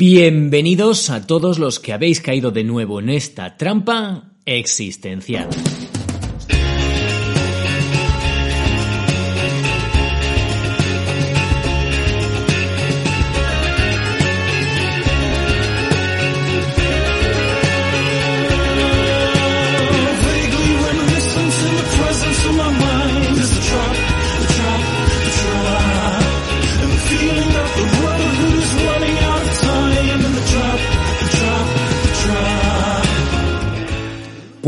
[0.00, 5.50] Bienvenidos a todos los que habéis caído de nuevo en esta trampa existencial.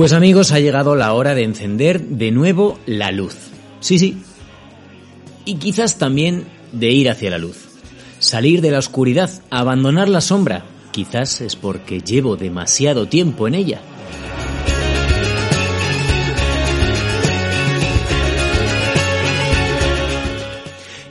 [0.03, 3.37] Pues amigos, ha llegado la hora de encender de nuevo la luz.
[3.79, 4.21] Sí, sí.
[5.45, 7.69] Y quizás también de ir hacia la luz.
[8.19, 10.65] Salir de la oscuridad, abandonar la sombra.
[10.91, 13.81] Quizás es porque llevo demasiado tiempo en ella.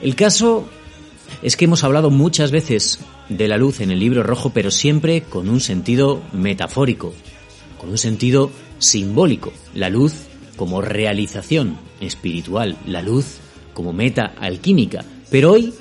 [0.02, 0.68] El caso
[1.40, 2.98] es que hemos hablado muchas veces
[3.30, 7.14] de la luz en el libro rojo, pero siempre con un sentido metafórico,
[7.78, 8.50] con un sentido
[8.82, 10.12] simbólico, la luz
[10.56, 13.38] como realización espiritual, la luz
[13.74, 15.04] como meta alquímica.
[15.30, 15.72] Pero hoy,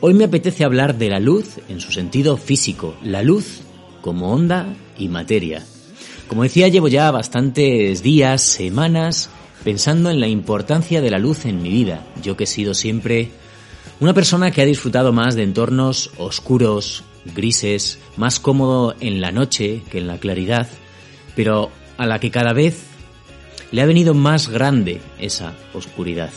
[0.00, 3.60] hoy me apetece hablar de la luz en su sentido físico, la luz
[4.02, 5.64] como onda y materia.
[6.28, 9.30] Como decía, llevo ya bastantes días, semanas,
[9.64, 12.04] pensando en la importancia de la luz en mi vida.
[12.22, 13.30] Yo que he sido siempre
[14.00, 17.04] una persona que ha disfrutado más de entornos oscuros,
[17.34, 20.68] grises, más cómodo en la noche que en la claridad,
[21.34, 22.84] pero a la que cada vez
[23.72, 26.30] le ha venido más grande esa oscuridad.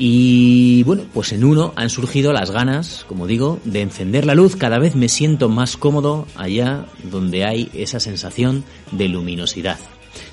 [0.00, 4.54] Y bueno, pues en uno han surgido las ganas, como digo, de encender la luz.
[4.54, 9.78] Cada vez me siento más cómodo allá donde hay esa sensación de luminosidad.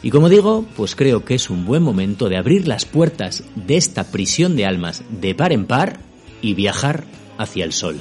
[0.03, 3.77] Y como digo, pues creo que es un buen momento de abrir las puertas de
[3.77, 5.99] esta prisión de almas de par en par
[6.41, 7.05] y viajar
[7.37, 7.97] hacia el sol.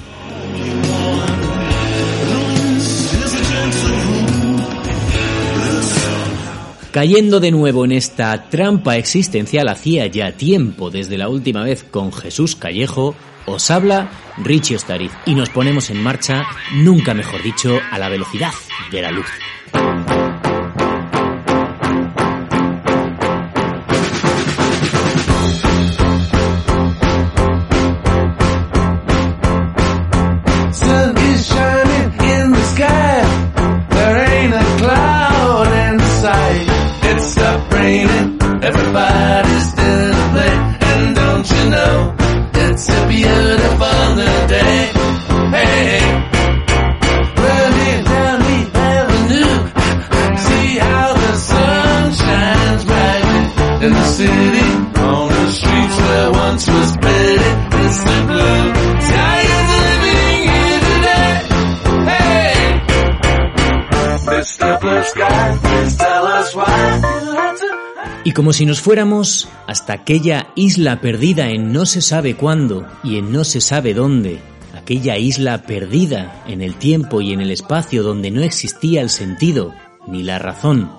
[6.95, 12.13] Cayendo de nuevo en esta trampa existencial hacía ya tiempo desde la última vez con
[12.13, 17.99] Jesús Callejo, os habla Richie Ostariz y nos ponemos en marcha, nunca mejor dicho, a
[17.99, 18.53] la velocidad
[18.93, 19.27] de la luz.
[68.35, 73.31] Como si nos fuéramos hasta aquella isla perdida en no se sabe cuándo y en
[73.31, 74.41] no se sabe dónde,
[74.75, 79.73] aquella isla perdida en el tiempo y en el espacio donde no existía el sentido
[80.05, 80.91] ni la razón,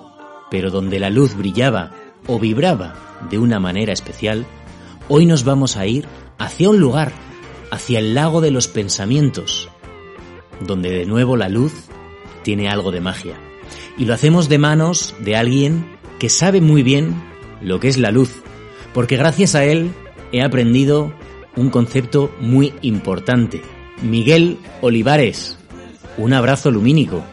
[0.49, 1.91] pero donde la luz brillaba
[2.25, 2.95] o vibraba
[3.29, 4.47] de una manera especial,
[5.07, 6.07] hoy nos vamos a ir
[6.39, 7.11] hacia un lugar,
[7.69, 9.69] hacia el lago de los pensamientos,
[10.65, 11.73] donde de nuevo la luz
[12.41, 13.35] tiene algo de magia.
[13.95, 17.15] Y lo hacemos de manos de alguien que sabe muy bien
[17.61, 18.41] lo que es la luz,
[18.93, 19.91] porque gracias a él
[20.31, 21.11] he aprendido
[21.55, 23.61] un concepto muy importante.
[24.01, 25.57] Miguel Olivares,
[26.17, 27.23] un abrazo lumínico.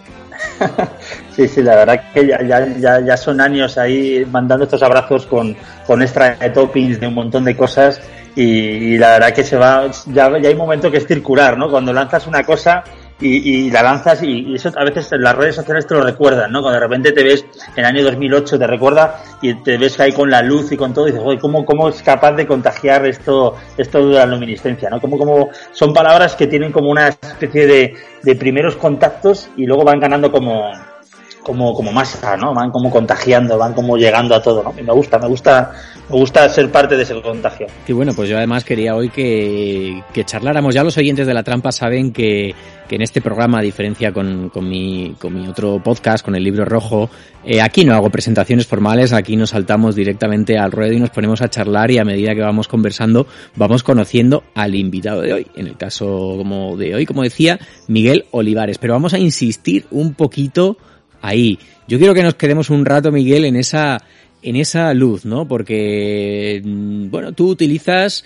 [1.35, 2.41] Sí, sí, la verdad que ya,
[2.79, 7.15] ya, ya son años ahí mandando estos abrazos con, con extra de toppings de un
[7.15, 8.01] montón de cosas
[8.37, 11.69] y, la verdad que se va, ya, ya hay un momento que es circular, ¿no?
[11.71, 12.85] Cuando lanzas una cosa
[13.21, 16.61] y, la lanzas y, eso a veces las redes sociales te lo recuerdan, ¿no?
[16.61, 17.45] Cuando de repente te ves
[17.77, 20.93] en el año 2008 te recuerda y te ves ahí con la luz y con
[20.93, 24.91] todo y dices, oye, ¿cómo, cómo es capaz de contagiar esto, esto de la luminiscencia,
[24.91, 25.01] ¿no?
[25.01, 29.85] Como, como son palabras que tienen como una especie de, de primeros contactos y luego
[29.85, 30.73] van ganando como,
[31.45, 32.53] como, como masa, ¿no?
[32.53, 34.75] Van como contagiando, van como llegando a todo, ¿no?
[34.77, 35.73] Y me gusta, me gusta,
[36.11, 37.67] me gusta ser parte de ese contagio.
[37.87, 40.75] Y bueno, pues yo además quería hoy que, que charláramos.
[40.75, 42.55] Ya los oyentes de la trampa saben que,
[42.89, 46.43] que en este programa, a diferencia con, con, mi, con mi otro podcast, con el
[46.43, 47.11] libro rojo,
[47.45, 51.43] eh, aquí no hago presentaciones formales, aquí nos saltamos directamente al ruedo y nos ponemos
[51.43, 55.47] a charlar y a medida que vamos conversando, vamos conociendo al invitado de hoy.
[55.55, 56.07] En el caso
[56.39, 58.79] como de hoy, como decía, Miguel Olivares.
[58.79, 60.79] Pero vamos a insistir un poquito
[61.25, 61.59] ahí.
[61.89, 64.03] Yo quiero que nos quedemos un rato, Miguel, en esa,
[64.43, 65.49] en esa luz, ¿no?
[65.49, 68.25] Porque, mm, bueno, tú utilizas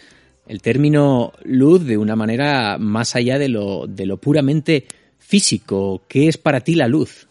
[0.48, 4.86] el término luz de una manera más allá de lo, de lo puramente
[5.18, 6.02] físico.
[6.08, 7.27] ¿Qué es para ti la luz?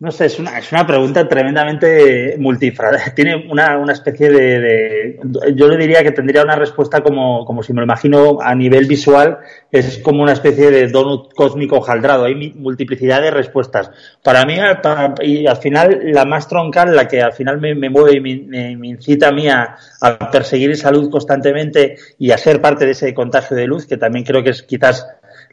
[0.00, 2.98] No sé, es una, es una pregunta tremendamente multifrada.
[3.14, 5.20] Tiene una, una especie de,
[5.54, 8.86] Yo le diría que tendría una respuesta como, como si me lo imagino a nivel
[8.86, 12.24] visual, es como una especie de donut cósmico jaldrado.
[12.24, 13.90] Hay multiplicidad de respuestas.
[14.22, 14.56] Para mí,
[15.20, 18.88] y al final, la más troncal, la que al final me, mueve y me, me,
[18.88, 19.76] incita a mí a
[20.32, 24.24] perseguir esa luz constantemente y a ser parte de ese contagio de luz, que también
[24.24, 25.06] creo que es quizás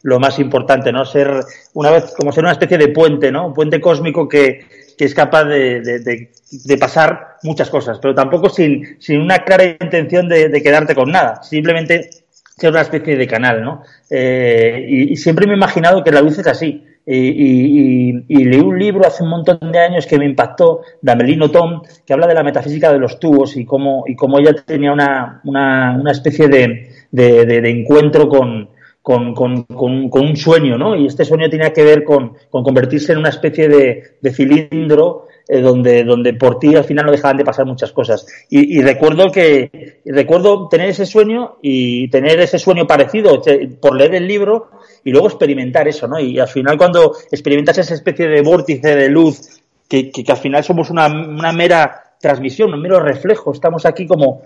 [0.04, 1.06] lo más importante, ¿no?
[1.06, 1.32] Ser
[1.74, 3.48] una vez como ser una especie de puente, ¿no?
[3.48, 4.66] Un puente cósmico que,
[4.98, 10.28] que es capaz de, de, pasar muchas cosas, pero tampoco sin, sin una clara intención
[10.28, 12.10] de, quedarte con nada, simplemente
[12.58, 13.84] ser una especie de canal, ¿no?
[14.10, 16.84] Eh, y, siempre me he imaginado que la luz es así.
[17.10, 21.50] Y, y, leí un libro hace un montón de años que me impactó, de Amelino
[21.50, 24.92] Tom, que habla de la metafísica de los tubos y cómo, y cómo ella tenía
[24.92, 28.70] una, una, una especie de, de encuentro con,
[29.08, 30.94] con, con, con, un sueño, ¿no?
[30.94, 35.62] Y este sueño tenía que ver con, convertirse en una especie de, de cilindro eh,
[35.62, 38.28] donde, donde por ti al final no dejaban de pasar muchas cosas.
[38.50, 43.42] Y, recuerdo que recuerdo tener ese sueño y tener ese sueño parecido
[43.80, 44.72] por leer el libro
[45.06, 46.20] y luego experimentar eso, ¿no?
[46.20, 50.66] Y al final cuando experimentas esa especie de vórtice de luz, que, que, al final
[50.66, 54.42] somos una, una mera transmisión, un mero reflejo, estamos aquí como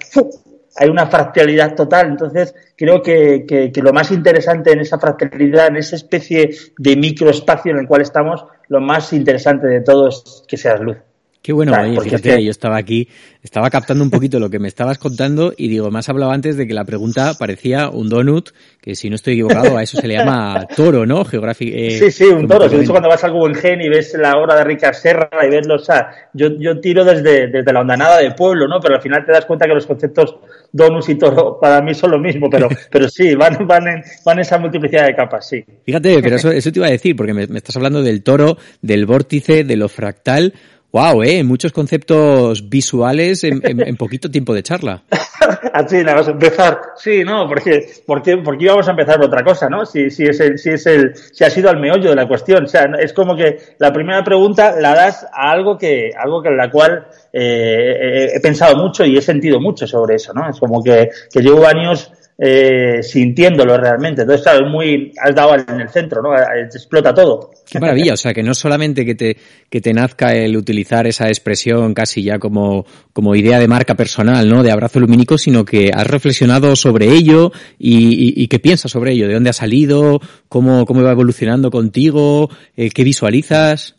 [0.76, 2.08] hay una fractalidad total.
[2.08, 7.72] Entonces, creo que, que, lo más interesante en esa fractalidad, en esa especie de microespacio
[7.72, 10.98] en el cual estamos, lo más interesante de todo es que seas luz.
[11.42, 11.74] Qué bueno,
[12.04, 13.08] fíjate, yo estaba aquí,
[13.42, 16.68] estaba captando un poquito lo que me estabas contando y digo, más hablado antes de
[16.68, 20.18] que la pregunta parecía un donut, que si no estoy equivocado a eso se le
[20.18, 21.26] llama toro, ¿no?
[21.26, 21.76] Geográfico.
[21.76, 22.70] Eh, sí, sí, un toro.
[22.70, 25.66] De hecho, cuando vas al Guggenheim y ves la obra de Ricard Serra y ves
[25.66, 28.80] los, o sea, yo, yo tiro desde, desde la ondanada del pueblo, ¿no?
[28.80, 30.36] Pero al final te das cuenta que los conceptos
[30.72, 34.38] donus y toro para mí son lo mismo, pero, pero sí, van, van, en, van
[34.38, 35.66] esa multiplicidad de capas, sí.
[35.84, 38.58] Fíjate, pero eso, eso te iba a decir, porque me, me estás hablando del toro,
[38.84, 40.54] del vórtice, de lo fractal.
[40.94, 45.04] Wow, eh, muchos conceptos visuales en, en, poquito tiempo de charla.
[45.74, 46.82] Así, vamos a empezar.
[46.98, 49.86] Sí, no, porque, porque, porque íbamos a empezar otra cosa, ¿no?
[49.86, 52.66] Si, si es el, si es el, si ha sido al meollo de la cuestión.
[52.66, 56.50] O sea, es como que la primera pregunta la das a algo que, algo que
[56.50, 60.50] en la cual eh, he pensado mucho y he sentido mucho sobre eso, ¿no?
[60.50, 62.12] Es como que, que llevo años
[62.44, 64.22] eh, sintiéndolo realmente.
[64.24, 66.36] Entonces, claro, muy, has dado en el centro, ¿no?
[66.36, 67.52] Explota todo.
[67.70, 69.38] Qué maravilla, o sea, que no solamente que te,
[69.70, 74.50] que te nazca el utilizar esa expresión casi ya como, como idea de marca personal,
[74.50, 74.64] ¿no?
[74.64, 79.28] De abrazo lumínico, sino que has reflexionado sobre ello y, y, qué piensas sobre ello,
[79.28, 83.96] de dónde ha salido, cómo, cómo va evolucionando contigo, eh, qué visualizas.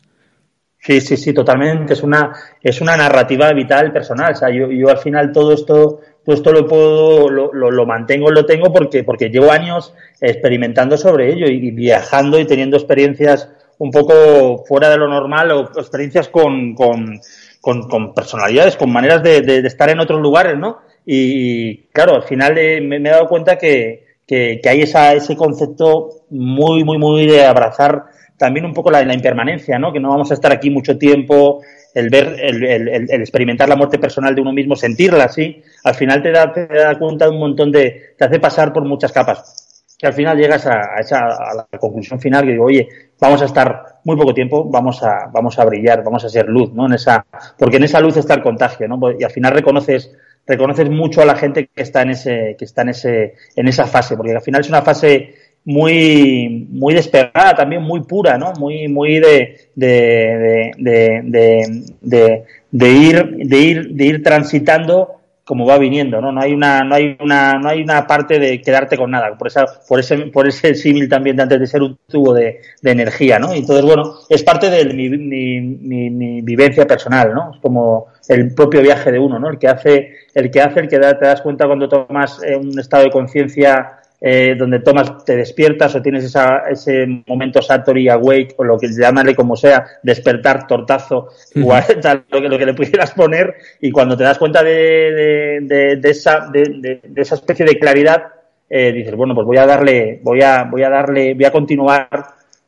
[0.85, 1.93] Sí, sí, sí, totalmente.
[1.93, 4.33] Es una, es una narrativa vital personal.
[4.33, 8.31] O sea, yo, yo al final todo esto pues esto lo puedo, lo, lo, mantengo,
[8.31, 13.91] lo tengo porque, porque llevo años experimentando sobre ello y, viajando y teniendo experiencias un
[13.91, 17.19] poco fuera de lo normal o experiencias con, con,
[17.59, 20.79] con, personalidades, con maneras de, de, estar en otros lugares, ¿no?
[21.05, 26.09] Y, claro, al final me, he dado cuenta que, que, que hay esa, ese concepto
[26.29, 28.05] muy, muy, muy de abrazar
[28.37, 29.91] también un poco la, la impermanencia, ¿no?
[29.91, 31.61] Que no vamos a estar aquí mucho tiempo,
[31.93, 35.95] el ver, el, el, el, experimentar la muerte personal de uno mismo, sentirla así, al
[35.95, 39.11] final te da, te da cuenta de un montón de, te hace pasar por muchas
[39.11, 39.59] capas.
[39.97, 42.87] Que al final llegas a, esa, a la conclusión final que digo, oye,
[43.19, 46.73] vamos a estar muy poco tiempo, vamos a, vamos a brillar, vamos a ser luz,
[46.73, 46.87] ¿no?
[46.87, 47.25] En esa,
[47.57, 48.99] porque en esa luz está el contagio, ¿no?
[49.17, 50.11] Y al final reconoces,
[50.45, 53.85] reconoces mucho a la gente que está en ese, que está en ese, en esa
[53.85, 58.53] fase, porque al final es una fase muy, muy despegada, también muy pura, ¿no?
[58.59, 66.21] Muy, muy de, de, de, de, ir, de ir, de ir transitando como va viniendo,
[66.21, 66.31] ¿no?
[66.31, 69.47] No hay una, no hay una, no hay una parte de quedarte con nada, por
[69.47, 72.91] esa, por ese, por ese símil también de antes de ser un tubo de, de
[72.91, 73.53] energía, ¿no?
[73.53, 77.51] Entonces, bueno, es parte de mi, mi, mi, mi, vivencia personal, ¿no?
[77.53, 79.49] Es como el propio viaje de uno, ¿no?
[79.49, 82.79] El que hace, el que hace, el que da, te das cuenta cuando tomas un
[82.79, 88.55] estado de conciencia eh, donde tomas, te despiertas o tienes esa, ese momento Satori Awake
[88.55, 93.53] o lo que llamarle como sea, despertar, tortazo, lo, que, lo que le pudieras poner
[93.81, 98.23] y cuando te das cuenta de, de, de, esa, de, esa especie de claridad,
[98.69, 102.07] eh, dices, bueno, pues voy a darle, voy a, voy a darle, voy a continuar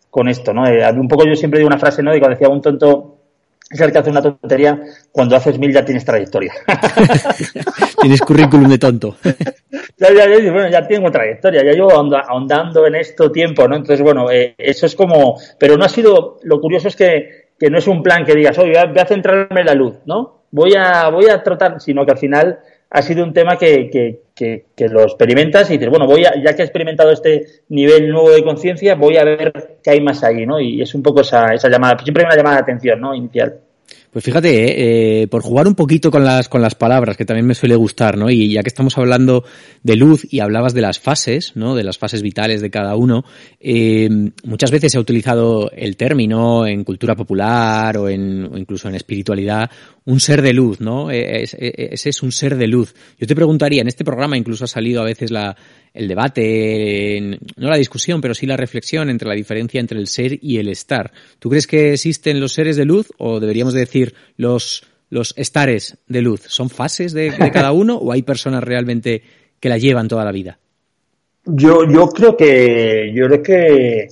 [0.09, 0.67] con esto, ¿no?
[0.67, 2.13] Eh, un poco yo siempre digo una frase, ¿no?
[2.13, 3.15] Y cuando decía un tonto,
[3.69, 4.77] es el que hace una tontería,
[5.09, 6.53] cuando haces mil ya tienes trayectoria.
[8.01, 9.15] tienes currículum de tonto.
[9.97, 13.75] ya, ya, ya, bueno, ya tengo trayectoria, ya llevo ahondando en esto tiempo, ¿no?
[13.75, 17.69] Entonces, bueno, eh, eso es como, pero no ha sido, lo curioso es que, que
[17.69, 20.43] no es un plan que digas, oye, voy a, centrarme en la luz, ¿no?
[20.51, 22.59] Voy a, voy a tratar, sino que al final
[22.89, 26.33] ha sido un tema que, que, que, que lo experimentas y dices, bueno, voy a,
[26.43, 30.23] ya que he experimentado este nivel nuevo de conciencia, voy a ver qué hay más
[30.23, 30.59] ahí, ¿no?
[30.59, 33.15] Y es un poco esa, esa llamada, siempre una llamada de atención, ¿no?
[33.15, 33.59] Inicial.
[34.15, 37.45] Pues fíjate, eh, eh, por jugar un poquito con las, con las palabras, que también
[37.45, 38.29] me suele gustar, ¿no?
[38.29, 39.43] Y ya que estamos hablando
[39.83, 41.75] de luz y hablabas de las fases, ¿no?
[41.75, 43.25] De las fases vitales de cada uno,
[43.59, 44.07] eh,
[44.45, 49.69] muchas veces se ha utilizado el término en cultura popular o, en, incluso en espiritualidad,
[50.05, 51.11] un ser de luz, ¿no?
[51.11, 52.95] E, e, ese es un ser de luz.
[53.19, 55.57] Yo te preguntaría, en este programa incluso ha salido a veces la,
[55.95, 60.37] el debate, no la discusión, pero sí la reflexión entre la diferencia entre el ser
[60.41, 61.11] y el estar.
[61.39, 64.04] ¿Tú crees que existen los seres de luz o deberíamos decir
[64.37, 66.41] los, los estares de luz?
[66.47, 69.23] ¿Son fases de, cada uno o hay personas realmente
[69.59, 70.59] que la llevan toda la vida?
[71.45, 74.07] Yo, yo creo que, yo creo que,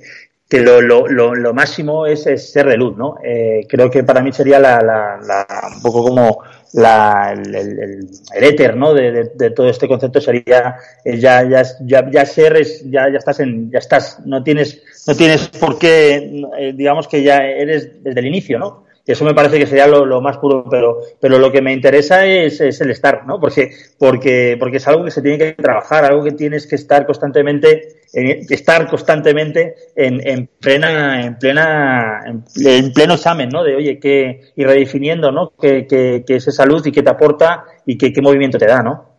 [0.47, 3.15] que lo, lo, lo, lo máximo es, ser de luz, ¿no?
[3.23, 8.43] Eh, creo que para mí sería la, la, la un poco como la, el, el,
[8.43, 8.93] éter, ¿no?
[8.93, 13.09] De, de, de, todo este concepto sería eh, ya, ya, ya, ya ser es, ya,
[13.09, 17.43] ya estás en, ya estás, no tienes, no tienes por qué, eh, digamos que ya
[17.43, 18.85] eres desde el inicio, ¿no?
[19.05, 22.61] Eso me parece que sería lo, más puro, pero, pero lo que me interesa es,
[22.61, 23.39] es, el estar, ¿no?
[23.39, 27.05] Porque, porque, porque es algo que se tiene que trabajar, algo que tienes que estar
[27.05, 33.63] constantemente, en, estar constantemente en, en plena, en plena, en, en, pleno examen, ¿no?
[33.63, 35.51] De oye, qué, y redefiniendo, ¿no?
[35.59, 38.81] Qué, qué, qué es esa luz y qué te aporta y qué movimiento te da,
[38.81, 39.12] ¿no?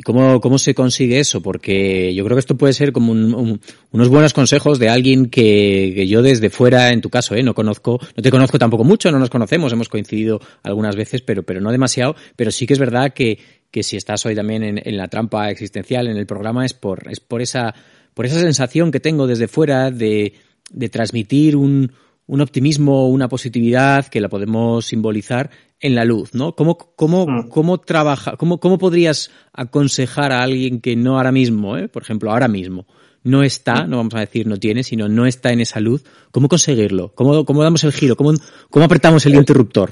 [0.00, 1.42] ¿Y cómo, cómo se consigue eso?
[1.42, 5.26] Porque yo creo que esto puede ser como un, un, unos buenos consejos de alguien
[5.26, 7.42] que, que, yo desde fuera, en tu caso, ¿eh?
[7.42, 11.42] no conozco, no te conozco tampoco mucho, no nos conocemos, hemos coincidido algunas veces, pero,
[11.42, 13.40] pero no demasiado, pero sí que es verdad que,
[13.70, 17.06] que si estás hoy también en, en la trampa existencial, en el programa, es por,
[17.10, 17.74] es por esa,
[18.14, 20.32] por esa sensación que tengo desde fuera de,
[20.70, 21.92] de transmitir un,
[22.26, 26.54] un optimismo, una positividad que la podemos simbolizar en la luz, ¿no?
[26.54, 27.48] ¿Cómo, cómo, mm.
[27.48, 31.88] cómo trabaja, cómo, cómo podrías aconsejar a alguien que no ahora mismo, ¿eh?
[31.88, 32.86] por ejemplo, ahora mismo,
[33.24, 36.48] no está, no vamos a decir no tiene, sino no está en esa luz, ¿cómo
[36.48, 37.12] conseguirlo?
[37.14, 38.16] ¿Cómo, cómo damos el giro?
[38.16, 38.32] ¿Cómo,
[38.68, 39.90] cómo apretamos el interruptor?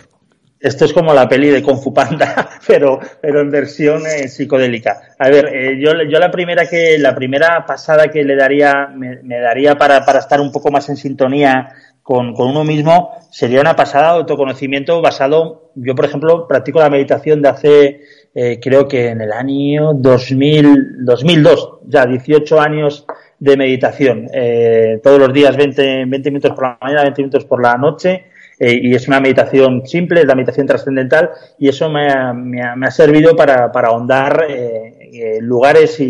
[0.60, 5.14] Esto es como la peli de Kung Fu Panda, pero, pero en versión eh, psicodélica.
[5.18, 9.22] A ver, eh, yo, yo la primera que, la primera pasada que le daría, me,
[9.22, 11.68] me daría para, para estar un poco más en sintonía
[12.08, 17.42] con, con, uno mismo sería una pasada autoconocimiento basado, yo por ejemplo practico la meditación
[17.42, 18.00] de hace,
[18.34, 23.04] eh, creo que en el año 2000, 2002, ya 18 años
[23.38, 27.62] de meditación, eh, todos los días 20, 20 minutos por la mañana, 20 minutos por
[27.62, 28.24] la noche,
[28.58, 32.62] eh, y es una meditación simple, es la meditación trascendental, y eso me ha, me
[32.62, 36.06] ha, me ha servido para, para ahondar eh, lugares y,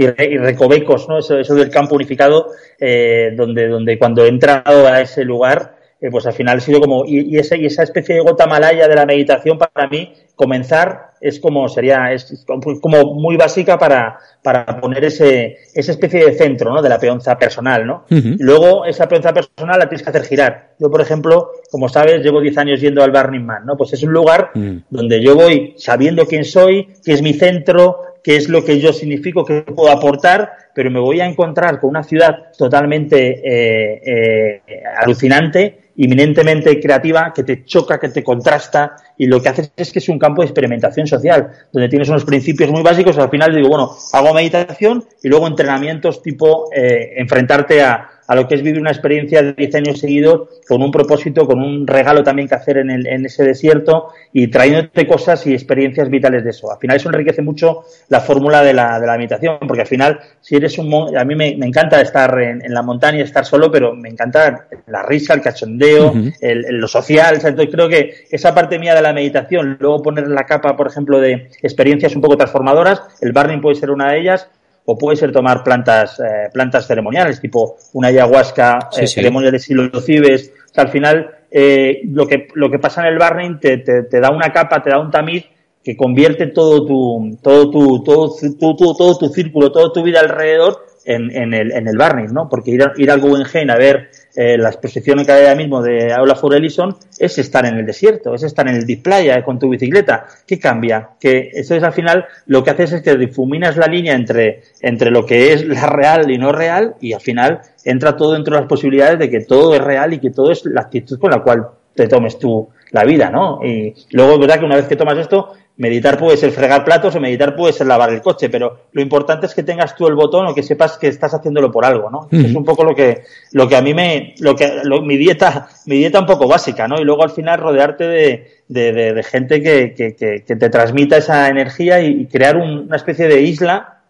[0.00, 1.18] y, y, recovecos, ¿no?
[1.18, 6.10] Eso, eso del campo unificado, eh, donde, donde cuando he entrado a ese lugar, eh,
[6.10, 8.88] pues al final ha sido como, y, y, esa, y esa especie de gota malaya
[8.88, 12.46] de la meditación para mí, comenzar es como sería, es
[12.80, 16.80] como muy básica para, para poner ese, esa especie de centro, ¿no?
[16.80, 18.04] De la peonza personal, ¿no?
[18.10, 18.36] Uh -huh.
[18.38, 20.70] Luego, esa peonza personal la tienes que hacer girar.
[20.78, 23.76] Yo, por ejemplo, como sabes, llevo 10 años yendo al Burning Man, ¿no?
[23.76, 24.82] Pues es un lugar uh -huh.
[24.88, 28.92] donde yo voy sabiendo quién soy, qué es mi centro, qué es lo que yo
[28.92, 34.82] significo, qué puedo aportar, pero me voy a encontrar con una ciudad totalmente eh, eh,
[34.98, 39.98] alucinante, inminentemente creativa, que te choca, que te contrasta, y lo que haces es que
[39.98, 43.68] es un campo de experimentación social, donde tienes unos principios muy básicos, al final digo,
[43.68, 48.80] bueno, hago meditación y luego entrenamientos tipo eh, enfrentarte a, a lo que es vivir
[48.80, 52.78] una experiencia de 10 años seguidos con un propósito, con un regalo también que hacer
[52.78, 56.70] en, el, en ese desierto y trayéndote cosas y experiencias vitales de eso.
[56.70, 60.20] Al final eso enriquece mucho la fórmula de la, de la meditación, porque al final
[60.40, 61.16] si eres un...
[61.18, 64.68] A mí me, me encanta estar en, en, la montaña, estar solo, pero me encanta
[64.86, 66.34] la risa, el cachondeo, uh -huh.
[66.40, 67.36] el, el, lo social.
[67.36, 70.76] O sea, entonces creo que esa parte mía de la meditación, luego poner la capa,
[70.76, 74.48] por ejemplo, de experiencias un poco transformadoras, el burning puede ser una de ellas,
[74.84, 79.14] o puede ser tomar plantas eh, plantas ceremoniales, tipo una ayahuasca, sí, eh, sí.
[79.14, 80.52] ceremonia de psilocibes.
[80.72, 84.20] Sea, al final, eh, lo, que, lo que pasa en el barring te, te, te,
[84.20, 85.44] da una capa, te da un tamiz
[85.84, 90.20] que convierte todo tu, todo tu, todo, tu, todo, todo tu círculo, toda tu vida
[90.20, 92.48] alrededor en, en, el, en el Barney, ¿no?
[92.48, 95.82] Porque ir, a, ir al Guggenheim a ver eh, la exposición que hay ahora mismo
[95.82, 99.42] de Aula for Ellison es estar en el desierto, es estar en el deep playa
[99.42, 100.26] con tu bicicleta.
[100.46, 101.10] ¿Qué cambia?
[101.18, 105.10] Que eso es al final lo que haces es que difuminas la línea entre, entre
[105.10, 108.60] lo que es la real y no real y al final entra todo dentro de
[108.60, 111.42] las posibilidades de que todo es real y que todo es la actitud con la
[111.42, 113.60] cual te tomes tú la vida, ¿no?
[113.64, 117.14] Y luego es verdad que una vez que tomas esto, meditar puede ser fregar platos
[117.14, 120.14] o meditar puede ser lavar el coche, pero lo importante es que tengas tú el
[120.14, 122.28] botón o que sepas que estás haciéndolo por algo, ¿no?
[122.30, 125.96] Es un poco lo que, lo que a mí me, lo que, mi dieta, mi
[125.96, 127.00] dieta un poco básica, ¿no?
[127.00, 131.48] Y luego al final rodearte de, de, de, gente que, que, que, te transmita esa
[131.48, 134.00] energía y, crear una especie de isla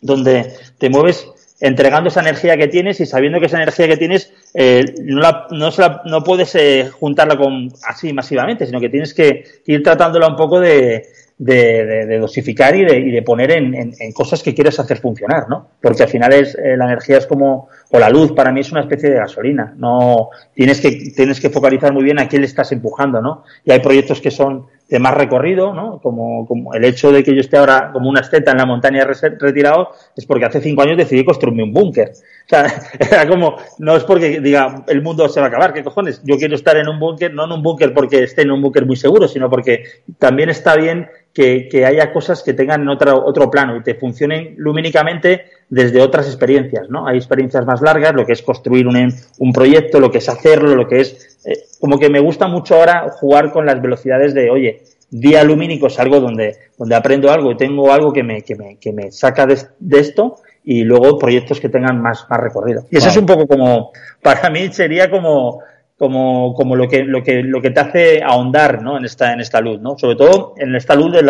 [0.00, 1.28] donde te mueves
[1.60, 5.46] entregando esa energía que tienes y sabiendo que esa energía que tienes eh, no, la,
[5.50, 5.70] no,
[6.06, 10.58] no, puedes eh, juntarla con así masivamente, sino que tienes que ir tratándola un poco
[10.58, 11.06] de,
[11.40, 15.68] de, dosificar y de, y de poner en, en, cosas que quieres hacer funcionar, ¿no?
[15.80, 18.70] Porque al final es eh, la energía es como o la luz para mí es
[18.72, 19.72] una especie de gasolina.
[19.76, 23.44] No tienes que tienes que focalizar muy bien a quién le estás empujando, ¿no?
[23.64, 26.00] Y hay proyectos que son de más recorrido, ¿no?
[26.02, 29.04] Como, como el hecho de que yo esté ahora como una esteta en la montaña
[29.04, 32.10] retirado es porque hace cinco años decidí construirme un búnker.
[32.50, 32.66] O sea,
[32.98, 36.20] era como, no es porque diga el mundo se va a acabar, ¿qué cojones?
[36.24, 38.86] Yo quiero estar en un búnker, no en un búnker porque esté en un búnker
[38.86, 39.84] muy seguro, sino porque
[40.18, 44.56] también está bien que, que haya cosas que tengan otro, otro plano y te funcionen
[44.56, 47.06] lumínicamente desde otras experiencias, ¿no?
[47.06, 50.74] Hay experiencias más largas, lo que es construir un, un proyecto, lo que es hacerlo,
[50.74, 54.50] lo que es eh, como que me gusta mucho ahora jugar con las velocidades de,
[54.50, 58.56] oye, día lumínico es algo donde, donde aprendo algo y tengo algo que me, que
[58.56, 59.56] me, que me saca de,
[59.92, 62.84] esto y luego proyectos que tengan más, más recorrido.
[62.90, 65.62] Y eso es un poco como, para mí sería como,
[66.00, 68.96] como, como lo que, lo que, lo que te hace ahondar, ¿no?
[68.96, 69.98] En esta, en esta luz, ¿no?
[69.98, 71.26] Sobre todo en esta luz del,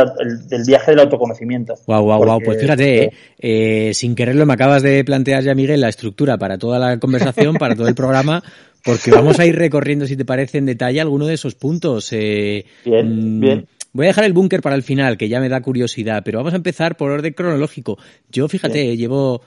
[0.47, 1.75] del viaje del autoconocimiento.
[1.89, 2.41] Wow, wow, wow.
[2.41, 6.57] Pues fíjate, eh, eh, sin quererlo me acabas de plantear ya, Miguel, la estructura para
[6.57, 8.45] toda la conversación, para todo el programa,
[8.85, 12.13] porque vamos a ir recorriendo, si te parece, en detalle alguno de esos puntos.
[12.13, 13.67] Eh, bien, mm, bien.
[13.93, 16.53] Voy a dejar el búnker para el final, que ya me da curiosidad, pero vamos
[16.53, 17.99] a empezar por orden cronológico.
[18.31, 19.43] Yo, fíjate, llevo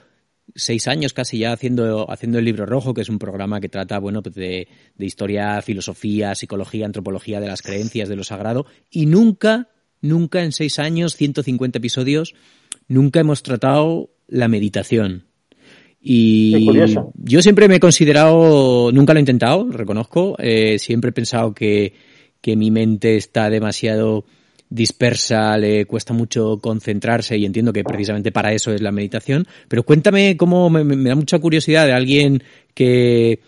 [0.54, 3.98] seis años casi ya haciendo, haciendo el libro rojo, que es un programa que trata,
[3.98, 9.06] bueno, pues de, de historia, filosofía, psicología, antropología de las creencias, de lo sagrado, y
[9.06, 9.68] nunca,
[10.00, 12.34] nunca en seis años, 150 episodios,
[12.88, 15.26] nunca hemos tratado la meditación.
[16.06, 16.68] Y
[17.14, 21.94] yo siempre me he considerado, nunca lo he intentado, reconozco, eh, siempre he pensado que,
[22.42, 24.26] que mi mente está demasiado
[24.68, 29.46] dispersa, le cuesta mucho concentrarse y entiendo que precisamente para eso es la meditación.
[29.68, 32.42] Pero cuéntame cómo me, da mucha curiosidad de alguien
[32.74, 33.40] que,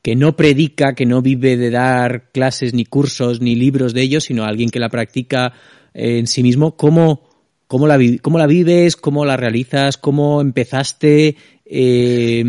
[0.00, 4.24] que no predica, que no vive de dar clases ni cursos ni libros de ellos,
[4.24, 5.52] sino alguien que la practica
[5.94, 7.28] en sí mismo, cómo,
[7.66, 11.36] cómo, la, cómo la vives, cómo la realizas, cómo empezaste
[11.66, 12.44] eh,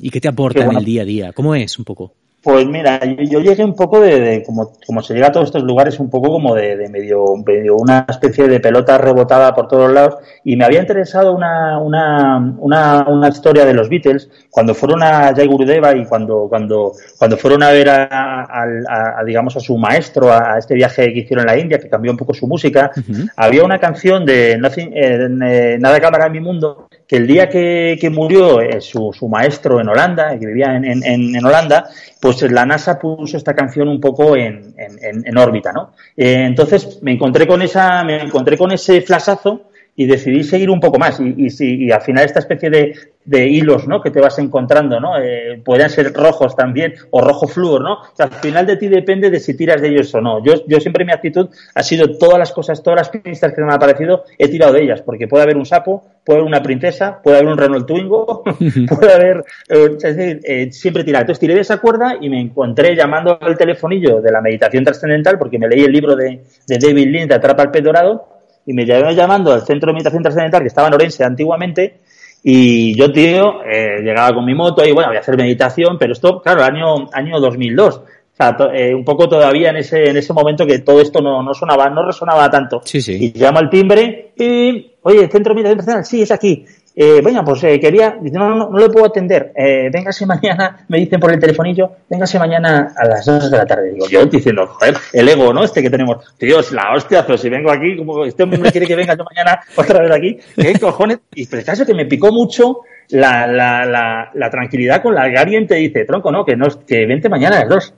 [0.00, 1.32] y qué te aporta en el día a día.
[1.32, 2.14] ¿Cómo es un poco?
[2.44, 5.98] Pues mira, yo, llegué un poco de, como, como, se llega a todos estos lugares,
[5.98, 10.16] un poco como de, de medio, medio, una especie de pelota rebotada por todos lados
[10.44, 15.34] y me había interesado una, una, una, una historia de los Beatles cuando fueron a
[15.34, 20.30] Jai Gurudeva y cuando, cuando, cuando fueron a ver a, a, digamos, a su maestro,
[20.30, 22.90] a, este viaje que hicieron en la India, que cambió un poco su música,
[23.36, 28.10] había una canción de Nothing, eh, Nada Cámara en mi mundo el día que, que
[28.10, 31.88] murió eh, su, su, maestro en Holanda, que vivía en, en, Holanda,
[32.20, 35.92] pues la NASA puso esta canción un poco en, en órbita, ¿no?
[36.16, 40.80] Eh, entonces me encontré con esa, me encontré con ese flasazo y decidí seguir un
[40.80, 41.20] poco más.
[41.20, 44.00] Y, y, y al final esta especie de, de, hilos ¿no?
[44.00, 45.18] que te vas encontrando, ¿no?
[45.20, 47.94] Eh, pueden ser rojos también o rojo flúor, ¿no?
[47.94, 50.44] O sea, al final de ti depende de si tiras de ellos o no.
[50.44, 53.68] Yo, yo siempre mi actitud ha sido todas las cosas, todas las pistas que me
[53.68, 57.20] han aparecido, he tirado de ellas, porque puede haber un sapo, puede haber una princesa,
[57.22, 58.42] puede haber un Renault Twingo,
[58.88, 61.22] puede haber, eh, es decir, eh, siempre tirar.
[61.22, 65.38] Entonces tiré de esa cuerda y me encontré llamando al telefonillo de la meditación trascendental,
[65.38, 68.34] porque me leí el libro de, de David Lynch, de Atrapa el pez dorado,
[68.66, 71.98] y me llevé llamando al centro de meditación trascendental que estaba en Orense antiguamente
[72.46, 76.12] y yo, tío, eh, llegaba con mi moto y bueno, voy a hacer meditación, pero
[76.12, 77.96] esto, claro, año, año 2002.
[77.96, 81.42] O sea, eh, un poco todavía en ese, en ese momento que todo esto no,
[81.42, 82.82] no sonaba, no resonaba tanto.
[82.84, 83.32] Sí, sí.
[83.34, 86.66] Y llamo al timbre y, oye, centro meditación trascendental, sí, es aquí.
[86.96, 90.84] Eh, bueno, pues eh, quería, dice, no, no, no le puedo atender, eh, véngase mañana,
[90.88, 93.92] me dicen por el telefonillo, véngase mañana a las 2 de la tarde.
[93.92, 95.64] Digo, yo diciendo, joder, el ego, ¿no?
[95.64, 98.86] Este que tenemos, tío, es la hostia, pero si vengo aquí, como este hombre quiere
[98.86, 101.18] que venga yo mañana otra vez aquí, ¿qué cojones?
[101.34, 105.36] Y pero caso que me picó mucho la, la, la, la, tranquilidad con la que
[105.36, 107.94] alguien te dice, tronco, no, que no, que vente mañana a las 2.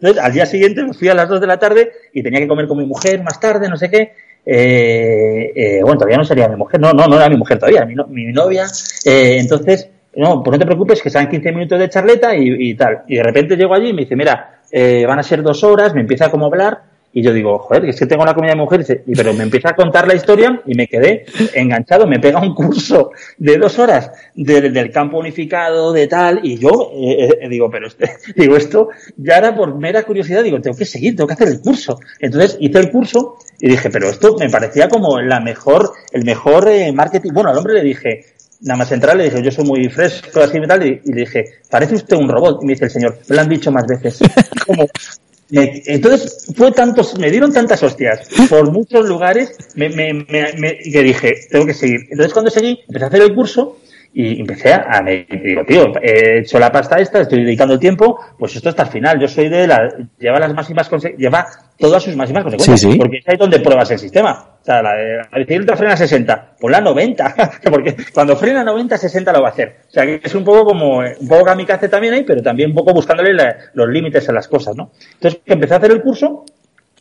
[0.00, 2.48] Entonces, al día siguiente me fui a las 2 de la tarde y tenía que
[2.48, 6.48] comer con mi mujer más tarde, no sé qué, eh, eh, bueno, todavía no sería
[6.48, 8.66] mi mujer, no, no, no era mi mujer todavía, mi, mi novia,
[9.04, 12.74] eh, entonces, no, pues no te preocupes, que sean 15 minutos de charleta y, y,
[12.74, 13.02] tal.
[13.06, 15.94] Y de repente llego allí y me dice, mira, eh, van a ser dos horas,
[15.94, 18.56] me empieza como a hablar y yo digo, joder, es que tengo la comida de
[18.56, 22.40] mujer, y pero me empieza a contar la historia y me quedé enganchado, me pega
[22.40, 27.70] un curso de dos horas del campo unificado, de tal, y yo eh, eh, digo,
[27.70, 31.34] pero este, digo, esto ya era por mera curiosidad, digo, tengo que seguir, tengo que
[31.34, 31.98] hacer el curso.
[32.18, 36.68] Entonces hice el curso y dije, pero esto me parecía como la mejor, el mejor
[36.68, 37.32] eh, marketing.
[37.32, 38.24] Bueno, al hombre le dije,
[38.62, 41.44] nada más entrar le dije, yo soy muy fresco, así y tal, y, le dije,
[41.70, 42.62] parece usted un robot.
[42.62, 44.20] Y me dice el señor, lo han dicho más veces.
[45.52, 51.32] entonces fue tantos, me dieron tantas hostias por muchos lugares me, me, me, que dije,
[51.50, 52.00] tengo que seguir.
[52.10, 53.76] Entonces cuando seguí, empecé a hacer el curso
[54.14, 58.18] y empecé a, me digo, tío, he hecho la pasta esta, estoy dedicando el tiempo,
[58.38, 59.18] pues esto hasta el final.
[59.18, 61.46] Yo soy de la, lleva las máximas, lleva
[61.78, 64.50] todas sus máximas consecuencias, porque es ahí donde pruebas el sistema.
[64.60, 64.94] O sea, la,
[65.30, 67.34] la bicicleta frena a 60, pues la 90,
[67.70, 69.76] porque cuando frena a 90, 60 lo va a hacer.
[69.88, 72.76] O sea, que es un poco como, un poco kamikaze también ahí, pero también un
[72.76, 73.34] poco buscándole
[73.72, 74.90] los límites a las cosas, ¿no?
[75.14, 76.44] Entonces, empecé a hacer el curso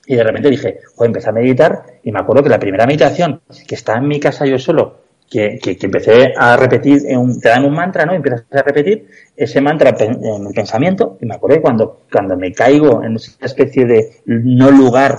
[0.05, 3.41] y de repente dije, pues empecé a meditar y me acuerdo que la primera meditación
[3.67, 5.00] que estaba en mi casa yo solo,
[5.31, 8.13] que, que, empecé a repetir, un, te dan un mantra, ¿no?
[8.13, 11.17] Empiezas a repetir ese mantra en el pensamiento.
[11.21, 15.17] Y me acuerdo cuando, cuando me caigo en esa especie de no lugar,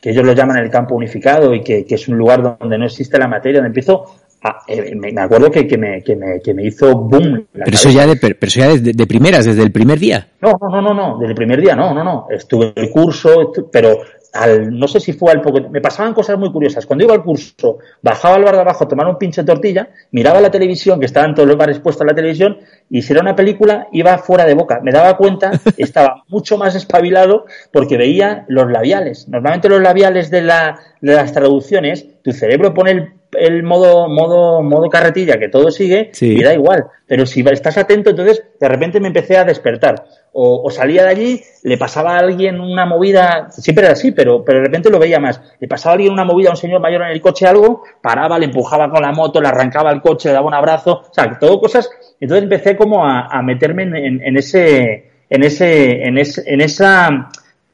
[0.00, 2.86] que ellos lo llaman el campo unificado y que, que es un lugar donde no
[2.86, 4.06] existe la materia, donde empiezo
[4.42, 7.46] a, eh, me, acuerdo que, que, me, que, me, que me hizo boom.
[7.52, 10.28] pero, eso ya de, pero eso ya de, de, primeras, desde el primer día.
[10.40, 12.26] No, no, no, no, no, desde el primer día, no, no, no.
[12.30, 14.00] Estuve el curso, pero
[14.32, 16.86] al, no sé si fue al poco, me pasaban cosas muy curiosas.
[16.86, 20.40] Cuando iba al curso, bajaba al bar de abajo a tomar un pinche tortilla, miraba
[20.40, 23.36] la televisión, que estaban todos los bares puestos a la televisión, y si era una
[23.36, 24.80] película, iba fuera de boca.
[24.82, 29.28] Me daba cuenta, estaba mucho más espabilado porque veía los labiales.
[29.28, 34.62] Normalmente los labiales de, la, de las traducciones, tu cerebro pone el el modo, modo,
[34.62, 36.86] modo carretilla, que todo sigue, y da igual.
[37.06, 40.04] Pero si estás atento, entonces de repente me empecé a despertar.
[40.32, 44.60] O, salía de allí, le pasaba a alguien una movida, siempre era así, pero, pero
[44.60, 45.40] de repente lo veía más.
[45.58, 48.38] Le pasaba a alguien una movida a un señor mayor en el coche algo, paraba,
[48.38, 51.36] le empujaba con la moto, le arrancaba el coche, le daba un abrazo, o sea,
[51.38, 51.90] todo cosas.
[52.20, 57.28] Entonces empecé como a, meterme en, en, ese, en ese, en ese, en esa,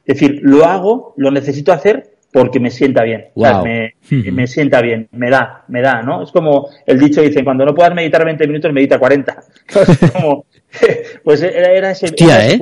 [0.05, 3.29] es decir, lo hago, lo necesito hacer, porque me sienta bien.
[4.31, 6.21] me, sienta bien, me da, me da, ¿no?
[6.21, 9.43] Es como el dicho dice, cuando no puedas meditar 20 minutos, medita 40.
[10.13, 10.45] como,
[11.23, 12.13] pues era, ese...
[12.15, 12.59] ¿eh?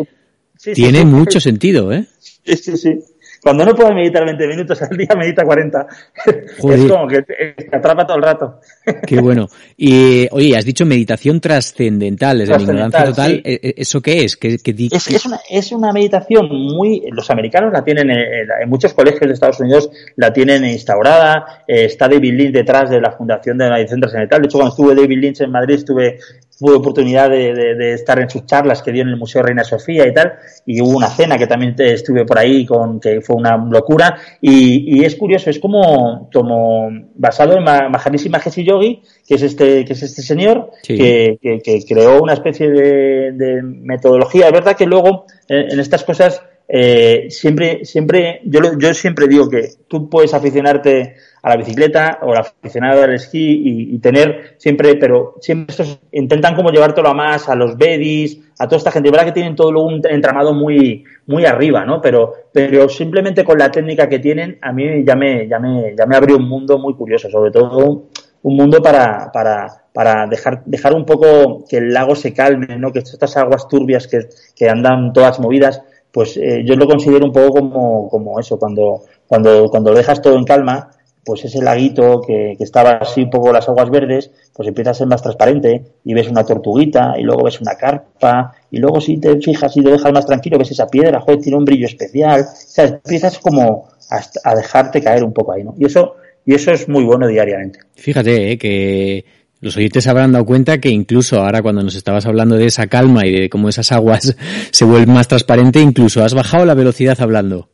[0.74, 2.06] Tiene mucho sentido, ¿eh?
[2.20, 3.00] Sí, sí, sí.
[3.46, 5.86] Cuando no puedo meditar 20 minutos al día, medita 40.
[6.26, 8.60] Es como que te, atrapa todo el rato.
[9.06, 9.48] Qué bueno.
[9.78, 13.44] Y, oye, has dicho meditación trascendental, desde la ignorancia total.
[13.46, 14.36] ¿e, e, ¿Eso qué es?
[14.36, 17.04] ¿Qué, es, es, una, es una meditación muy...
[17.12, 21.64] Los americanos la tienen, en, en muchos colegios de Estados Unidos la tienen instaurada.
[21.68, 24.42] Eh, está David Lynch detrás de la fundación de la meditación trascendental.
[24.42, 26.18] De hecho, cuando estuve David Lynch en Madrid, estuve
[26.58, 30.08] tuve oportunidad de, de, estar en sus charlas que dio en el Museo Reina Sofía
[30.08, 30.34] y tal,
[30.66, 35.00] y hubo una cena que también estuve por ahí con que fue una locura, y,
[35.00, 39.94] y es curioso, es como, como basado en Maharishi Mahesh Yogi, que es este, que
[39.94, 44.86] es este señor, que, que, que, creó una especie de, de metodología, es verdad que
[44.86, 50.34] luego en, en estas cosas eh, siempre, siempre, yo, yo siempre digo que tú puedes
[50.34, 56.56] aficionarte a la bicicleta o aficionado al esquí y, tener siempre, pero siempre estos intentan
[56.56, 59.12] como llevártelo a más, a los bedis, a toda esta gente.
[59.12, 62.02] verdad que tienen todo un entramado muy, muy arriba, ¿no?
[62.02, 66.08] Pero, pero simplemente con la técnica que tienen, a mí ya me, ya me, ya
[66.08, 68.08] me abrió un mundo muy curioso, sobre todo
[68.42, 72.92] un mundo para, para, para dejar, dejar un poco que el lago se calme, ¿no?
[72.92, 75.82] Que estas aguas turbias que, que andan todas movidas,
[76.16, 80.22] pues eh, yo lo considero un poco como, como eso, cuando, cuando, cuando lo dejas
[80.22, 80.90] todo en calma,
[81.26, 84.94] pues ese laguito que, que, estaba así un poco las aguas verdes, pues empieza a
[84.94, 89.18] ser más transparente y ves una tortuguita y luego ves una carpa y luego si
[89.18, 92.44] te fijas y te dejas más tranquilo ves esa piedra, joder, tiene un brillo especial,
[92.44, 95.76] o sea, empiezas como a, a, dejarte caer un poco ahí, ¿no?
[95.78, 97.80] Y eso, y eso es muy bueno diariamente.
[97.96, 98.58] Fíjate, ¿eh?
[98.58, 99.26] que
[99.62, 103.26] los oyentes habrán dado cuenta que incluso ahora cuando nos estabas hablando de esa calma
[103.26, 104.36] y de cómo esas aguas
[104.72, 107.70] se vuelven más transparentes, incluso has bajado la velocidad hablando.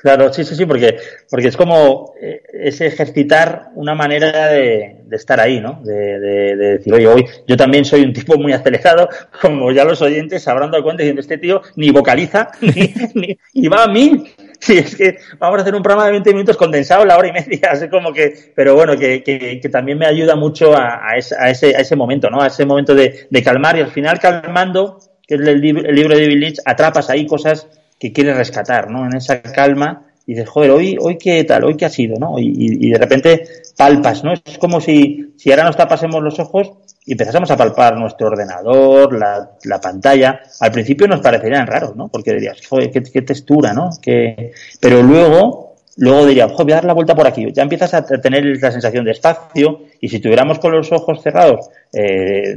[0.00, 0.96] Claro, sí, sí, sí, porque,
[1.28, 5.80] porque es como eh, es ejercitar una manera de, estar ahí, ¿no?
[5.82, 9.08] De, de, de, decir, oye, hoy yo también soy un tipo muy acelerado,
[9.42, 13.66] como ya los oyentes habrán dado cuenta diciendo, este tío ni vocaliza, ni, ni, y
[13.66, 14.24] va a mí.
[14.68, 17.32] Sí, es que vamos a hacer un programa de 20 minutos condensado la hora y
[17.32, 21.16] media, es como que, pero bueno, que, que, que también me ayuda mucho a, a,
[21.16, 21.34] ese,
[21.74, 22.42] a, ese, momento, ¿no?
[22.42, 26.14] A ese momento de, de calmar y al final calmando, que es el, el libro
[26.14, 27.66] de David Lynch, atrapas ahí cosas
[27.98, 29.06] que quieres rescatar, ¿no?
[29.06, 32.38] En esa calma y dices, joder, hoy, hoy qué tal, hoy qué ha sido, ¿no?
[32.38, 34.34] Y, y, de repente palpas, ¿no?
[34.34, 36.72] Es como si, si ahora nos tapásemos los ojos
[37.08, 42.08] y empezásemos a palpar nuestro ordenador, la, la pantalla, al principio nos parecerían raros, ¿no?
[42.08, 43.88] Porque dirías, joder, qué, qué textura, ¿no?
[44.02, 44.52] Que...
[44.78, 47.50] Pero luego, luego diría, joder, voy a dar la vuelta por aquí.
[47.50, 51.70] Ya empiezas a tener la sensación de espacio y si tuviéramos con los ojos cerrados
[51.94, 52.56] eh,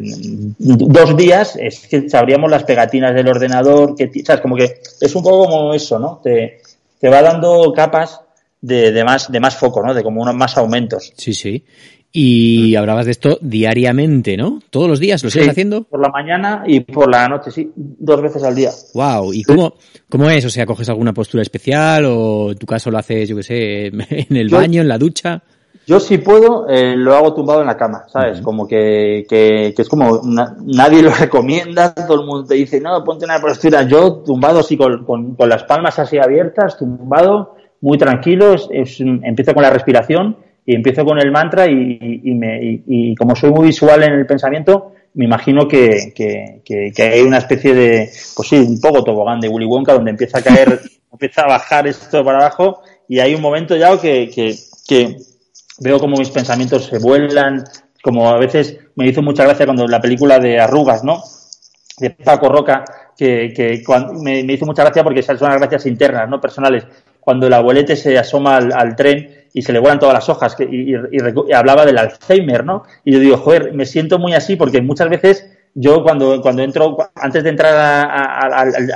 [0.60, 4.42] dos días, es que sabríamos las pegatinas del ordenador, que, ¿sabes?
[4.42, 6.20] Como que es un poco como eso, ¿no?
[6.22, 6.60] Te,
[7.00, 8.20] te va dando capas
[8.60, 9.94] de, de, más, de más foco, ¿no?
[9.94, 11.14] De como unos más aumentos.
[11.16, 11.64] Sí, sí.
[12.14, 14.60] Y hablabas de esto diariamente, ¿no?
[14.70, 15.84] ¿Todos los días lo sigues Sí, haciendo?
[15.84, 18.72] Por la mañana y por la noche, sí, dos veces al día.
[18.94, 19.76] Wow, ¿y cómo,
[20.10, 20.44] cómo es?
[20.46, 23.86] O sea, ¿coges alguna postura especial o en tu caso lo haces, yo qué sé,
[24.28, 25.42] en el Yo- baño, en la ducha?
[25.88, 28.40] Yo si puedo, eh, lo hago tumbado en la cama, ¿sabes?
[28.42, 32.80] Como que, que, que es como na- nadie lo recomienda, todo el mundo te dice,
[32.82, 33.84] no, ponte una postura.
[33.88, 39.00] Yo tumbado así con, con, con las palmas así abiertas, tumbado, muy tranquilo, es- es-
[39.00, 40.38] empiezo con la respiración
[40.72, 44.26] y empiezo con el mantra y, y- me, y, como soy muy visual en el
[44.26, 49.42] pensamiento, me imagino que, que, que, hay una especie de, pues sí, un poco tobogán
[49.42, 50.80] de Willy Wonka donde empieza a caer,
[51.12, 54.30] empieza a bajar esto para abajo y hay un momento ya que,
[54.88, 55.18] que,
[55.82, 57.66] veo como mis pensamientos se vuelan,
[58.02, 61.22] como a veces me hizo mucha gracia cuando la película de Arrugas, ¿no?
[61.98, 62.86] De Paco Roca,
[63.18, 63.84] que, que
[64.22, 66.40] me, hizo mucha gracia porque esas son las gracias internas, ¿no?
[66.40, 66.86] Personales.
[67.20, 70.64] Cuando el abuelete se asoma al tren y se le vuelan todas las hojas que,
[70.64, 70.94] y,
[71.54, 72.84] hablaba del Alzheimer, ¿no?
[73.04, 76.98] Y yo digo, joder, me siento muy así porque muchas veces yo cuando, cuando entro,
[77.16, 78.92] antes de entrar a- al,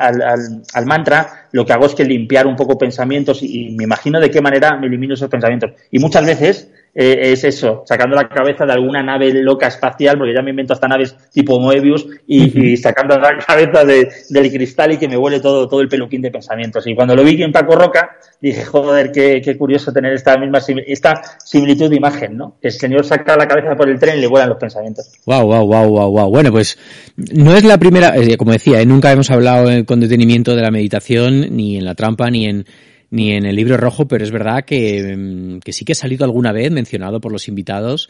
[0.74, 4.30] al- mantra, lo que hago es que limpiar un poco pensamientos y me imagino de
[4.30, 5.72] qué manera me elimino esos pensamientos.
[5.92, 10.34] Y muchas veces eh, es eso, sacando la cabeza de alguna nave loca espacial, porque
[10.34, 14.94] ya me invento hasta naves tipo Moebius, y, y sacando la cabeza de- del cristal
[14.94, 16.88] y que me huele todo, todo el peluquín de pensamientos.
[16.88, 20.60] Y cuando lo vi en Paco Roca, dije, joder, qué, qué curioso tener esta misma
[20.88, 22.56] esta similitud de imagen, ¿no?
[22.62, 25.12] Que el señor saca la cabeza por el tren y le vuelan los pensamientos.
[25.26, 26.30] Wow, wow, wow, wow, wow.
[26.30, 26.78] Bueno, pues
[27.18, 30.72] no es la primera, eh, como decía, eh, nunca hemos hablado con detenimiento de la
[30.72, 32.66] meditación, ni en la trampa, ni en
[33.12, 36.26] ni en el libro rojo, pero es verdad que, mm, que sí que ha salido
[36.26, 38.10] alguna vez mencionado por los invitados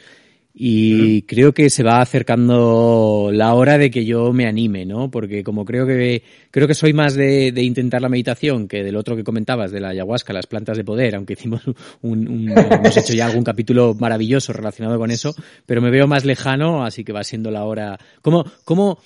[0.58, 5.12] y creo que se va acercando la hora de que yo me anime, ¿no?
[5.12, 8.96] Porque como creo que creo que soy más de, de intentar la meditación que del
[8.96, 11.62] otro que comentabas, de la ayahuasca, las plantas de poder, aunque hicimos
[12.02, 16.24] un, un- hemos hecho ya algún capítulo maravilloso relacionado con eso, pero me veo más
[16.24, 18.00] lejano, así que va siendo la hora.
[18.22, 19.00] ¿Cómo, cómo,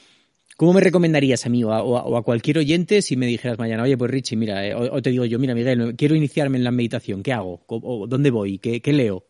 [0.60, 3.98] cómo me recomendarías a mí o a, o cualquier oyente si me dijeras mañana, oye,
[3.98, 6.72] pues Richie, mira, eh, o, o te digo yo, mira, Miguel, quiero iniciarme en la
[6.72, 7.62] meditación, ¿qué hago?
[7.68, 8.58] ¿O- o ¿Dónde voy?
[8.60, 9.24] ¿Qué, qué leo?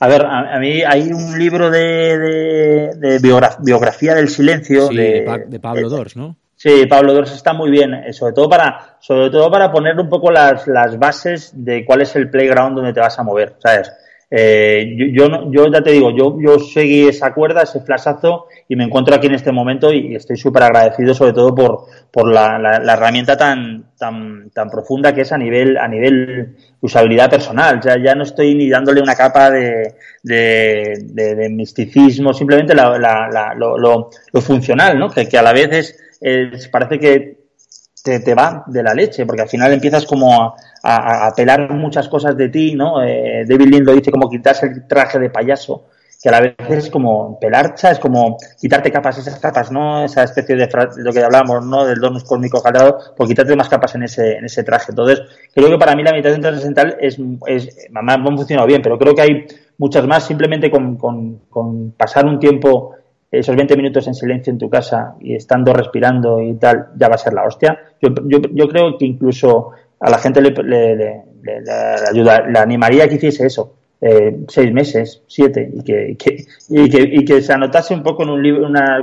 [0.00, 4.88] A ver, a, a mí hay un libro de, de, de biogra- biografía del silencio
[4.88, 6.36] Sí, de, de, Pa- de Pablo Dors, ¿no?
[6.56, 10.08] Sí, Pablo Dors está muy bien, eh, sobre todo para, sobre todo para poner un
[10.08, 13.92] poco las, las bases de cuál es el playground donde te vas a mover, ¿sabes?
[14.36, 18.74] Eh, yo, yo, yo ya te digo, yo, yo seguí esa cuerda, ese flashazo y
[18.74, 22.58] me encuentro aquí en este momento y estoy súper agradecido sobre todo por, por la,
[22.58, 27.80] la, la herramienta tan, tan, tan profunda que es a nivel, a nivel usabilidad personal.
[27.80, 34.10] Ya, ya no estoy ni dándole una capa de, de, de- misticismo, simplemente lo, lo-
[34.40, 35.10] funcional, ¿no?
[35.10, 37.38] Que, que a la vez es, es- parece que
[38.02, 40.54] te, te va de la leche, porque al final empiezas como a,
[40.86, 43.02] a, pelar muchas cosas de ti, ¿no?
[43.02, 45.86] Eh, David Lind lo dice como quitarse el traje de payaso,
[46.22, 50.04] que a la vez es como pelarcha, es como quitarte capas, esas capas, ¿no?
[50.04, 51.86] Esa especie de, de lo que hablábamos, ¿no?
[51.86, 54.86] Del donus cósmico jalado, por quitarte más capas en ese, en ese traje.
[54.90, 55.22] Entonces,
[55.54, 59.14] creo que para mí la meditación trascendental es, es, me ha funcionado bien, pero creo
[59.14, 59.46] que hay
[59.78, 62.94] muchas más simplemente con, con, con pasar un tiempo
[63.30, 67.16] esos 20 minutos en silencio en tu casa y estando respirando y tal, ya va
[67.16, 67.78] a ser la hostia.
[68.00, 69.72] Yo, yo, yo creo que incluso
[70.06, 71.72] a la gente le, le, le, le- le
[72.10, 73.74] ayuda, le animaría que hiciese eso.
[74.00, 78.02] eh, seis meses, siete, y que, y que, y que, y que se anotase un
[78.02, 79.02] poco en un libro, una,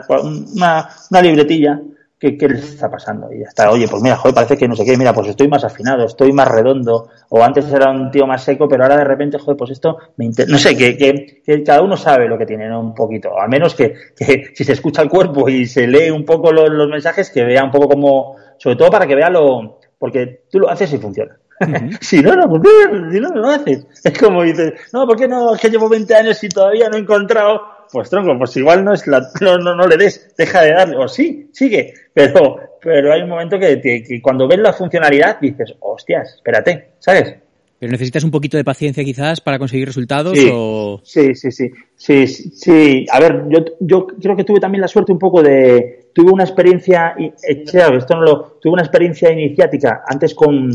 [0.55, 1.79] una, una libretilla
[2.19, 3.33] qué, qué les está pasando.
[3.33, 5.47] Y ya está, oye, pues mira, joder, parece que no sé qué, mira, pues estoy
[5.47, 9.03] más afinado, estoy más redondo, o antes era un tío más seco, pero ahora de
[9.05, 10.29] repente, joder, pues esto me.
[10.47, 12.79] No sé, que, que, que cada uno sabe lo que tiene, ¿no?
[12.79, 13.39] Un poquito.
[13.39, 16.69] Al menos que, que si se escucha el cuerpo y se lee un poco los,
[16.69, 20.57] los mensajes, que vea un poco como, sobre todo para que vea lo, porque tú
[20.57, 21.37] lo haces y funciona.
[22.01, 23.85] si no, no funciona, si no, no lo haces.
[24.03, 25.53] Es como dices, no, ¿por qué no?
[25.53, 27.61] Es que llevo 20 años y todavía no he encontrado.
[27.91, 30.97] Pues tronco, pues igual no es la, no, no, no le des, deja de darle,
[30.97, 35.39] o sí, sigue, pero, pero hay un momento que, que, que cuando ves la funcionalidad
[35.39, 37.35] dices, hostias, espérate, ¿sabes?
[37.77, 40.49] Pero necesitas un poquito de paciencia quizás para conseguir resultados Sí.
[40.51, 41.01] o...
[41.03, 43.05] Sí, sí, sí, sí, sí, sí.
[43.11, 46.43] A ver, yo, yo creo que tuve también la suerte un poco de, tuve una
[46.43, 50.71] experiencia, eh, claro, esto no lo, tuve una experiencia iniciática antes con,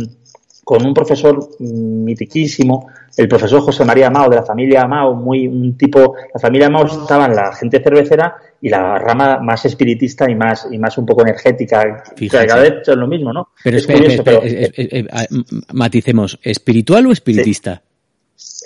[0.64, 5.77] con un profesor mitiquísimo, el profesor José María Mao, de la familia Mao, muy un
[5.77, 10.66] tipo, la familia Mao estaban la gente cervecera y la rama más espiritista y más
[10.70, 12.03] y más un poco energética.
[12.31, 13.49] Cada vez es lo mismo, ¿no?
[13.62, 14.42] Pero, es curioso, pero
[15.72, 17.83] maticemos, ¿espiritual o espiritista?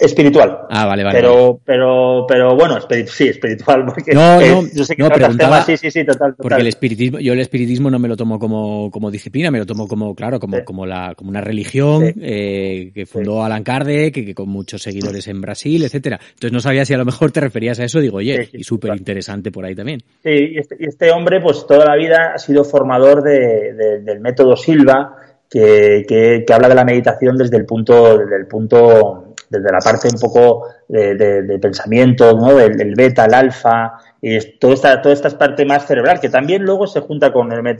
[0.00, 0.66] Espiritual.
[0.70, 1.18] Ah, vale, vale.
[1.18, 3.84] Pero, pero, pero bueno, sí, espiritual.
[3.94, 6.66] Porque, no, no, yo sé que no, preguntaba, sí, sí, sí, total, total, Porque el
[6.66, 10.14] espiritismo, yo el espiritismo no me lo tomo como, como disciplina, me lo tomo como,
[10.14, 14.48] claro, como, como la, como una religión, eh, que fundó Alan Kardec, que, que, con
[14.48, 16.18] muchos seguidores en Brasil, etcétera.
[16.20, 18.96] Entonces no sabía si a lo mejor te referías a eso, digo, oye, y súper
[18.96, 20.00] interesante por ahí también.
[20.22, 24.00] Sí, y este, y este, hombre, pues toda la vida ha sido formador de, de,
[24.00, 25.16] del método Silva,
[25.50, 29.80] que, que, que habla de la meditación desde el punto, desde el punto desde la
[29.80, 32.54] parte un poco de, de, pensamiento, ¿no?
[32.54, 36.86] Del, beta, el alfa, y toda esta, toda esta parte más cerebral, que también luego
[36.86, 37.78] se junta con el,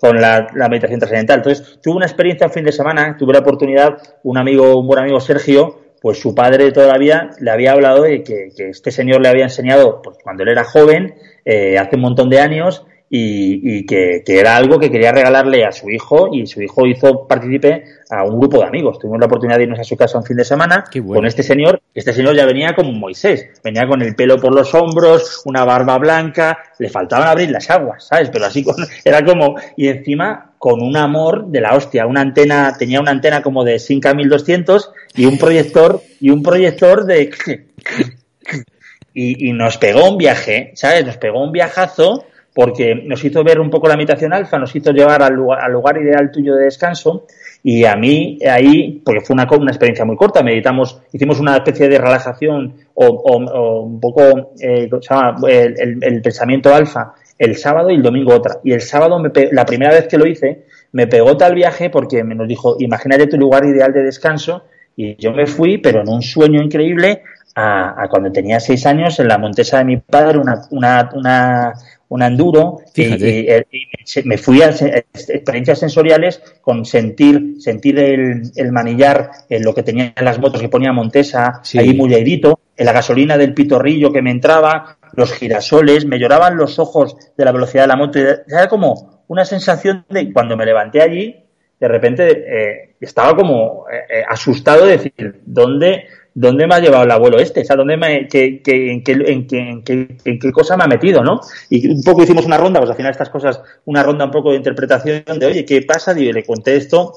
[0.00, 1.38] con la, meditación trascendental.
[1.38, 5.00] Entonces, tuve una experiencia un fin de semana, tuve la oportunidad, un amigo, un buen
[5.00, 9.28] amigo Sergio, pues su padre todavía le había hablado de que, que este señor le
[9.28, 13.86] había enseñado, pues cuando él era joven, eh, hace un montón de años, y, y
[13.86, 17.84] que, que, era algo que quería regalarle a su hijo y su hijo hizo partícipe
[18.10, 18.98] a un grupo de amigos.
[18.98, 21.80] Tuvimos la oportunidad de irnos a su casa un fin de semana con este señor.
[21.94, 25.98] Este señor ya venía como Moisés, venía con el pelo por los hombros, una barba
[25.98, 28.30] blanca, le faltaban abrir las aguas, ¿sabes?
[28.30, 32.74] Pero así con, era como, y encima con un amor de la hostia, una antena,
[32.76, 37.30] tenía una antena como de Sinca 1200 y un proyector, y un proyector de,
[39.14, 41.06] y, y nos pegó un viaje, ¿sabes?
[41.06, 42.24] Nos pegó un viajazo
[42.56, 45.72] porque nos hizo ver un poco la meditación alfa, nos hizo llevar al lugar, al
[45.72, 47.26] lugar ideal tuyo de descanso
[47.62, 51.86] y a mí ahí, porque fue una, una experiencia muy corta, meditamos, hicimos una especie
[51.86, 58.02] de relajación o, o, un poco eh, el, el, pensamiento alfa el sábado y el
[58.02, 58.60] domingo otra.
[58.64, 62.24] Y el sábado, me la primera vez que lo hice, me pegó tal viaje porque
[62.24, 64.62] me nos dijo, imagínate tu lugar ideal de descanso
[64.96, 67.20] y yo me fui, pero en un sueño increíble,
[67.56, 71.72] a, a, cuando tenía seis años en la montesa de mi padre, una, una, una,
[72.08, 73.48] un enduro y,
[74.24, 80.12] me fui a experiencias sensoriales con sentir sentir el, el manillar en lo que tenía
[80.14, 84.22] en las motos que ponía Montesa ahí muy airito, en la gasolina del pitorrillo que
[84.22, 88.68] me entraba los girasoles me lloraban los ojos de la velocidad de la moto era
[88.68, 91.36] como una sensación de cuando me levanté allí
[91.80, 96.04] de repente eh, estaba como eh, eh, asustado de decir dónde
[96.36, 97.62] ¿dónde me ha llevado el abuelo este?
[97.62, 101.40] O sea, ¿dónde qué, en, qué, cosa me ha metido, no?
[101.70, 104.50] Y un poco hicimos una ronda, pues al final estas cosas, una ronda un poco
[104.50, 106.18] de interpretación de, oye, ¿qué pasa?
[106.18, 107.14] Y le conté esto,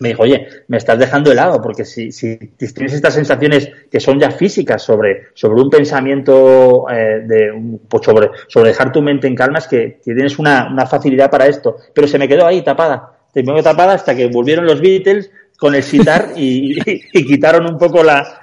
[0.00, 4.18] me dijo, oye, me estás dejando helado, porque si, si tienes estas sensaciones que son
[4.18, 9.34] ya físicas sobre, sobre un pensamiento, eh, de, pues sobre, sobre dejar tu mente en
[9.34, 11.76] calma, es que, tienes una, una facilidad para esto.
[11.92, 13.10] Pero se me quedó ahí tapada.
[13.34, 16.78] Se me quedó tapada hasta que volvieron los Beatles, con el sitar y,
[17.12, 18.42] y, quitaron un poco la,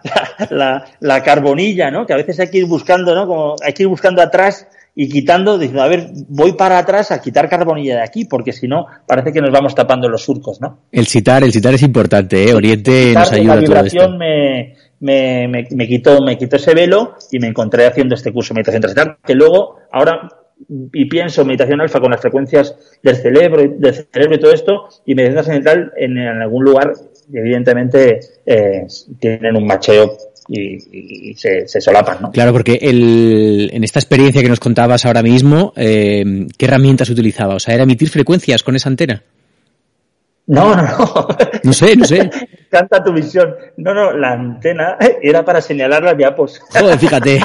[0.50, 2.06] la, la, carbonilla, ¿no?
[2.06, 3.28] Que a veces hay que ir buscando, ¿no?
[3.28, 7.22] Como hay que ir buscando atrás y quitando, diciendo, a ver, voy para atrás a
[7.22, 10.80] quitar carbonilla de aquí, porque si no, parece que nos vamos tapando los surcos, ¿no?
[10.92, 12.54] El sitar, el sitar es importante, ¿eh?
[12.54, 17.40] Oriente nos ayuda la vibración Me, me, me, me, quitó, me quitó ese velo y
[17.40, 20.30] me encontré haciendo este curso de meditación que luego, ahora
[20.70, 25.16] y pienso meditación alfa con las frecuencias del cerebro, del cerebro y todo esto, y
[25.16, 26.94] meditación trascendental en, en algún lugar,
[27.34, 28.86] evidentemente, eh,
[29.20, 32.32] tienen un macheo y, y se, se, solapan, ¿no?
[32.32, 37.56] Claro, porque el, en esta experiencia que nos contabas ahora mismo, eh, ¿qué herramientas utilizaba?
[37.56, 39.24] O sea, ¿era emitir frecuencias con esa antena?
[40.48, 41.28] No, no, no.
[41.64, 42.30] No sé, no sé.
[42.70, 43.56] Canta tu visión.
[43.78, 46.60] No, no, la antena era para señalar las diapos.
[46.72, 47.40] Joder, fíjate.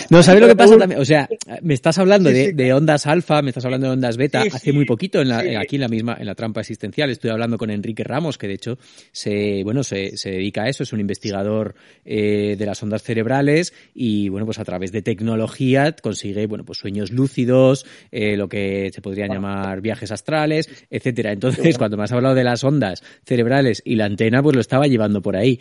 [0.09, 0.99] No, ¿sabes lo que pasa también?
[0.99, 1.29] O sea,
[1.61, 4.41] me estás hablando de, de ondas alfa, me estás hablando de ondas beta.
[4.41, 7.57] Hace muy poquito, en la, aquí en la misma, en la trampa existencial, estoy hablando
[7.57, 8.77] con Enrique Ramos, que de hecho
[9.11, 13.73] se, bueno, se, se dedica a eso, es un investigador eh, de las ondas cerebrales
[13.93, 18.91] y, bueno, pues a través de tecnología consigue, bueno, pues sueños lúcidos, eh, lo que
[18.93, 21.31] se podrían llamar viajes astrales, etcétera.
[21.31, 24.87] Entonces, cuando me has hablado de las ondas cerebrales y la antena, pues lo estaba
[24.87, 25.59] llevando por ahí.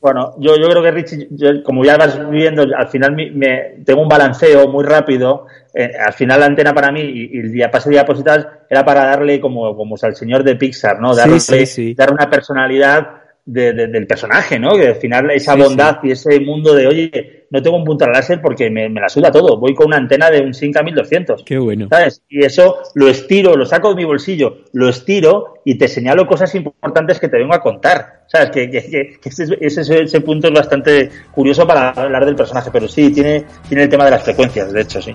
[0.00, 3.82] Bueno, yo, yo creo que Richie, yo, como ya vas viendo, al final me, me
[3.84, 5.46] tengo un balanceo muy rápido.
[5.74, 8.84] Eh, al final la antena para mí y, y el día pase de diapositivas era
[8.84, 11.14] para darle como, como al señor de Pixar, ¿no?
[11.14, 11.94] Darle, sí, sí, sí.
[11.94, 13.19] dar una personalidad
[13.52, 14.76] de, de, del personaje, ¿no?
[14.76, 18.40] Que al final esa bondad y ese mundo de, oye, no tengo un punto láser
[18.40, 19.58] porque me, me, la suda todo.
[19.58, 21.42] Voy con una antena de un Sinca 1200.
[21.44, 21.88] Qué bueno.
[21.90, 22.22] ¿Sabes?
[22.28, 26.54] Y eso lo estiro, lo saco de mi bolsillo, lo estiro y te señalo cosas
[26.54, 28.24] importantes que te vengo a contar.
[28.28, 28.50] ¿Sabes?
[28.50, 32.86] Que, que, que ese, ese, ese, punto es bastante curioso para hablar del personaje, pero
[32.86, 35.12] sí, tiene, tiene el tema de las frecuencias, de hecho, sí.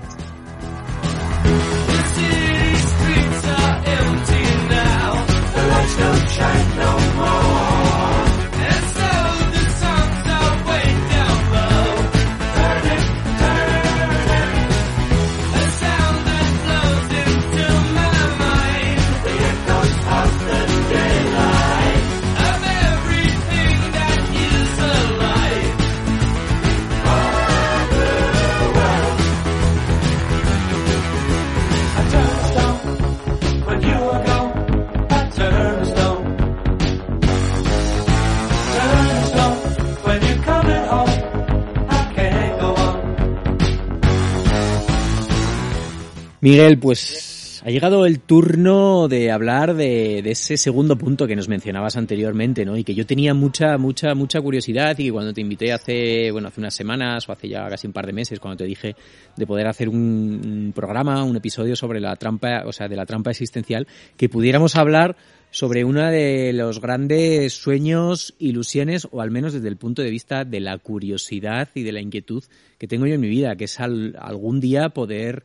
[46.45, 51.97] Miguel, pues ha llegado el turno de hablar de, ese segundo punto que nos mencionabas
[51.97, 52.77] anteriormente, ¿no?
[52.77, 56.61] Y que yo tenía mucha, mucha, mucha curiosidad y cuando te invité hace, bueno, hace
[56.61, 58.95] unas semanas o hace ya casi un par de meses, cuando te dije
[59.35, 63.31] de poder hacer un, programa, un episodio sobre la trampa, o sea, de la trampa
[63.31, 65.17] existencial, que pudiéramos hablar
[65.49, 70.45] sobre uno de los grandes sueños, ilusiones, o al menos desde el punto de vista
[70.45, 72.43] de la curiosidad y de la inquietud
[72.77, 75.43] que tengo yo en mi vida, que es algún día poder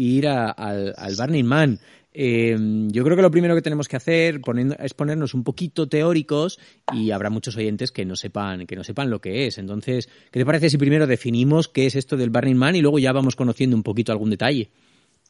[0.00, 1.78] ir al, al Burning Man.
[2.12, 2.56] Eh,
[2.88, 4.40] yo creo que lo primero que tenemos que hacer
[4.80, 6.58] es ponernos un poquito teóricos
[6.92, 9.58] y habrá muchos oyentes que no sepan que no sepan lo que es.
[9.58, 12.98] Entonces, ¿qué te parece si primero definimos qué es esto del Burning Man y luego
[12.98, 14.70] ya vamos conociendo un poquito algún detalle?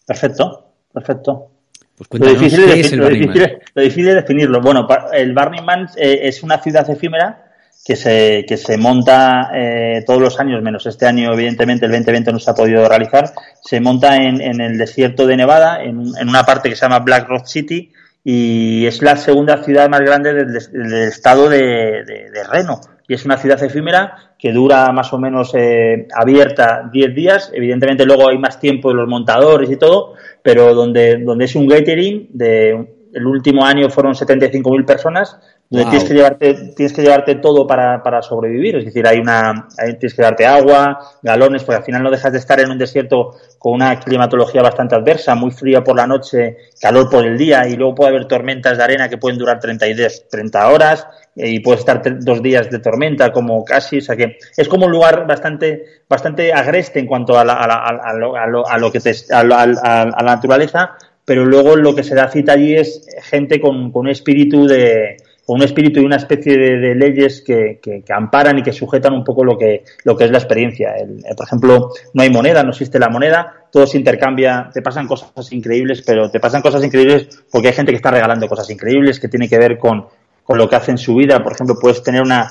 [0.06, 1.50] Perfecto, perfecto.
[1.96, 3.38] Pues cuéntanos, lo difícil, ¿qué es el Burning Man?
[3.74, 4.60] Lo difícil es definirlo.
[4.62, 7.49] Bueno, el Burning Man eh, es una ciudad efímera
[7.84, 12.32] que se, que se monta eh, todos los años, menos este año, evidentemente, el 2020
[12.32, 16.28] no se ha podido realizar, se monta en, en el desierto de Nevada, en, en,
[16.28, 17.90] una parte que se llama Black Rock City,
[18.22, 22.80] y es la segunda ciudad más grande del, del estado de, de, Reno.
[23.08, 27.50] Y es una ciudad efímera que dura más o menos eh, abierta 10 días.
[27.52, 31.66] Evidentemente luego hay más tiempo de los montadores y todo, pero donde, donde es un
[31.66, 35.38] gathering de el último año fueron 75.000 personas,
[35.70, 38.76] tienes que llevarte tienes que llevarte todo para, para sobrevivir.
[38.76, 42.38] Es decir hay una tienes que darte agua galones porque al final no dejas de
[42.38, 47.08] estar en un desierto con una climatología bastante adversa muy fría por la noche calor
[47.08, 49.94] por el día y luego puede haber tormentas de arena que pueden durar 30 y
[50.28, 51.06] 30 horas
[51.36, 54.92] y puedes estar dos días de tormenta como casi o sea que es como un
[54.92, 58.76] lugar bastante bastante agreste en cuanto a, la, a, la, a, lo, a, lo, a
[58.76, 62.54] lo que te, a, la, a la naturaleza pero luego lo que se da cita
[62.54, 65.16] allí es gente con, con un espíritu de
[65.54, 69.44] un espíritu y una especie de, leyes que, que, amparan y que sujetan un poco
[69.44, 70.94] lo que, lo que es la experiencia.
[70.96, 75.06] El, por ejemplo, no hay moneda, no existe la moneda, todo se intercambia, te pasan
[75.06, 79.18] cosas increíbles, pero te pasan cosas increíbles porque hay gente que está regalando cosas increíbles
[79.18, 80.06] que tiene que ver con,
[80.44, 81.42] con lo que hace en su vida.
[81.42, 82.48] Por ejemplo, puedes tener una,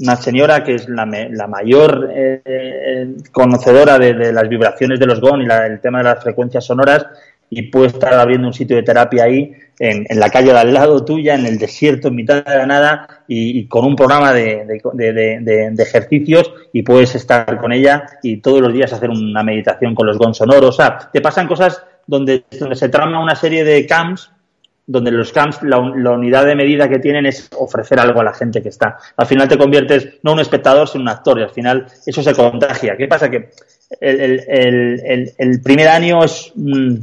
[0.00, 5.40] una señora que es la, la mayor eh, conocedora de, las vibraciones de los GON
[5.42, 7.06] y el tema de las frecuencias sonoras
[7.54, 11.04] y puede estar abriendo un sitio de terapia ahí en, la calle de al lado
[11.04, 15.12] tuya, en el desierto, en mitad de la nada, y, con un programa de, de,
[15.12, 20.06] de, ejercicios y puedes estar con ella y todos los días hacer una meditación con
[20.06, 20.70] los gon sonoros.
[20.70, 24.31] O sea, te pasan cosas donde, donde se trama una serie de camps
[24.92, 28.34] donde los camps, la, la, unidad de medida que tienen es ofrecer algo a la
[28.34, 28.98] gente que está.
[29.16, 32.34] Al final te conviertes no un espectador, sino un actor, y al final eso se
[32.34, 32.96] contagia.
[32.96, 33.30] ¿Qué pasa?
[33.30, 33.50] Que
[34.00, 37.02] el, el, el, el primer año es un,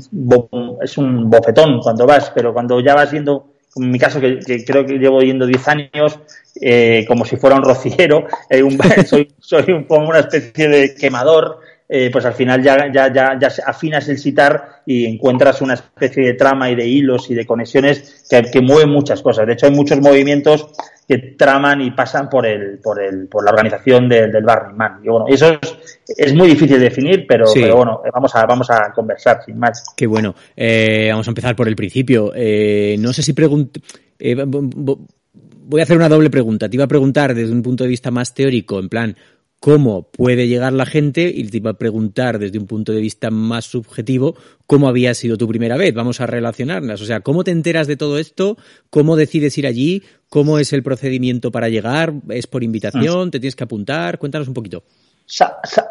[0.82, 4.86] es un bofetón cuando vas, pero cuando ya vas yendo, en mi caso, que, creo
[4.86, 6.20] que llevo yendo 10 años,
[6.62, 8.64] eh, como si fuera un rociero, eh,
[9.06, 11.60] soy, soy como una especie de quemador,
[11.92, 16.24] eh, pues al final ya, ya, ya, ya afinas el sitar y encuentras una especie
[16.24, 19.48] de trama y de hilos y de conexiones que, que mueven muchas cosas.
[19.48, 20.68] De hecho, hay muchos movimientos
[21.08, 25.00] que traman y pasan por el, por el, por la organización de, del Man.
[25.04, 27.62] Y bueno, eso es, es muy difícil de definir, pero, sí.
[27.62, 29.84] pero, bueno, vamos a, vamos a conversar sin más.
[29.98, 30.36] Qué bueno.
[30.56, 32.32] Eh, vamos a empezar por el principio.
[32.36, 33.80] Eh, no sé si pregunto.
[34.20, 36.70] Eh, voy a hacer una doble pregunta.
[36.70, 39.16] Te iba a preguntar desde un punto de vista más teórico, en plan,
[39.60, 43.30] cómo puede llegar la gente y te iba a preguntar desde un punto de vista
[43.30, 44.36] más subjetivo
[44.68, 45.94] cómo había sido tu primera vez.
[45.94, 47.02] Vamos a relacionarlas.
[47.02, 48.58] O sea, ¿cómo te enteras de todo esto?
[48.90, 50.04] ¿Cómo decides ir allí?
[50.30, 52.14] ¿Cómo es el procedimiento para llegar?
[52.30, 53.32] ¿Es por invitación?
[53.32, 54.18] ¿Te tienes que apuntar?
[54.18, 54.84] Cuéntanos un poquito.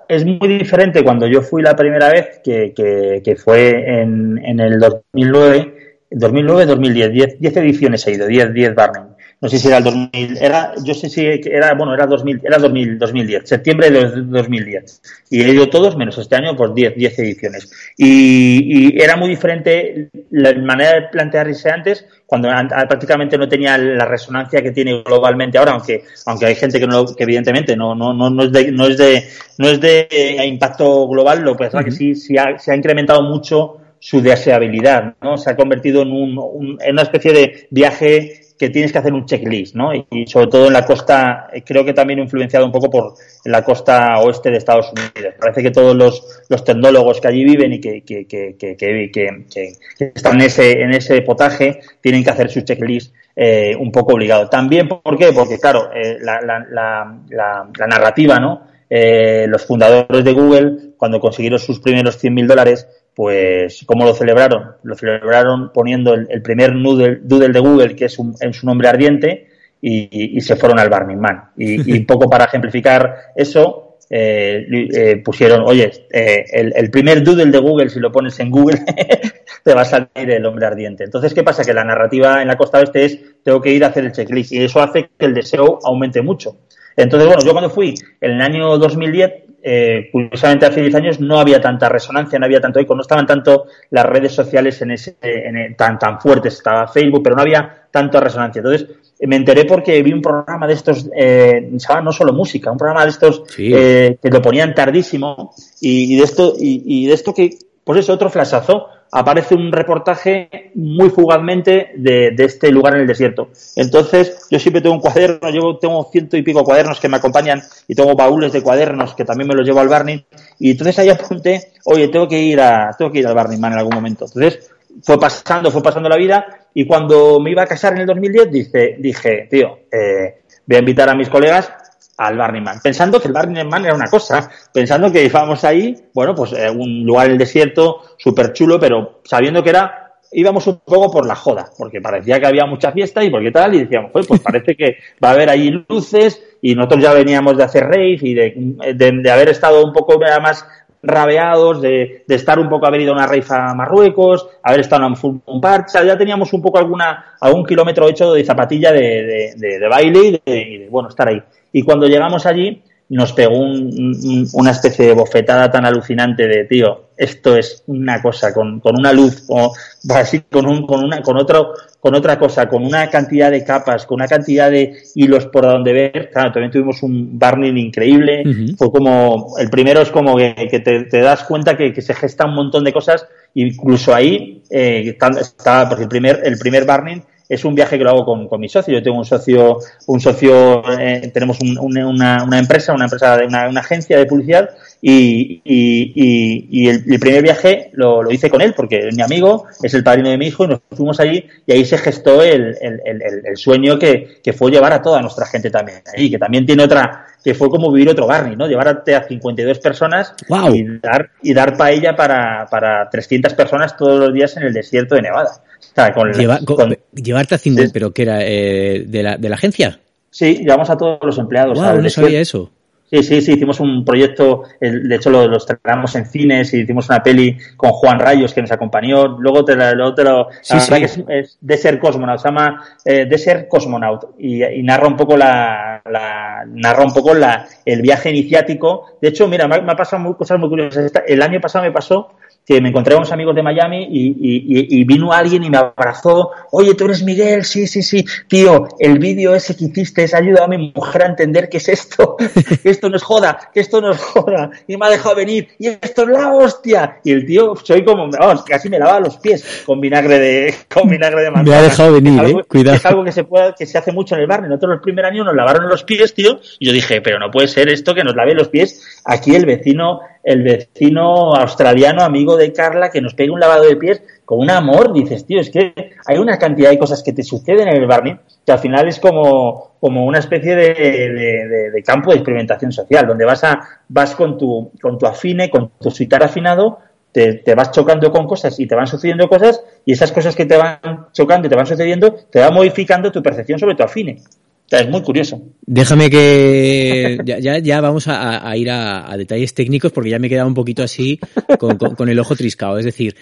[0.09, 4.81] Es muy diferente cuando yo fui la primera vez, que, que, fue en, en el
[4.81, 5.75] 2009,
[6.11, 9.03] 2009-2010, 10, 10 ediciones he ido, 10, 10 Barney
[9.41, 12.59] no sé si era el 2000, era, yo sé si era, bueno, era 2000, era
[12.59, 15.03] 2000, 2010, septiembre de 2010.
[15.31, 17.71] Y he ido todos, menos este año, por 10, 10 ediciones.
[17.97, 22.49] Y, y, era muy diferente la manera de plantearse antes, cuando
[22.89, 27.07] prácticamente no tenía la resonancia que tiene globalmente ahora, aunque, aunque hay gente que no,
[27.07, 29.25] que evidentemente no, no, no, no es de, no es de,
[29.59, 31.85] no es de impacto global, lo que pasa uh -huh.
[31.85, 35.37] que sí, sí ha, se ha incrementado mucho su deseabilidad, ¿no?
[35.39, 39.13] Se ha convertido en un, un, en una especie de viaje que tienes que hacer
[39.13, 39.93] un checklist, ¿no?
[39.95, 43.63] Y, sobre todo en la costa, eh, creo que también influenciado un poco por la
[43.63, 45.35] costa oeste de Estados Unidos.
[45.41, 50.35] Parece que todos los, los tecnólogos que allí viven y que, que, que, que están
[50.35, 54.49] en ese, en ese potaje tienen que hacer su checklist eh, un poco obligado.
[54.49, 55.33] También, ¿por qué?
[55.33, 58.63] Porque, claro, eh, la, la, narrativa, ¿no?
[58.91, 62.89] Eh, los fundadores de Google, cuando consiguieron sus primeros 100.000 dólares,
[63.19, 64.77] pues, ¿cómo lo celebraron?
[64.85, 69.49] Lo celebraron poniendo el, primer doodle, de Google, que es, un, es un nombre ardiente,
[69.81, 71.51] y, y, se fueron al Burning Man.
[71.57, 77.25] Y, y, un poco para ejemplificar eso, eh, eh, pusieron, oye, eh, el, el, primer
[77.25, 78.79] doodle de Google, si lo pones en Google,
[79.65, 81.03] te va a salir el hombre ardiente.
[81.03, 81.65] Entonces, ¿qué pasa?
[81.65, 84.53] Que la narrativa en la costa oeste es, tengo que ir a hacer el checklist,
[84.53, 86.57] y eso hace que el deseo aumente mucho.
[86.95, 91.41] Entonces, bueno, yo cuando fui en el año 2010, eh, curiosamente hace 10 años no
[91.41, 95.17] había tanta resonancia, no había tanto eco, no estaban tanto las redes sociales en ese,
[95.21, 98.61] en, tan, tan fuertes, estaba Facebook, pero no había tanta resonancia.
[98.61, 98.89] Entonces,
[99.21, 101.71] me enteré porque vi un programa de estos, eh,
[102.03, 106.55] no solo música, un programa de estos eh, que lo ponían tardísimo y, de esto,
[106.59, 107.51] y, y, de esto que,
[107.83, 113.51] pues eso, otro flashazo aparece un reportaje muy fugazmente de, este lugar en el desierto.
[113.77, 117.63] Entonces, yo siempre tengo un cuaderno, yo tengo ciento y pico cuadernos que me acompañan
[117.87, 120.25] y tengo baúles de cuadernos que también me los llevo al Barney.
[120.59, 123.65] Y entonces ahí apunté, oye, tengo que ir a, tengo que ir al Barney en
[123.65, 124.27] algún momento.
[124.27, 124.71] Entonces,
[125.03, 128.51] fue pasando, fue pasando la vida y cuando me iba a casar en el 2010
[128.51, 131.71] dije, dije tío, eh, voy a invitar a mis colegas
[132.19, 135.97] al Burning Man, pensando que el Burning Man era una cosa, pensando que íbamos ahí,
[136.13, 140.67] bueno, pues eh, un lugar en el desierto, súper chulo, pero sabiendo que era, íbamos
[140.67, 143.85] un poco por la joda, porque parecía que había mucha fiesta y porque tal, y
[143.85, 147.85] decíamos, pues, parece que va a haber ahí luces, y nosotros ya veníamos de hacer
[147.85, 148.53] rave y de,
[148.95, 150.67] de, haber estado un poco más
[151.01, 155.07] rabeados, de, de, estar un poco, haber ido a una rave a Marruecos, haber estado
[155.07, 159.55] en un, un parche, ya teníamos un poco alguna, algún kilómetro hecho de zapatilla de,
[159.57, 161.41] de, de baile y de, bueno, estar ahí.
[161.73, 167.09] Y cuando llegamos allí, nos pegó un, una especie de bofetada tan alucinante de, tío,
[167.17, 169.73] esto es una cosa, con, con una luz, o
[170.11, 174.05] así, con, un, con, una, con, otro, con otra cosa, con una cantidad de capas,
[174.05, 176.31] con una cantidad de hilos por donde ver.
[176.31, 178.45] Claro, también tuvimos un burning increíble.
[178.77, 182.15] Fue como, el primero es como que, que te, te, das cuenta que, que, se
[182.15, 187.23] gesta un montón de cosas, incluso ahí, eh, está, porque el primer, el primer burning
[187.49, 188.95] es un viaje que lo hago con, con mi socio.
[188.95, 193.47] Yo tengo un socio, un socio, eh, tenemos un, una, una, empresa, una empresa de
[193.47, 194.71] una, una, agencia de publicidad
[195.01, 199.23] y, y, y, el, el, primer viaje lo, lo, hice con él porque es mi
[199.23, 202.43] amigo, es el padrino de mi hijo y nos fuimos allí y ahí se gestó
[202.43, 203.01] el, el,
[203.45, 206.83] el sueño que, que, fue llevar a toda nuestra gente también y que también tiene
[206.83, 208.67] otra, que fue como vivir otro Barney, ¿no?
[208.67, 210.75] Llevarte a 52 personas wow.
[210.75, 215.15] y dar, y dar paella para, para 300 personas todos los días en el desierto
[215.15, 215.51] de Nevada.
[215.95, 217.93] sea, con, Lleva, con, con, llevarte a 50, sí.
[217.93, 220.01] pero que era eh, de, la, de la agencia.
[220.31, 221.79] Sí, llevamos a todos los empleados.
[221.79, 222.71] Wow, no sabía eso.
[223.11, 227.09] Sí, sí, sí, hicimos un proyecto, de hecho lo, los traemos en cines y hicimos
[227.09, 230.49] una peli con Juan Rayos que nos acompañó, luego te, luego te lo...
[230.61, 230.91] Sí, la sí.
[230.91, 235.17] verdad que es, es Desert Cosmonaut, se llama eh, Desert Cosmonaut y, y, narra un
[235.17, 239.19] poco la, la, narra un poco la, el viaje iniciático.
[239.23, 241.11] De hecho, mira, me, me ha pasado muy, cosas muy curiosas.
[241.27, 242.33] El año pasado me pasó
[242.69, 245.79] que me encontré con unos amigos de Miami y, y, y, vino alguien y me
[245.79, 246.51] abrazó.
[246.71, 248.27] Oye, tú eres Miguel, sí, sí, sí.
[248.47, 251.89] Tío, el vídeo ese que hiciste ha ayudado a mi mujer a entender qué es
[251.89, 252.37] esto.
[252.83, 254.71] que esto no es joda, que esto no es joda.
[254.87, 255.69] Y me ha dejado venir.
[255.79, 257.21] Y esto es la hostia.
[257.25, 261.09] Y el tío, soy como, vamos, casi me lava los pies con vinagre de, con
[261.09, 261.71] vinagre de manzana.
[261.71, 262.65] Me ha dejado venir, es algo, eh.
[262.69, 262.97] Cuidado.
[262.99, 264.69] Es algo que se puede, que se hace mucho en el barrio.
[264.69, 266.61] Nosotros el primer año nos lavaron los pies, tío.
[266.79, 269.23] Y yo dije, pero no puede ser esto que nos lave los pies.
[269.25, 273.97] Aquí el vecino, el vecino australiano, amigo de Carla, que nos pegue un lavado de
[273.97, 277.43] pies con un amor, dices, tío, es que hay una cantidad de cosas que te
[277.43, 282.31] suceden en el Barney que al final es como, como una especie de, de, campo
[282.31, 286.43] de experimentación social, donde vas a, vas con tu, con tu afine, con tu suitar
[286.43, 286.99] afinado,
[287.33, 290.67] te, te, vas chocando con cosas y te van sucediendo cosas, y esas cosas que
[290.67, 294.43] te van chocando y te van sucediendo, te van modificando tu percepción sobre tu afine.
[294.91, 295.61] Es muy curioso.
[295.83, 300.69] Déjame que ya, ya, vamos a, ir a, detalles técnicos porque ya me he quedado
[300.69, 301.39] un poquito así
[301.79, 302.99] con, con, el ojo triscado.
[302.99, 303.37] Es decir,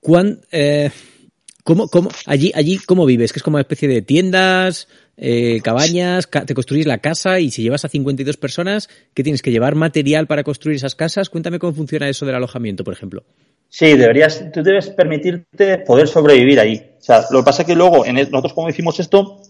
[0.00, 0.90] ¿cuán, eh,
[1.64, 3.32] ¿cómo, cómo, allí, allí, ¿cómo vives?
[3.32, 7.50] Que es como una especie de tiendas, eh, cabañas, ca te construís la casa y
[7.50, 11.30] si llevas a 52 personas, ¿qué tienes que llevar material para construir esas casas?
[11.30, 13.24] Cuéntame cómo funciona eso del alojamiento, por ejemplo.
[13.68, 16.94] Sí, deberías, tú debes permitirte poder sobrevivir ahí.
[16.98, 19.42] O sea, lo que pasa es que luego, en el, nosotros como hicimos esto,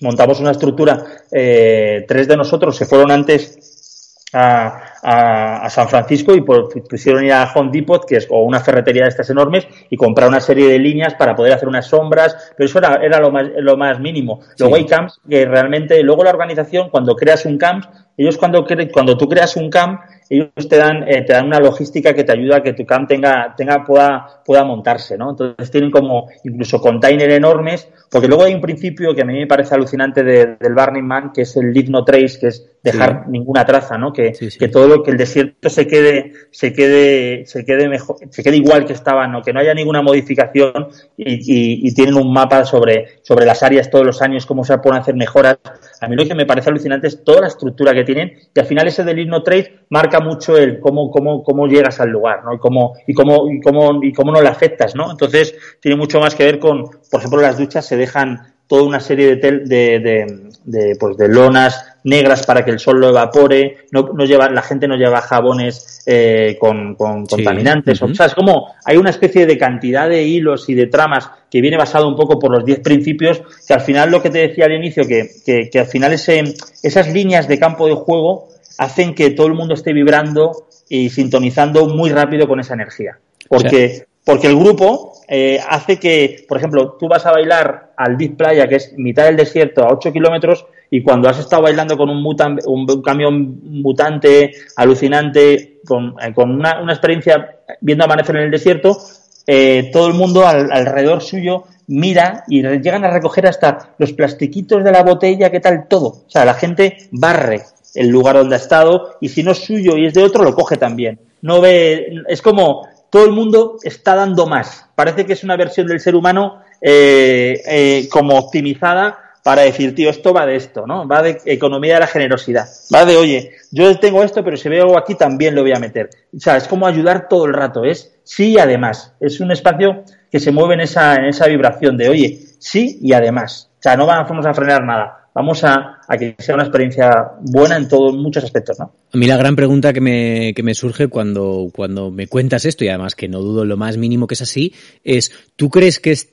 [0.00, 6.42] montamos una estructura, eh, tres de nosotros se fueron antes a, a, San Francisco y
[6.42, 10.28] pusieron ir a Home Depot, que es o una ferretería de estas enormes, y comprar
[10.28, 13.48] una serie de líneas para poder hacer unas sombras, pero eso era, era lo, más,
[13.56, 14.40] lo más mínimo.
[14.58, 17.84] Luego hay camps que realmente, luego la organización, cuando creas un camp,
[18.16, 20.00] ellos cuando, cuando tú creas un camp,
[20.36, 23.08] ellos te dan, eh, te dan una logística que te ayuda a que tu camp
[23.08, 25.30] tenga, tenga, pueda, pueda montarse, ¿no?
[25.30, 29.46] Entonces tienen como incluso containers enormes, porque luego hay un principio que a mí me
[29.46, 33.64] parece alucinante del Burning Man, que es el leave no trace, que es dejar ninguna
[33.64, 34.12] traza, ¿no?
[34.12, 38.42] Que, que todo lo que el desierto se quede, se quede, se quede mejor, se
[38.42, 39.40] quede igual que estaba, ¿no?
[39.40, 44.04] Que no haya ninguna modificación y, y, tienen un mapa sobre, sobre las áreas todos
[44.04, 45.58] los años, cómo se pueden hacer mejoras.
[46.00, 48.66] A mí lo que me parece alucinante es toda la estructura que tienen y al
[48.66, 52.44] final ese del leave no trace marca mucho el cómo, cómo, cómo llegas al lugar,
[52.44, 52.54] ¿no?
[52.54, 55.10] Y cómo, y cómo, y cómo, y cómo no le afectas, ¿no?
[55.10, 59.00] Entonces, tiene mucho más que ver con, por ejemplo, las duchas se dejan toda una
[59.00, 64.08] serie de, de, de, pues de lonas negras para que el sol lo evapore, no,
[64.14, 68.74] no lleva, la gente no lleva jabones eh, con, con contaminantes, o sea, es como
[68.86, 72.38] hay una especie de cantidad de hilos y de tramas que viene basado un poco
[72.38, 75.68] por los 10 principios, que al final lo que te decía al inicio, que, que,
[75.70, 76.42] que al final ese,
[76.82, 78.48] esas líneas de campo de juego
[78.78, 83.18] hacen que todo el mundo esté vibrando y sintonizando muy rápido con esa energía.
[83.48, 88.36] Porque, porque el grupo eh, hace que, por ejemplo, tú vas a bailar al Deep
[88.36, 92.10] Playa, que es mitad del desierto, a 8 kilómetros, y cuando has estado bailando con
[92.10, 92.22] un,
[92.66, 98.98] un, camión mutante, alucinante, con, eh, con una, una, experiencia viendo amanecer en el desierto,
[99.46, 104.92] eh, todo el mundo alrededor suyo mira y llegan a recoger hasta los plastiquitos de
[104.92, 106.08] la botella, qué tal todo.
[106.08, 107.62] O sea, la gente barre
[107.94, 110.54] el lugar donde ha estado y si no es suyo y es de otro, lo
[110.54, 111.20] coge también.
[111.42, 114.86] No ve, es como todo el mundo está dando más.
[114.94, 120.08] Parece que es una versión del ser humano eh, eh, como optimizada para decir, tío,
[120.08, 121.06] esto va de esto, ¿no?
[121.06, 122.68] Va de economía de la generosidad.
[122.94, 125.80] Va de, oye, yo tengo esto, pero si veo algo aquí también lo voy a
[125.80, 126.10] meter.
[126.34, 127.84] O sea, es como ayudar todo el rato.
[127.84, 129.14] Es sí y además.
[129.20, 133.12] Es un espacio que se mueve en esa, en esa vibración de, oye, sí y
[133.12, 133.68] además.
[133.78, 137.88] O sea, no vamos a frenar nada vamos a, que sea una experiencia buena en
[137.88, 138.92] todos muchos aspectos, ¿no?
[139.12, 142.84] A mí la gran pregunta que me, que me surge cuando, cuando me cuentas esto,
[142.84, 144.74] y además que no dudo lo más mínimo que es así,
[145.04, 146.32] es, ¿tú crees que es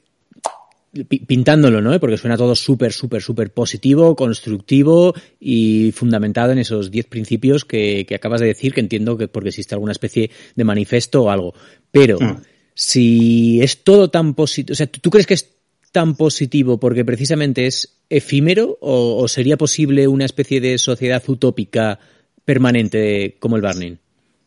[1.27, 1.97] pintándolo, ¿no?
[1.99, 8.05] Porque suena todo súper, súper, súper positivo, constructivo y fundamentado en esos diez principios que,
[8.07, 11.53] que, acabas de decir, que entiendo que porque existe alguna especie de manifiesto o algo.
[11.91, 12.41] Pero, mm.
[12.73, 15.58] si es todo tan positivo, o sea, ¿tú crees que es
[15.91, 21.99] tan positivo porque precisamente es efímero o, sería posible una especie de sociedad utópica
[22.45, 23.95] permanente como el Burning?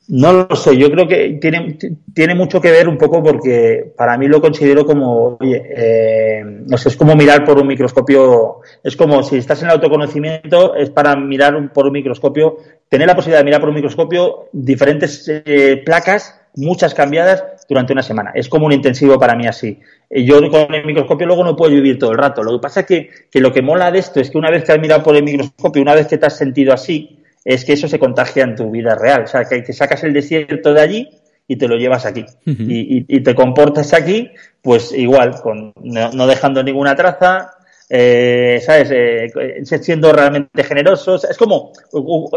[0.09, 1.79] No lo sé, yo creo que tiene,
[2.13, 6.77] tiene mucho que ver un poco porque para mí lo considero como, oye, eh, no
[6.77, 10.91] sé, es como mirar por un microscopio, es como si estás en el autoconocimiento, es
[10.91, 12.57] para mirar por un microscopio,
[12.89, 18.03] tener la posibilidad de mirar por un microscopio diferentes eh, placas, muchas cambiadas durante una
[18.03, 18.33] semana.
[18.35, 19.79] Es como un intensivo para mí así.
[20.11, 22.43] Eh, yo con el microscopio luego no puedo vivir todo el rato.
[22.43, 24.65] Lo que pasa es que, que lo que mola de esto es que una vez
[24.65, 27.73] que has mirado por el microscopio, una vez que te has sentido así, es que
[27.73, 29.25] eso se contagia en tu vida real.
[29.25, 31.09] O sea, que te sacas el desierto de allí
[31.49, 32.25] y te lo llevas aquí.
[32.45, 34.31] y, te comportas aquí,
[34.63, 37.53] pues igual, con, no, dejando ninguna traza,
[37.89, 38.91] eh, ¿sabes?
[38.91, 41.25] Eh, siendo realmente generosos.
[41.25, 41.73] Es como,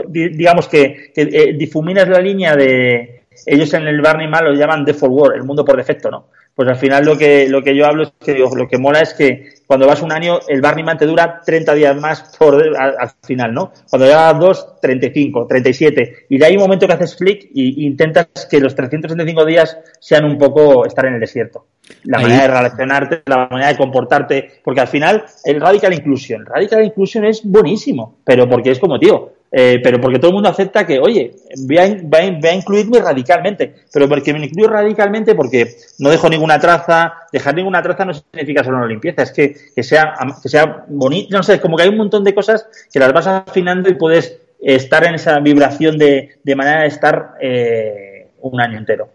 [0.09, 3.24] digamos que, que difuminas la línea de.
[3.45, 6.27] Ellos en el Barney Mal lo llaman default world, el mundo por defecto, ¿no?
[6.55, 9.13] pues al final lo que, lo que yo hablo es que lo que mola es
[9.13, 13.53] que cuando vas un año, el Man te dura 30 días más por, al, final,
[13.53, 13.73] ¿no?
[13.89, 16.27] Cuando llevas dos, 35, 37.
[16.29, 20.23] Y de ahí un momento que haces flick y, intentas que los 365 días sean
[20.23, 21.65] un poco estar en el desierto.
[22.03, 26.85] La manera de relacionarte, la manera de comportarte, porque al final el Radical Inclusion, Radical
[26.85, 30.85] Inclusion es buenísimo, pero porque es como, tío, eh, pero porque todo el mundo acepta
[30.85, 36.59] que, oye, voy a, incluirme radicalmente, pero porque me incluyo radicalmente porque no dejo ninguna
[36.59, 40.83] traza, dejar ninguna traza no significa solo una limpieza, es que, que sea, que sea
[40.89, 43.93] bonito, no sé, como que hay un montón de cosas que las vas afinando y
[43.93, 49.14] puedes estar en esa vibración de, de manera de estar eh, un año entero.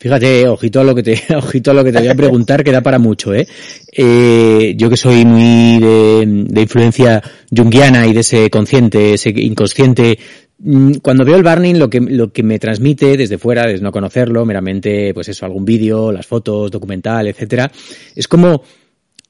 [0.00, 2.72] Fíjate, ojito a lo que te, ojito a lo que te voy a preguntar, que
[2.72, 3.46] da para mucho, ¿eh?
[3.92, 7.22] eh yo que soy muy de, de, influencia
[7.54, 10.18] junguiana y de ese consciente, ese inconsciente,
[10.58, 13.92] mm, cuando veo el Barning, lo que, lo que me transmite desde fuera, desde no
[13.92, 17.70] conocerlo, meramente, pues eso, algún vídeo, las fotos, documental, etcétera,
[18.16, 18.62] es como,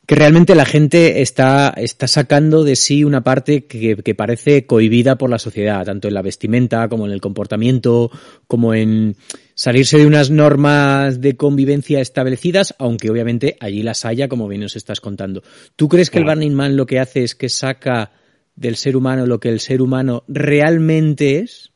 [0.07, 5.17] que realmente la gente está, está sacando de sí una parte que, que, parece cohibida
[5.17, 8.11] por la sociedad, tanto en la vestimenta como en el comportamiento,
[8.47, 9.17] como en
[9.61, 14.75] salirse de unas normas de convivencia establecidas, aunque obviamente allí las haya, como bien nos
[14.75, 15.43] estás contando.
[15.77, 18.11] ¿Tú crees que el Burning Man lo que hace es que saca
[18.57, 21.73] del ser humano lo que el ser humano realmente es?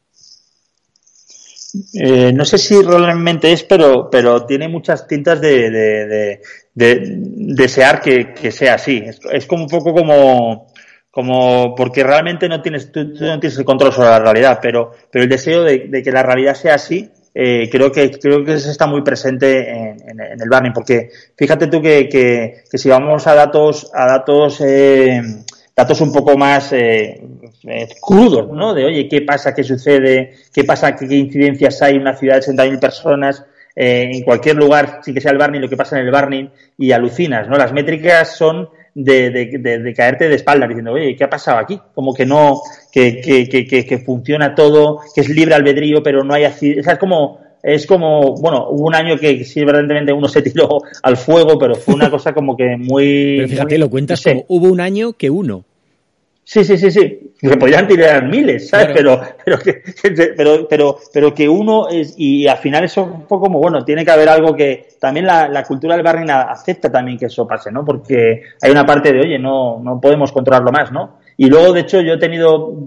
[1.92, 6.40] Eh, no sé si realmente es, pero, pero tiene muchas tintas de, de,
[6.72, 9.04] desear que, sea así.
[9.30, 10.72] Es, como un poco como,
[11.10, 15.24] como porque realmente no tienes, tú, no tienes el control sobre la realidad, pero, pero
[15.24, 19.02] el deseo de, que la realidad sea así, eh, creo que creo que está muy
[19.02, 24.60] presente en, el Barney, porque fíjate tú que, que, si vamos a datos a datos
[24.60, 25.20] eh,
[25.76, 27.20] datos un poco más eh,
[27.64, 28.74] eh, crudos, ¿no?
[28.74, 29.54] De, oye, ¿qué pasa?
[29.54, 30.34] ¿Qué sucede?
[30.52, 30.94] ¿Qué pasa?
[30.94, 33.44] ¿Qué, incidencias hay en una ciudad de 60.000 personas?
[33.76, 36.48] Eh, en cualquier lugar, sin que sea el Barney, lo que pasa en el Barney,
[36.78, 37.56] y alucinas, ¿no?
[37.56, 41.80] Las métricas son de, de, caerte de espalda diciendo, oye, ¿qué ha pasado aquí?
[41.94, 46.34] Como que no, que, que, que, que funciona todo, que es libre albedrío, pero no
[46.34, 50.42] hay así, es como, es como, bueno, hubo un año que sí, evidentemente uno se
[50.42, 53.36] tiró al fuego, pero fue una cosa como que muy...
[53.38, 55.64] Pero fíjate, lo cuentas como hubo un año que uno.
[56.44, 57.32] Sí, sí, sí, sí.
[57.48, 58.88] Se podían tirar miles, ¿sabes?
[58.94, 59.82] Pero, pero, que,
[60.36, 64.10] pero, pero, pero que uno es, y al final eso fue como, bueno, tiene que
[64.10, 67.84] haber algo que también la, la cultura del barrio acepta también que eso pase, ¿no?
[67.84, 71.18] Porque hay una parte de, oye, no, no podemos controlarlo más, ¿no?
[71.36, 72.82] Y luego, de hecho, yo he tenido,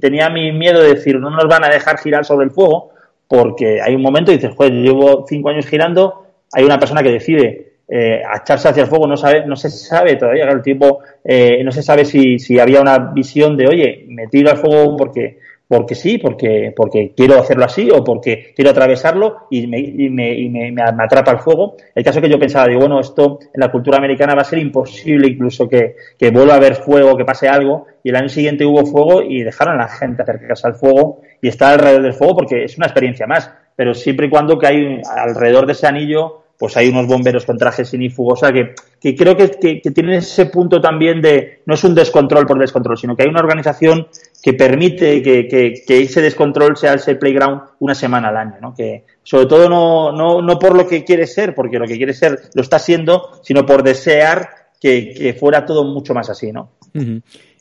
[0.00, 2.92] tenía mi miedo de decir, no nos van a dejar girar sobre el fuego,
[3.26, 7.10] porque hay un momento y dices, joder, llevo cinco años girando, hay una persona que
[7.10, 11.62] decide eh, echarse hacia el fuego, no sabe, no se sabe todavía, el tipo, eh,
[11.64, 15.38] no se sabe si, si había una visión de, oye, me tiro al fuego porque
[15.68, 20.32] porque sí, porque, porque quiero hacerlo así o porque quiero atravesarlo y me, y me,
[20.32, 21.76] y me, me, atrapa el fuego.
[21.94, 24.58] El caso que yo pensaba, digo, bueno, esto en la cultura americana va a ser
[24.60, 27.86] imposible incluso que, que vuelva a haber fuego, que pase algo.
[28.02, 31.48] Y el año siguiente hubo fuego y dejaron a la gente acercarse al fuego y
[31.48, 33.52] estar alrededor del fuego porque es una experiencia más.
[33.76, 37.56] Pero siempre y cuando que hay alrededor de ese anillo pues hay unos bomberos con
[37.56, 41.84] trajes sinífugos, o que, que creo que, que, tienen ese punto también de, no es
[41.84, 44.08] un descontrol por descontrol, sino que hay una organización
[44.42, 48.74] que permite que, que, ese descontrol sea ese playground una semana al año, ¿no?
[48.74, 52.12] Que sobre todo no, no, no por lo que quiere ser, porque lo que quiere
[52.12, 54.48] ser lo está siendo, sino por desear
[54.80, 56.72] que, fuera todo mucho más así, ¿no?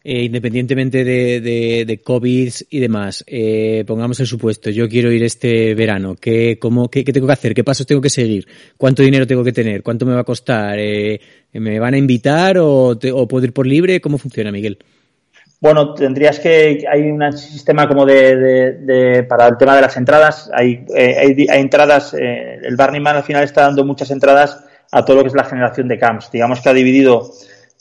[0.10, 6.16] Eh, independientemente de, COVID y demás, eh, pongamos el supuesto, yo quiero ir este verano,
[6.16, 7.54] ¿qué, tengo que hacer?
[7.54, 8.48] ¿Qué pasos tengo que seguir?
[8.78, 9.84] ¿Cuánto dinero tengo que tener?
[9.84, 10.80] ¿Cuánto me va a costar?
[10.80, 11.20] Eh,
[11.52, 14.00] ¿Me van a invitar o, puedo ir por libre?
[14.00, 14.78] ¿Cómo funciona, Miguel?
[15.60, 20.50] Bueno, tendrías que hay un sistema como de, para el tema de las entradas.
[20.54, 22.14] Hay, entradas.
[22.14, 24.58] el Barney Man al final está dando muchas entradas
[24.90, 26.32] a todo lo que es la generación de camps.
[26.32, 27.30] Digamos que ha dividido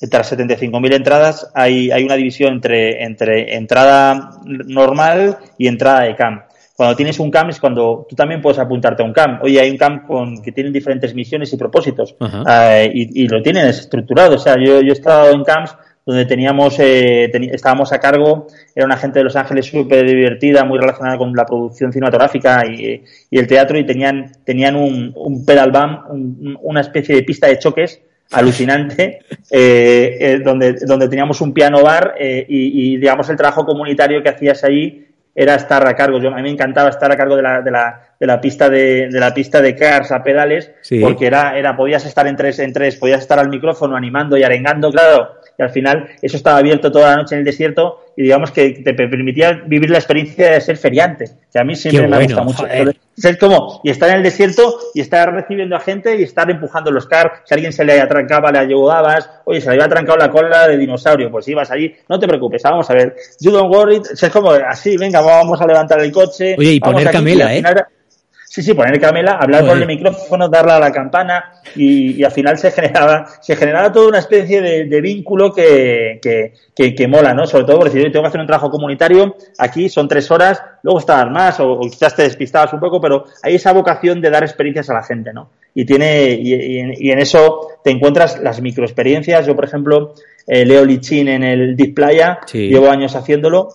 [0.00, 6.14] entre las 75.000 entradas hay, hay una división entre, entre entrada normal y entrada de
[6.14, 6.42] camp.
[6.76, 9.42] Cuando tienes un camp es cuando tú también puedes apuntarte a un camp.
[9.42, 13.42] Oye, hay un camp con, que tienen diferentes misiones y propósitos eh, y, y, lo
[13.42, 14.34] tienen estructurado.
[14.34, 15.74] O sea, yo, yo he estado en camps
[16.04, 20.78] donde teníamos, eh, estábamos a cargo, era una gente de Los Ángeles súper divertida, muy
[20.78, 25.72] relacionada con la producción cinematográfica y, y el teatro y tenían, tenían un, un pedal
[25.72, 28.00] bump, una especie de pista de choques
[28.32, 29.20] alucinante,
[29.50, 34.22] eh, eh, donde, donde teníamos un piano bar eh, y, y, digamos, el trabajo comunitario
[34.22, 36.18] que hacías ahí era estar a cargo.
[36.18, 38.70] Yo, a mí me encantaba estar a cargo de la, de la, de la pista
[38.70, 42.58] de, de la pista de cars a pedales, porque era, era, podías estar en tres,
[42.58, 46.58] en tres, podías estar al micrófono animando y arengando, claro, y al final eso estaba
[46.58, 50.52] abierto toda la noche en el desierto y digamos que te permitía vivir la experiencia
[50.52, 52.66] de ser feriante, que a mí siempre me gusta mucho.
[53.16, 56.90] Ser como, y estar en el desierto y estar recibiendo a gente y estar empujando
[56.90, 60.18] los cars, si a alguien se le atrancaba, le ayudabas, oye, se le había atrancado
[60.18, 63.74] la cola de dinosaurio, pues ibas allí, no te preocupes, vamos a ver, you don't
[63.74, 66.56] worry, es como así, venga, vamos a levantar el coche.
[66.58, 67.62] Oye, y poner camela, ¿eh?
[68.56, 72.56] Sí, sí, poner camela, hablar por el micrófono, darle a la campana y, al final
[72.56, 76.18] se generaba, se generaba toda una especie de, vínculo que,
[76.74, 77.46] que, que, mola, ¿no?
[77.46, 81.00] Sobre todo porque si tengo que hacer un trabajo comunitario, aquí son tres horas, luego
[81.00, 84.88] estar más o, quizás te despistabas un poco, pero hay esa vocación de dar experiencias
[84.88, 85.50] a la gente, ¿no?
[85.74, 86.54] Y tiene, y,
[86.96, 89.46] y, en, eso te encuentras las microexperiencias.
[89.46, 90.14] Yo, por ejemplo,
[90.46, 93.74] eh, leo Lichin en el Deep Playa, llevo años haciéndolo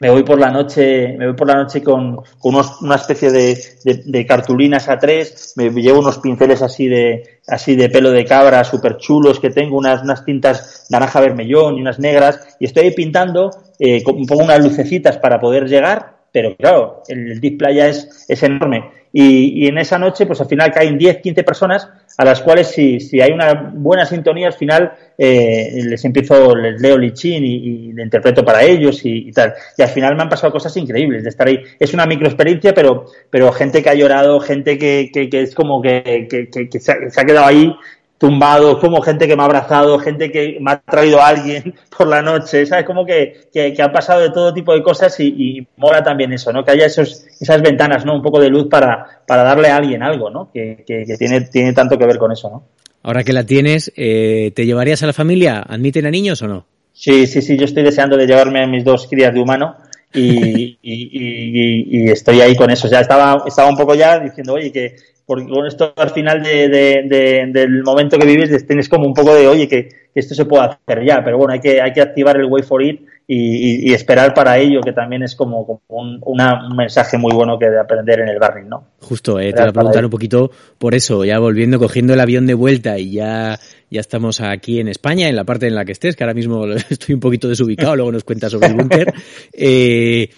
[0.00, 3.32] me voy por la noche, me voy por la noche con, con unos, una especie
[3.32, 3.58] de,
[4.04, 8.62] de, cartulinas a tres, me llevo unos pinceles así de, así de pelo de cabra
[8.62, 13.50] súper chulos que tengo, unas, unas tintas naranja vermellón y unas negras, y estoy pintando,
[13.80, 18.97] eh, pongo unas lucecitas para poder llegar, pero claro, el Deep Playa es, es enorme.
[19.12, 21.88] Y, y, en esa noche, pues al final caen 10, 15 personas
[22.18, 26.80] a las cuales si, si hay una buena sintonía, al final eh, les empiezo, les
[26.80, 29.54] leo Lichin y, y le interpreto para ellos y, tal.
[29.76, 31.60] Y al final me han pasado cosas increíbles de estar ahí.
[31.78, 35.80] Es una microexperiencia, pero, pero gente que ha llorado, gente que, que, que es como
[35.80, 37.72] que, que, que se, ha, quedado ahí
[38.18, 42.08] tumbado, como gente que me ha abrazado, gente que me ha traído a alguien por
[42.08, 42.84] la noche, ¿sabes?
[42.84, 46.52] Como que, que, han pasado de todo tipo de cosas y, y, mola también eso,
[46.52, 46.64] ¿no?
[46.64, 48.14] Que haya esos, esas ventanas, ¿no?
[48.14, 50.50] Un poco de luz para, para darle a alguien algo, ¿no?
[50.52, 52.64] Que, que, que tiene, tiene tanto que ver con eso, ¿no?
[53.04, 55.60] Ahora que la tienes, eh, ¿te llevarías a la familia?
[55.60, 56.66] ¿Admiten a niños o no?
[56.92, 59.76] Sí, sí, sí, yo estoy deseando de llevarme a mis dos crías de humano
[60.12, 62.88] y, y, y, y, estoy ahí con eso.
[62.88, 64.96] Ya estaba, estaba un poco ya diciendo, oye, que
[65.28, 69.34] porque con esto al final de, de, del momento que vives tienes como un poco
[69.34, 72.00] de, oye, que, que, esto se puede hacer ya, pero bueno, hay que, hay que
[72.00, 75.82] activar el way for it y, y, esperar para ello, que también es como, como
[75.88, 78.86] un, una, un, mensaje muy bueno que de aprender en el barring, ¿no?
[79.00, 82.46] Justo, eh, te voy a preguntar un poquito por eso, ya volviendo, cogiendo el avión
[82.46, 83.58] de vuelta y ya,
[83.90, 86.64] ya estamos aquí en España, en la parte en la que estés, que ahora mismo
[86.88, 89.12] estoy un poquito desubicado, luego nos cuentas sobre el búnker.
[89.52, 90.30] Eh,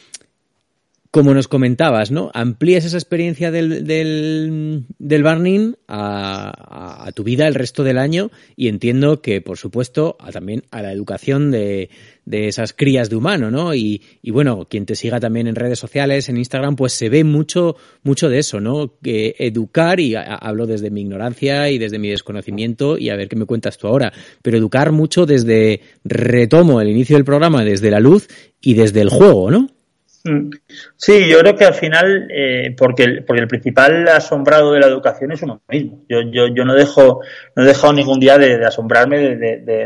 [1.11, 2.31] como nos comentabas, ¿no?
[2.35, 9.21] Amplías esa experiencia del, del, del a, tu vida el resto del año y entiendo
[9.21, 11.91] que, por supuesto, a, también a la educación de,
[12.27, 13.75] de esas crías de humano, ¿no?
[13.75, 17.25] Y, y, bueno, quien te siga también en redes sociales, en Instagram, pues se ve
[17.25, 18.95] mucho, mucho de eso, ¿no?
[19.03, 23.35] Que educar, y hablo desde mi ignorancia y desde mi desconocimiento, y a ver qué
[23.35, 27.99] me cuentas tú ahora, pero educar mucho desde, retomo el inicio del programa, desde la
[27.99, 28.29] luz
[28.61, 29.80] y desde el juego, ¿no?
[30.25, 30.51] Mm.
[30.97, 34.87] Sí, yo creo que al final, eh, porque, el, porque el principal asombrado de la
[34.87, 36.05] educación es uno mismo.
[36.09, 37.21] Yo, yo, yo no dejo,
[37.57, 39.37] no he dejado ningún día de, asombrarme de,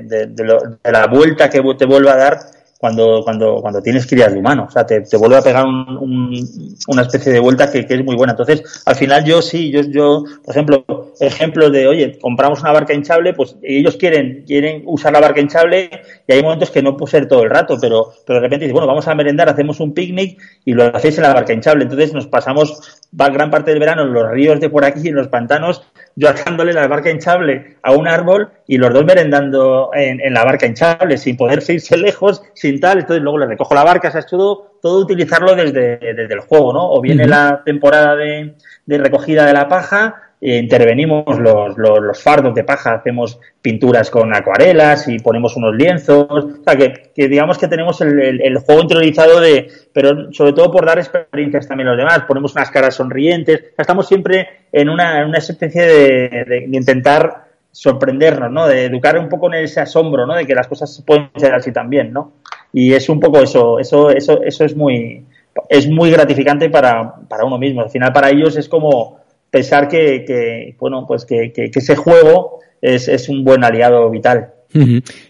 [0.02, 2.38] de, lo, de, la vuelta que te vuelve a dar
[2.84, 4.66] cuando, cuando, cuando tienes crías de humano.
[4.68, 7.94] O sea, te, te vuelve a pegar un, un, una especie de vuelta que, que,
[7.94, 8.32] es muy buena.
[8.32, 10.84] Entonces, al final yo sí, yo, yo, por ejemplo,
[11.18, 15.88] ejemplos de, oye, compramos una barca hinchable, pues ellos quieren, quieren usar la barca hinchable
[16.28, 18.74] y hay momentos que no puede ser todo el rato, pero, pero de repente dices,
[18.74, 21.84] bueno, vamos a merendar, hacemos un picnic y lo hacéis en la barca hinchable.
[21.84, 25.28] Entonces nos pasamos gran parte del verano en los ríos de por aquí, en los
[25.28, 25.82] pantanos,
[26.16, 30.44] yo atándole la barca hinchable a un árbol y los dos merendando en, en la
[30.44, 32.98] barca hinchable, sin poder irse lejos, sin tal.
[33.00, 36.40] Entonces luego le recojo la barca, o sea, es todo, todo utilizarlo desde, desde el
[36.40, 36.90] juego, ¿no?
[36.90, 37.30] O viene uh -huh.
[37.30, 38.54] la temporada de,
[38.86, 45.08] de recogida de la paja, intervenimos los, los, fardos de paja, hacemos pinturas con acuarelas
[45.08, 49.68] y ponemos unos lienzos, o sea, que, digamos que tenemos el, el, juego interiorizado de,
[49.92, 54.06] pero sobre todo por dar experiencias también a los demás, ponemos unas caras sonrientes, estamos
[54.06, 58.68] siempre en una, una especie de, de, de intentar sorprendernos, ¿no?
[58.68, 60.34] De educar un poco en ese asombro, ¿no?
[60.34, 62.34] De que las cosas pueden ser así también, ¿no?
[62.72, 65.24] Y es un poco eso, eso, eso, eso es muy,
[65.68, 67.80] es muy gratificante para, para uno mismo.
[67.80, 69.23] Al final para ellos es como,
[69.54, 74.10] pensar que, que bueno, pues que, que, que ese juego es, es, un buen aliado
[74.10, 74.52] vital.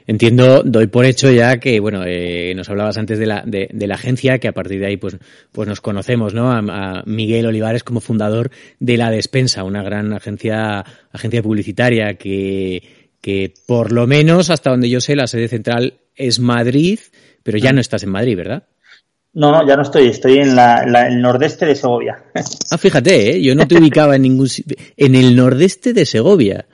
[0.06, 3.86] Entiendo, doy por hecho ya que, bueno, eh, nos hablabas antes de la, de, de,
[3.86, 5.18] la agencia, que a partir de ahí pues,
[5.52, 6.50] pues nos conocemos, ¿no?
[6.50, 8.50] A, a, Miguel Olivares como fundador
[8.80, 12.82] de La Despensa, una gran agencia, agencia publicitaria que,
[13.20, 16.98] que por lo menos hasta donde yo sé la sede central es Madrid,
[17.42, 18.62] pero ya no estás en Madrid, ¿verdad?
[19.34, 22.22] No, no, ya no estoy, estoy en la, la, el nordeste de Segovia.
[22.70, 23.42] Ah, fíjate, ¿eh?
[23.42, 24.76] yo no te ubicaba en ningún sitio.
[24.96, 26.66] En el nordeste de Segovia.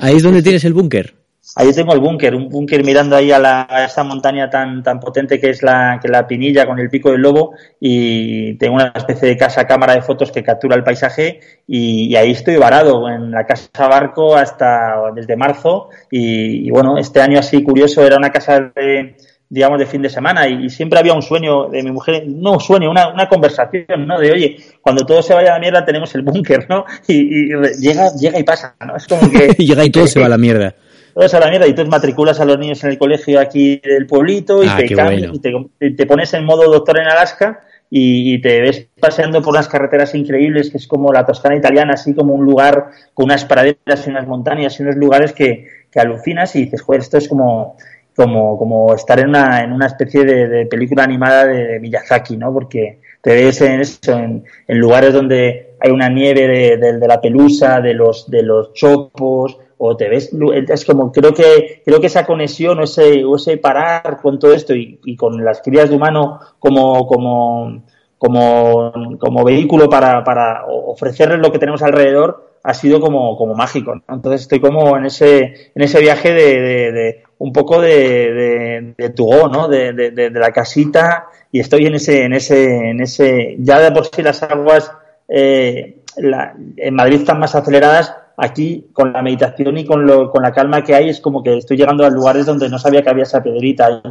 [0.00, 1.14] Ahí es donde tienes el búnker.
[1.54, 4.98] Ahí tengo el búnker, un búnker mirando ahí a, la, a esa montaña tan, tan
[4.98, 8.92] potente que es la, que la Pinilla con el pico del lobo y tengo una
[8.94, 13.08] especie de casa cámara de fotos que captura el paisaje y, y ahí estoy varado
[13.08, 18.16] en la casa barco hasta desde marzo y, y bueno, este año así curioso era
[18.16, 19.16] una casa de
[19.48, 22.52] digamos, de fin de semana y, y, siempre había un sueño de mi mujer, no
[22.52, 24.18] un sueño, una, una conversación, ¿no?
[24.18, 26.84] De, oye, cuando todo se vaya a la mierda tenemos el búnker, ¿no?
[27.06, 27.48] Y, y,
[27.80, 28.96] llega, llega y pasa, ¿no?
[28.96, 29.48] Es como que...
[29.58, 30.74] llega y todo que, se va a la mierda.
[31.14, 33.40] Todo se va a la mierda y tú matriculas a los niños en el colegio
[33.40, 35.68] aquí del pueblito y, ah, te, cambias, bueno.
[35.80, 39.54] y te, te, pones en modo doctor en Alaska y, y, te ves paseando por
[39.54, 43.44] unas carreteras increíbles que es como la Toscana italiana, así como un lugar con unas
[43.44, 47.28] praderas y unas montañas y unos lugares que, que alucinas y dices, joder, esto es
[47.28, 47.76] como
[48.16, 52.36] como, como estar en una, en una especie de, de película animada de, de, Miyazaki,
[52.36, 52.52] ¿no?
[52.52, 57.20] Porque te ves en eso, en, en lugares donde hay una nieve de, de, la
[57.20, 60.30] pelusa, de los, de los chopos, o te ves,
[60.68, 64.54] es como, creo que, creo que esa conexión o ese, o ese parar con todo
[64.54, 67.82] esto y, y con las crías de humano como, como,
[68.18, 73.94] como, como vehículo para, para ofrecerles lo que tenemos alrededor, ha sido como, como mágico.
[73.94, 74.02] ¿no?
[74.08, 78.94] Entonces estoy como en ese, en ese viaje de, de, de un poco de, de,
[78.96, 79.68] de Tugó, ¿no?
[79.68, 83.92] De, de, de, la casita y estoy en ese, en ese, en ese, ya de
[83.92, 84.90] por sí las aguas
[85.28, 90.42] eh, la, en Madrid están más aceleradas, aquí con la meditación y con, lo, con
[90.42, 93.10] la calma que hay es como que estoy llegando a lugares donde no sabía que
[93.10, 94.02] había esa piedrita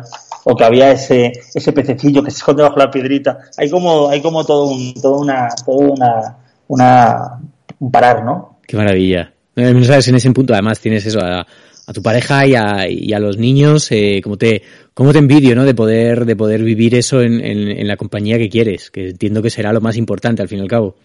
[0.44, 3.40] o que había ese, ese pececillo que se esconde bajo la piedrita.
[3.58, 7.40] Hay como, hay como todo un, todo una, todo una, una,
[7.80, 8.60] un parar, ¿no?
[8.68, 9.32] Qué maravilla.
[9.56, 11.46] No sabes, en ese punto además tienes eso, a,
[11.94, 14.64] tu pareja y a, y a los niños, eh, como te,
[14.94, 15.64] cómo te envidio, ¿no?
[15.64, 19.52] De poder, de poder vivir eso en, en, la compañía que quieres, que entiendo que
[19.52, 20.96] será lo más importante al fin y al cabo.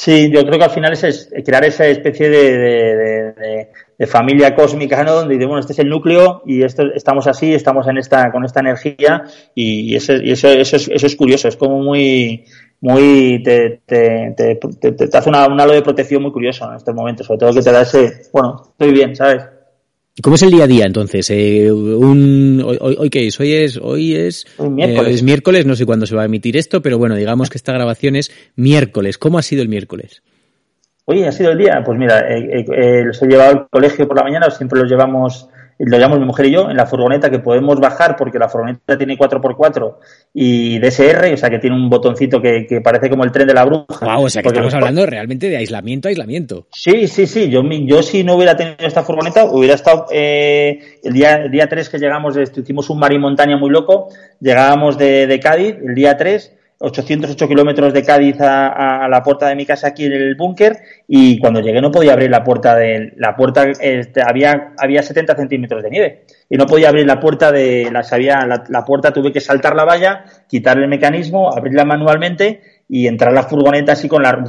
[0.00, 3.66] Sí, yo creo que al final es, crear esa especie de,
[3.98, 5.12] de, familia cósmica, ¿no?
[5.12, 8.60] Donde bueno, este es el núcleo y esto, estamos así, estamos en esta, con esta
[8.60, 9.24] energía
[9.56, 12.44] y, eso, eso, eso, es, eso es curioso, es como muy,
[12.80, 16.94] muy te, te, te, te hace una, un halo de protección muy curioso en estos
[16.94, 19.42] momentos, sobre todo que te da ese, bueno, estoy bien, ¿sabes?
[20.18, 21.30] ¿Y cómo es el día a día entonces?
[21.30, 23.38] Eh, un, hoy, hoy, qué es?
[23.38, 25.12] Hoy es, hoy es, miércoles.
[25.12, 27.56] Eh, es miércoles, no sé cuándo se va a emitir esto, pero bueno, digamos que
[27.56, 29.16] esta grabación es miércoles.
[29.16, 30.24] ¿Cómo ha sido el miércoles?
[31.04, 31.84] Oye, ha sido el día.
[31.86, 35.48] Pues mira, eh, eh, los he llevado al colegio por la mañana, siempre los llevamos
[35.78, 38.98] lo llamamos mi mujer y yo, en la furgoneta que podemos bajar porque la furgoneta
[38.98, 39.94] tiene 4x4
[40.34, 43.64] y DSR, o sea que tiene un botoncito que, parece como el tren de la
[43.64, 44.04] bruja.
[44.04, 46.66] Wow, o sea que estamos hablando realmente de aislamiento, aislamiento.
[46.72, 47.48] Sí, sí, sí.
[47.48, 51.68] Yo, yo si no hubiera tenido esta furgoneta, hubiera estado eh, el día el día
[51.68, 54.08] 3 que llegamos, hicimos un mar y montaña muy loco,
[54.40, 59.56] llegábamos de, de Cádiz el día 3 808 kilómetros de Cádiz a, la puerta de
[59.56, 60.76] mi casa aquí en el búnker
[61.08, 65.34] y cuando llegué no podía abrir la puerta de la puerta este, había había 70
[65.34, 69.32] centímetros de nieve y no podía abrir la puerta de la, sabía, la, puerta tuve
[69.32, 74.22] que saltar la valla quitar el mecanismo abrirla manualmente y entrar la furgoneta así con
[74.22, 74.44] la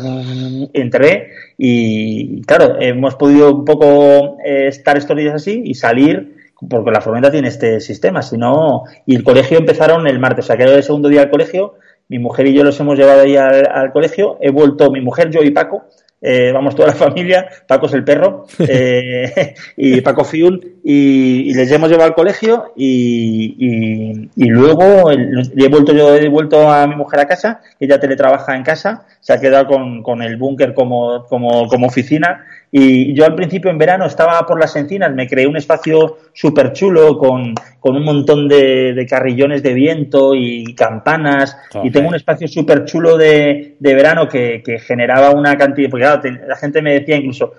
[0.73, 6.37] entré y claro hemos podido un poco eh, estar estos días así y salir
[6.69, 10.47] porque la furgoneta tiene este sistema, si no, y el colegio empezaron el martes, o
[10.47, 11.75] sea que era el segundo día del colegio
[12.09, 14.37] mi mujer y yo los hemos llevado ahí al, colegio.
[14.41, 15.85] He vuelto, mi mujer, yo y Paco,
[16.21, 21.71] eh, vamos toda la familia, Paco es el perro, eh, y Paco Fiul, y, les
[21.71, 27.21] hemos llevado al colegio y, y, luego he vuelto yo, he vuelto a mi mujer
[27.21, 31.67] a casa, ella teletrabaja en casa, se ha quedado con, con el búnker como, como,
[31.67, 35.57] como oficina y yo al principio en verano estaba por las encinas, me creé un
[35.57, 41.57] espacio súper chulo con, con, un montón de, de, carrillones de viento y campanas.
[41.83, 45.89] Y tengo un espacio súper chulo de, de, verano que, que, generaba una cantidad.
[45.89, 47.53] Porque claro, la gente me decía incluso,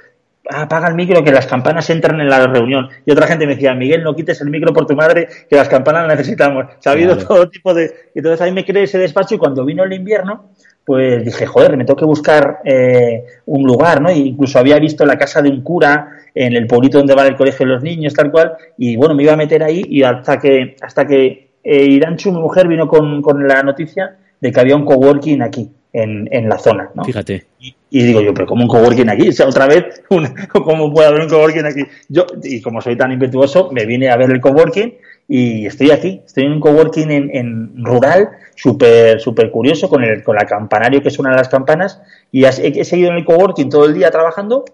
[0.48, 2.88] apaga el micro que las campanas entran en la reunión.
[3.04, 5.68] Y otra gente me decía, Miguel, no quites el micro por tu madre, que las
[5.68, 6.66] campanas las necesitamos.
[6.84, 8.10] Ha habido todo tipo de.
[8.14, 10.50] Entonces ahí me creé ese despacho y cuando vino el invierno
[10.84, 14.10] pues dije, joder, me tengo que buscar eh, un lugar, ¿no?
[14.10, 17.66] incluso había visto la casa de un cura en el pueblito donde va el colegio
[17.66, 20.76] de los niños, tal cual, y bueno, me iba a meter ahí y hasta que,
[20.80, 24.84] hasta que eh, Iranchu, mi mujer, vino con, con, la noticia de que había un
[24.84, 27.04] coworking aquí, en, en la zona, ¿no?
[27.04, 27.46] Fíjate.
[27.58, 29.28] Y, digo yo, pero ¿cómo un coworking aquí?
[29.28, 30.02] O sea, otra vez,
[30.52, 31.82] ¿cómo puede haber un coworking aquí?
[32.08, 34.94] Yo, y como soy tan impetuoso, me vine a ver el coworking
[35.32, 40.34] y estoy aquí, estoy en un coworking en, rural, súper súper curioso, con el con
[40.34, 42.02] la campanario que suena las campanas,
[42.32, 44.64] y he, seguido en el coworking todo el día trabajando,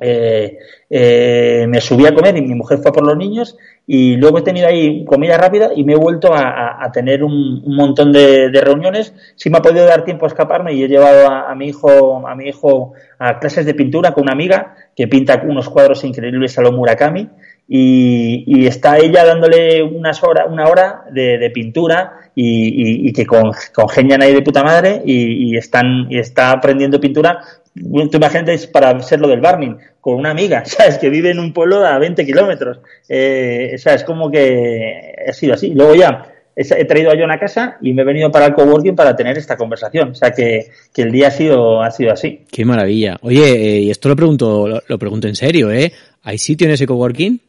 [0.00, 0.58] eh,
[0.90, 3.56] eh, me subí a comer y mi mujer fue por los niños
[3.86, 8.10] y luego he tenido ahí comida rápida y me he vuelto a, tener un, montón
[8.10, 9.14] de, reuniones.
[9.36, 12.26] Sí me ha podido dar tiempo a escaparme y he llevado a, a, mi hijo
[12.26, 16.58] a mi hijo a clases de pintura con una amiga que pinta unos cuadros increíbles
[16.58, 17.30] a lo Murakami
[17.68, 24.42] y, está ella dándole unas horas, una hora de, pintura y, que congenian ahí de
[24.42, 27.40] puta madre y, están y está aprendiendo pintura.
[27.74, 30.98] Tú imagínate para ser lo del Barmin, con una amiga, ¿sabes?
[30.98, 32.78] Que vive en un pueblo a 20 kilómetros.
[33.08, 35.74] Eh, es como que ha sido así.
[35.74, 38.96] Luego ya he traído a John a casa y me he venido para el coworking
[38.96, 40.10] para tener esta conversación.
[40.10, 42.44] O sea que, el día ha sido, ha sido así.
[42.50, 43.18] Qué maravilla.
[43.20, 45.92] Oye, eh, y esto lo pregunto, lo, lo pregunto en serio, ¿eh?
[46.22, 47.40] ¿Hay sitio en ese coworking?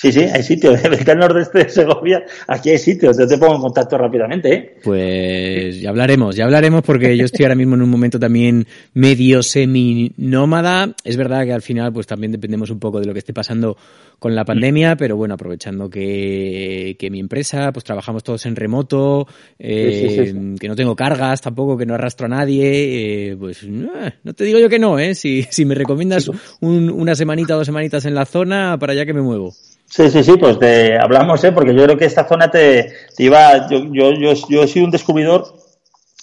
[0.00, 0.82] Sí, sí, hay sitios.
[0.84, 2.24] Está el nordeste de Segovia.
[2.48, 3.16] Aquí hay sitios.
[3.18, 4.76] Yo te pongo en contacto rápidamente, ¿eh?
[4.82, 9.42] Pues ya hablaremos, ya hablaremos porque yo estoy ahora mismo en un momento también medio
[9.42, 10.92] semi-nómada.
[11.04, 13.76] Es verdad que al final pues también dependemos un poco de lo que esté pasando
[14.22, 19.26] con la pandemia, pero bueno, aprovechando que, que mi empresa, pues trabajamos todos en remoto,
[19.58, 24.44] eh, que no tengo cargas tampoco, que no arrastro a nadie, eh, pues no te
[24.44, 25.16] digo yo que no, ¿eh?
[25.16, 29.04] Si, si me recomiendas un, una semanita o dos semanitas en la zona, para allá
[29.04, 29.56] que me muevo.
[29.86, 31.50] Sí, sí, sí, pues te hablamos, ¿eh?
[31.50, 34.84] porque yo creo que esta zona te, te iba, yo, yo, yo, yo he sido
[34.84, 35.52] un descubridor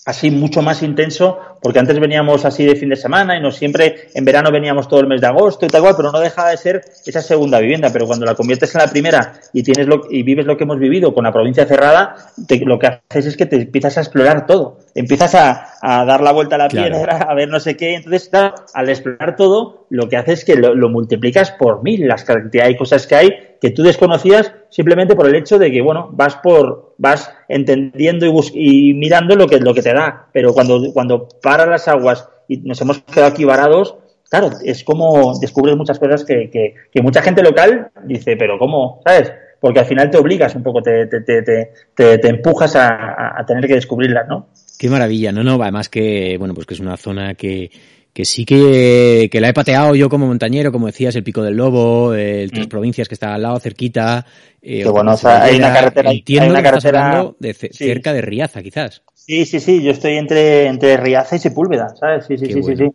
[0.06, 4.10] así mucho más intenso, porque antes veníamos así de fin de semana y no siempre,
[4.14, 6.58] en verano veníamos todo el mes de agosto y tal cual, pero no deja de
[6.58, 10.24] ser esa segunda vivienda, pero cuando la conviertes en la primera y tienes lo, y
[10.24, 12.16] vives lo que hemos vivido con la provincia cerrada,
[12.62, 16.32] lo que haces es que te empiezas a explorar todo, empiezas a, a dar la
[16.32, 18.30] vuelta a la piedra, a ver no sé qué, entonces
[18.74, 22.74] al explorar todo, lo que haces es que lo, lo multiplicas por mil, las cantidades
[22.74, 23.30] de cosas que hay
[23.62, 28.90] que tú desconocías simplemente por el hecho de que, bueno, vas por, vas entendiendo y,
[28.90, 30.28] y mirando lo que, lo que te da.
[30.32, 33.96] Pero cuando, cuando paras las aguas y nos hemos quedado aquí varados,
[34.30, 39.02] claro, es como descubres muchas cosas que, que, que mucha gente local dice, pero ¿cómo?
[39.04, 39.34] ¿Sabes?
[39.60, 43.66] Porque al final te obligas un poco, te, te, te, te, empujas a, a, tener
[43.66, 44.50] que descubrirlas, ¿no?
[44.78, 47.72] Qué maravilla, no, no, además que, bueno, pues que es una zona que,
[48.14, 51.56] que sí que, que la he pateado yo como montañero, como decías, el Pico del
[51.56, 52.70] Lobo, el Tres mm.
[52.70, 54.24] Provincias que está al lado, cerquita.
[54.62, 57.70] Eh, Qué bueno, o sea, hay una carretera, entiendo hay una carretera de sí.
[57.72, 59.02] cerca de Riaza, quizás.
[59.30, 62.26] Sí, sí, sí, yo estoy entre, entre Riaza y Sepúlveda, ¿sabes?
[62.26, 62.78] Sí, sí, sí, bueno.
[62.78, 62.92] sí, sí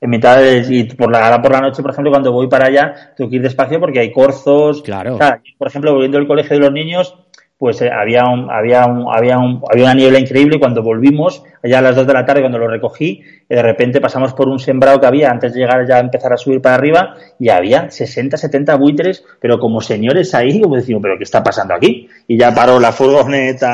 [0.00, 2.66] en mitad de, y por la ahora por la noche, por ejemplo, cuando voy para
[2.66, 4.82] allá, tengo que ir despacio porque hay corzos.
[4.82, 5.14] Claro.
[5.14, 7.16] O sea, por ejemplo, volviendo al colegio de los niños,
[7.58, 11.42] pues eh, había un, había un, había un, había una niebla increíble y cuando volvimos,
[11.62, 14.58] allá a las dos de la tarde, cuando lo recogí, de repente pasamos por un
[14.58, 17.90] sembrado que había antes de llegar ya a empezar a subir para arriba y había
[17.90, 22.08] 60, 70 buitres, pero como señores ahí, como decimos, pero ¿qué está pasando aquí?
[22.28, 23.70] Y ya paró la furgoneta,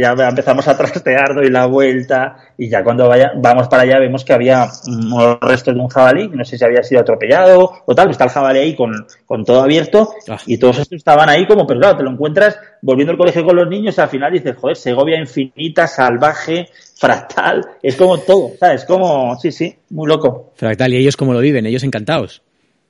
[0.00, 4.24] ya empezamos a trastear, doy la vuelta y ya cuando vaya, vamos para allá vemos
[4.24, 8.10] que había unos restos de un jabalí, no sé si había sido atropellado o tal,
[8.10, 10.38] está el jabalí ahí con, con todo abierto ah.
[10.46, 13.56] y todos estos estaban ahí como, pero claro, te lo encuentras volviendo al colegio con
[13.56, 18.84] los niños, al final dices, joder, Segovia infinita, salvaje, fractal, es como todo, ¿sabes?
[18.84, 20.52] Como, sí, sí, muy loco.
[20.56, 21.66] Fractal, ¿y ellos cómo lo viven?
[21.66, 22.42] ¿Ellos encantados?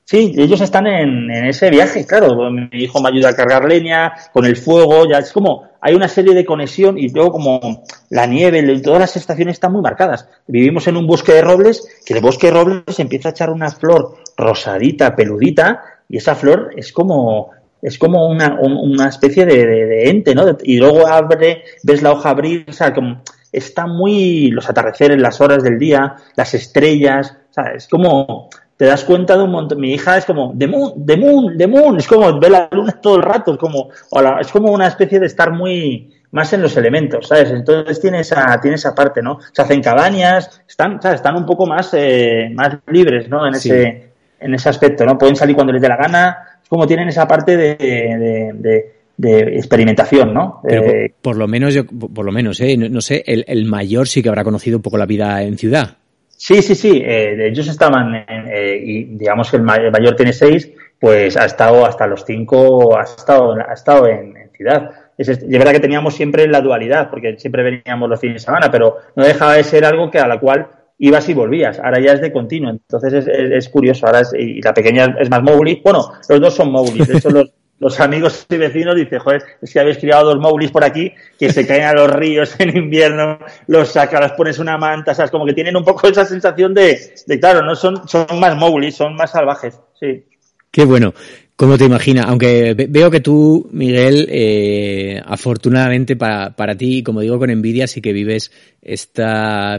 [0.09, 2.49] Sí, ellos están en, ese viaje, claro.
[2.49, 6.07] Mi hijo me ayuda a cargar leña, con el fuego, ya es como, hay una
[6.07, 10.29] serie de conexión y luego como la nieve, todas las estaciones están muy marcadas.
[10.47, 13.69] Vivimos en un bosque de robles, que el bosque de robles empieza a echar una
[13.69, 17.51] flor rosadita, peludita, y esa flor es como,
[17.83, 20.57] es como una, una especie de, de, de ente, ¿no?
[20.63, 25.41] Y luego abre, ves la hoja abrir, o sea, como, está muy, los atardeceres, las
[25.41, 29.81] horas del día, las estrellas, o sea, es como, te das cuenta de un montón.
[29.81, 32.93] Mi hija es como, the moon, the moon, the moon, es como ve la luna
[33.01, 36.61] todo el rato, es como, hola, es como una especie de estar muy, más en
[36.63, 37.51] los elementos, ¿sabes?
[37.51, 39.39] Entonces tiene esa, tiene esa parte, ¿no?
[39.53, 41.17] Se hacen cabañas, están, ¿sabes?
[41.21, 43.47] Están un poco más, eh, más libres, ¿no?
[43.47, 43.71] En Sí.
[43.71, 44.11] ese,
[44.41, 45.17] en ese aspecto, ¿no?
[45.17, 48.93] Pueden salir cuando les dé la gana, es como tienen esa parte de, de, de,
[49.17, 50.61] de experimentación, ¿no?
[50.63, 52.77] Pero Eh, por, por lo menos, yo, por lo menos, ¿eh?
[52.77, 55.57] No, no sé, el, el mayor sí que habrá conocido un poco la vida en
[55.57, 55.97] ciudad.
[56.37, 57.03] Sí, sí, sí.
[57.05, 60.71] Eh, ellos estaban, en, eh, y digamos que el, ma- el mayor tiene seis,
[61.01, 64.91] pues ha estado hasta los cinco, ha estado, ha estado en, en ciudad.
[65.17, 68.71] Es, es verdad que teníamos siempre la dualidad, porque siempre veníamos los fines de semana,
[68.71, 70.67] pero no dejaba de ser algo que a la cual
[70.99, 71.79] ibas y volvías.
[71.79, 74.07] Ahora ya es de continuo, entonces es, es, curioso.
[74.07, 75.81] Ahora y la pequeña es más Mowgli.
[75.83, 77.05] Bueno, los dos son Mowgli.
[77.05, 80.71] De hecho, los, los amigos y vecinos dicen, joder, es que habéis criado dos Mowglis
[80.71, 84.79] por aquí que se caen a los ríos en invierno, los sacas, les pones una
[84.79, 85.31] manta, ¿sabes?
[85.31, 86.99] Como que tienen un poco esa sensación de,
[87.41, 90.25] claro, no son, son más Mowglis, son más salvajes, sí.
[90.71, 91.13] Qué bueno.
[91.55, 92.27] ¿Cómo te imaginas?
[92.29, 97.87] Aunque ve- veo que tú, Miguel, eh, afortunadamente para, para ti, como digo con envidia,
[97.87, 98.53] sí que vives
[98.83, 99.79] esta,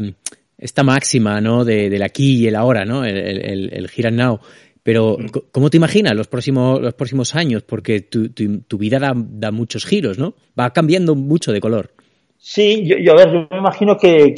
[0.58, 1.64] esta máxima, ¿no?
[1.66, 3.06] De, del aquí y el ahora, ¿no?
[3.06, 4.40] El, el, el and now.
[4.88, 7.62] Pero, c- ¿cómo te imaginas los próximos, los próximos años?
[7.62, 10.34] Porque tu, tu, tu vida da, da muchos giros, ¿no?
[10.58, 11.92] Va cambiando mucho de color.
[12.40, 14.34] Sí, yo, yo a ver, yo me imagino que,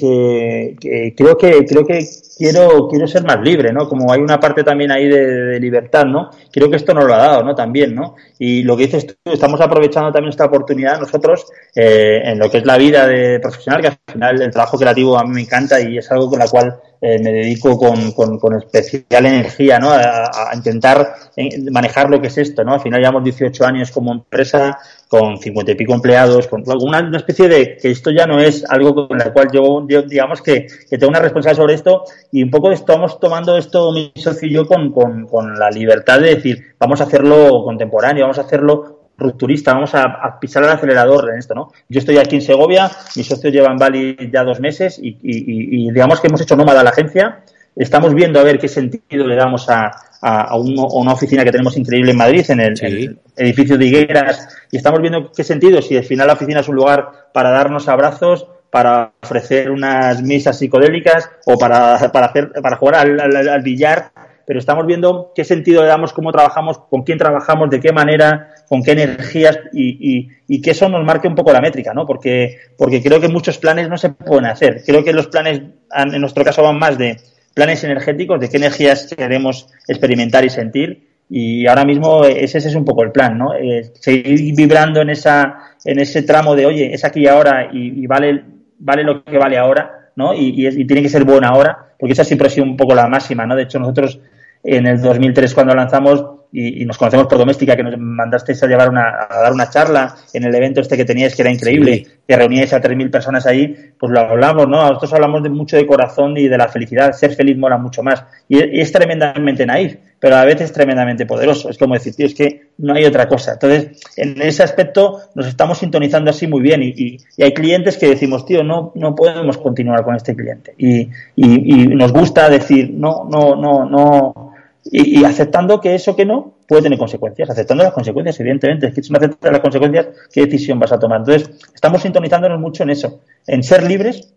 [1.15, 2.05] creo que creo que
[2.37, 3.87] quiero quiero ser más libre, ¿no?
[3.89, 6.29] Como hay una parte también ahí de, libertad, ¿no?
[6.51, 7.53] Creo que esto nos lo ha dado, ¿no?
[7.53, 8.15] También, ¿no?
[8.39, 11.45] Y lo que dices tú, estamos aprovechando también esta oportunidad nosotros
[11.75, 15.17] eh, en lo que es la vida de profesional, que al final el trabajo creativo
[15.17, 18.39] a mí me encanta y es algo con la cual eh, me dedico con, con,
[18.39, 19.89] con especial energía, ¿no?
[19.91, 22.73] A, a intentar eh, manejar lo que es esto, ¿no?
[22.73, 24.77] Al final llevamos 18 años como empresa,
[25.09, 28.63] con 50 y pico empleados, con una, una especie de que esto ya no es
[28.69, 32.71] algo con la cual yo, digamos que, tengo una responsabilidad sobre esto y un poco
[32.71, 37.01] estamos tomando esto mi socio y yo con, con, con la libertad de decir vamos
[37.01, 41.71] a hacerlo contemporáneo, vamos a hacerlo rupturista, vamos a, pisar el acelerador en esto, ¿no?
[41.89, 45.87] Yo estoy aquí en Segovia, mis socios llevan Bali ya dos meses y, y, y,
[45.87, 47.43] y digamos que hemos hecho nómada la agencia,
[47.83, 51.43] estamos viendo a ver qué sentido le damos a, a, a, un, a, una oficina
[51.43, 52.85] que tenemos increíble en Madrid, en el, Sí.
[52.85, 56.67] el edificio de Higueras, y estamos viendo qué sentido, si al final la oficina es
[56.67, 62.75] un lugar para darnos abrazos, para ofrecer unas misas psicodélicas o para, para, hacer, para
[62.75, 64.11] jugar al, al, al billar,
[64.45, 68.49] pero estamos viendo qué sentido le damos, cómo trabajamos, con quién trabajamos, de qué manera,
[68.67, 72.05] con qué energías y, y, y que eso nos marque un poco la métrica, ¿no?
[72.05, 74.83] Porque, porque creo que muchos planes no se pueden hacer.
[74.85, 75.61] Creo que los planes,
[75.95, 77.17] en nuestro caso, van más de
[77.59, 81.09] planes energéticos, de qué energías queremos experimentar y sentir.
[81.29, 83.53] Y ahora mismo ese, ese es un poco el plan, ¿no?
[83.53, 88.07] Eh, seguir vibrando en esa, en ese tramo de, oye, es aquí y ahora y,
[88.07, 88.45] vale,
[88.79, 90.33] vale lo que vale ahora, ¿no?
[90.33, 93.45] Y tiene que ser buena ahora, porque esa siempre ha sido un poco la máxima,
[93.45, 93.57] ¿no?
[93.57, 94.21] De hecho, nosotros
[94.63, 98.89] en el 2003 cuando lanzamos y, nos conocemos por doméstica, que nos mandasteis a llevar
[98.89, 102.35] una, a dar una charla en el evento este que teníais, que era increíble, que
[102.35, 104.81] reuníais a 3.000 personas ahí, pues lo hablamos, ¿no?
[104.81, 108.23] Nosotros hablamos de mucho de corazón y de la felicidad, ser feliz mola mucho más.
[108.47, 111.69] Y, es tremendamente naif, pero a veces tremendamente poderoso.
[111.69, 113.53] Es como decir, tío, es que no hay otra cosa.
[113.53, 118.45] Entonces, en ese aspecto nos estamos sintonizando así muy bien y, hay clientes que decimos,
[118.45, 120.73] tío, no, no podemos continuar con este cliente.
[120.79, 124.48] Y, y nos gusta decir, no, no, no, no,
[124.91, 128.87] y, aceptando que eso que no puede tener consecuencias, aceptando las consecuencias, evidentemente.
[128.87, 131.19] Es que si no aceptas las consecuencias, ¿qué decisión vas a tomar?
[131.19, 134.33] Entonces, estamos sintonizándonos mucho en eso, en ser libres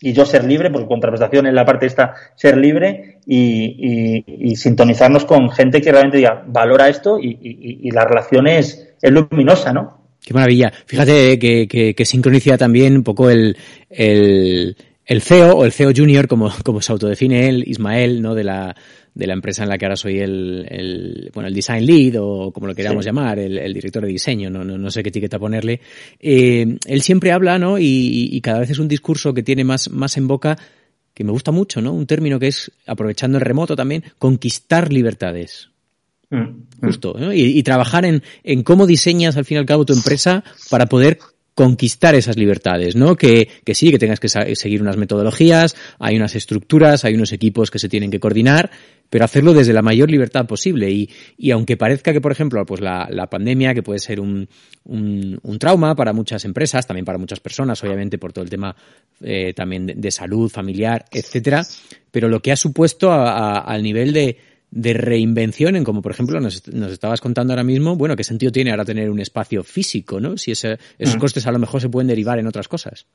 [0.00, 5.48] y yo ser libre, porque contraprestación en la parte esta, ser libre y, sintonizarnos con
[5.50, 10.02] gente que realmente diga, valora esto y, la relación es, luminosa, ¿no?
[10.20, 10.72] Qué maravilla.
[10.86, 13.56] Fíjate que, que, que sincroniza también un poco el,
[13.90, 18.34] el, el CEO o el CEO Junior, como, como se autodefine él, Ismael, ¿no?
[18.34, 18.76] De la,
[19.14, 22.50] de la empresa en la que ahora soy el, el bueno, el design lead o
[22.50, 25.38] como lo queramos llamar, el, el, director de diseño, no, no, no sé qué etiqueta
[25.38, 25.80] ponerle.
[26.18, 27.78] Eh, él siempre habla, ¿no?
[27.78, 30.56] Y, y, cada vez es un discurso que tiene más, más en boca
[31.14, 31.92] que me gusta mucho, ¿no?
[31.92, 35.68] Un término que es, aprovechando el remoto también, conquistar libertades.
[36.30, 36.66] Mm, mm.
[36.80, 37.34] Justo, ¿no?
[37.34, 40.86] y, y, trabajar en, en cómo diseñas al fin y al cabo tu empresa para
[40.86, 41.18] poder
[41.54, 43.16] conquistar esas libertades, ¿no?
[43.16, 47.70] Que, que sí, que tengas que seguir unas metodologías, hay unas estructuras, hay unos equipos
[47.70, 48.70] que se tienen que coordinar,
[49.10, 50.90] pero hacerlo desde la mayor libertad posible.
[50.90, 54.48] Y, y aunque parezca que, por ejemplo, pues la, la pandemia, que puede ser un,
[54.84, 58.74] un, un, trauma para muchas empresas, también para muchas personas, obviamente, por todo el tema
[59.20, 61.62] eh, también de, salud, familiar, etcétera,
[62.10, 64.38] pero lo que ha supuesto a, a, al nivel de,
[64.72, 68.50] de reinvención en como por ejemplo nos, nos, estabas contando ahora mismo, bueno, ¿qué sentido
[68.50, 70.38] tiene ahora tener un espacio físico, no?
[70.38, 71.20] Si ese, esos mm.
[71.20, 73.06] costes a lo mejor se pueden derivar en otras cosas.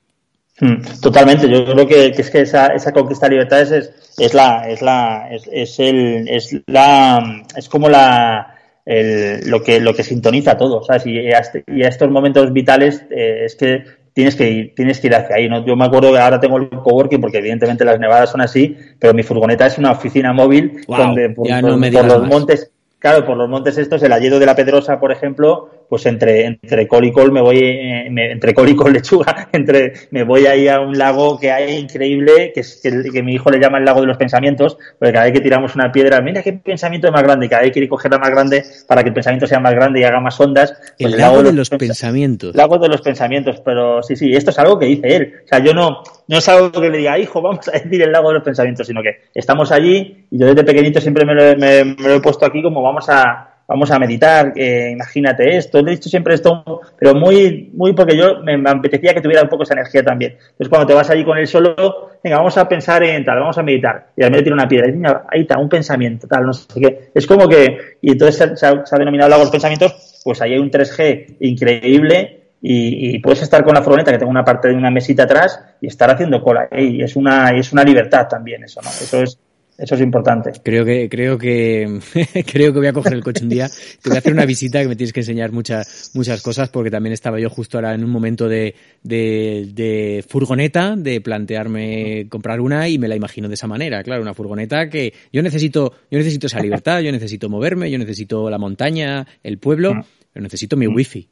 [0.60, 4.34] Mm, totalmente, yo creo que, que es que esa, esa, conquista de libertades es, es
[4.34, 8.56] la, es la, es, es, el, es la, es como la,
[8.86, 11.06] el, lo que, lo que sintoniza todo, ¿sabes?
[11.08, 13.84] Y a, este, y a estos momentos vitales eh, es que
[14.18, 15.48] tienes que ir, tienes que ir hacia ahí.
[15.48, 15.64] ¿no?
[15.64, 19.14] Yo me acuerdo que ahora tengo el coworking porque evidentemente las nevadas son así, pero
[19.14, 22.72] mi furgoneta es una oficina móvil donde por, los montes,
[23.08, 26.88] claro, por los montes estos, el Alledo de la Pedrosa, por ejemplo, pues entre, entre
[26.88, 30.68] col y col me voy, eh, entre col y col lechuga, entre, me voy ahí
[30.68, 34.02] a un lago que hay increíble, que, es, que, mi hijo le llama el lago
[34.02, 37.24] de los pensamientos, porque cada vez que tiramos una piedra, mira qué pensamiento es más
[37.24, 40.02] grande, cada vez que ir cogerla más grande para que el pensamiento sea más grande
[40.02, 40.74] y haga más ondas.
[41.00, 42.56] Pues el, lago, de los, pensamientos.
[42.56, 45.34] Lago de los pensamientos, pero sí, sí, esto es algo que dice él.
[45.46, 48.12] O sea, yo no, no es algo que le diga, hijo, vamos a decir el
[48.12, 51.96] lago de los pensamientos, sino que estamos allí y yo desde pequeñito siempre me me
[52.00, 56.10] lo he puesto aquí como vamos a, vamos a meditar, imagínate esto, le he dicho
[56.10, 60.04] siempre esto, pero muy, muy porque yo me, apetecía que tuviera un poco esa energía
[60.04, 60.34] también.
[60.34, 61.76] Entonces cuando te vas allí con él solo,
[62.24, 64.90] venga, vamos a pensar en tal, vamos a meditar, y al medio tiene una piedra,
[64.90, 67.12] y ahí está, un pensamiento, tal, no sé qué.
[67.14, 70.72] Es como que, y entonces se, ha, denominado luego los pensamientos, pues ahí hay un
[70.72, 74.90] 3G increíble, y, y, puedes estar con la furgoneta que tengo una parte de una
[74.90, 76.68] mesita atrás y estar haciendo cola.
[76.72, 78.90] Y es una, es una libertad también eso, ¿no?
[78.90, 79.40] Eso es,
[79.78, 80.52] eso es importante.
[80.64, 82.00] Creo que, creo que,
[82.52, 83.70] creo que voy a coger el coche un día.
[84.02, 86.90] Te voy a hacer una visita que me tienes que enseñar muchas, muchas cosas porque
[86.90, 88.74] también estaba yo justo ahora en un momento de,
[89.04, 94.02] de, de furgoneta, de plantearme comprar una y me la imagino de esa manera.
[94.04, 98.50] Claro, una furgoneta que yo necesito, yo necesito esa libertad, yo necesito moverme, yo necesito
[98.50, 100.04] la montaña, el pueblo, mm.
[100.34, 100.96] pero necesito mi mm.
[100.96, 101.30] wifi.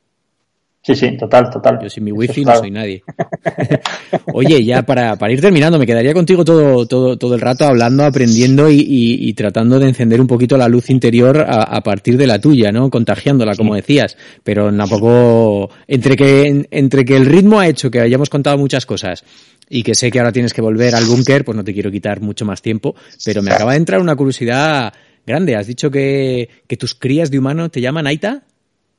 [0.85, 1.79] Sí, sí, total, total.
[1.81, 3.03] Yo sin mi wifi no soy nadie.
[4.33, 8.03] Oye, ya para, para ir terminando, me quedaría contigo todo, todo, todo el rato hablando,
[8.03, 12.17] aprendiendo y, y, y tratando de encender un poquito la luz interior a, a partir
[12.17, 12.91] de la tuya, ¿no?
[12.91, 14.15] Contagiándola, como decías.
[14.43, 19.23] Pero tampoco, entre que, entre que el ritmo ha hecho que hayamos contado muchas cosas
[19.67, 22.21] y que sé que ahora tienes que volver al búnker, pues no te quiero quitar
[22.21, 22.93] mucho más tiempo,
[23.25, 24.93] pero me acaba de entrar una curiosidad
[25.25, 25.55] grande.
[25.55, 28.43] Has dicho que, que tus crías de humano te llaman Aita.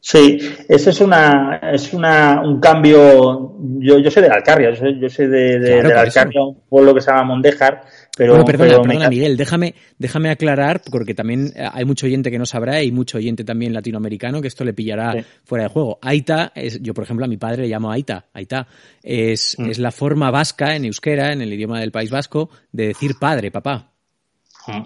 [0.00, 3.56] Sí, eso es una es una, un cambio.
[3.80, 6.42] Yo, yo soy de la Alcarria, yo soy, yo soy de, de, de la Alcarria,
[6.44, 7.82] un pueblo que se llama Mondejar.
[8.16, 12.46] Pero, bueno, perdona, perdona Miguel, déjame, déjame aclarar, porque también hay mucho oyente que no
[12.46, 15.24] sabrá y mucho oyente también latinoamericano que esto le pillará sí.
[15.44, 15.98] fuera de juego.
[16.00, 18.68] Aita, es, yo por ejemplo a mi padre le llamo Aita, Aita,
[19.02, 19.70] es, mm.
[19.70, 23.50] es la forma vasca en euskera, en el idioma del País Vasco, de decir padre,
[23.50, 23.90] papá.
[24.66, 24.82] Mm.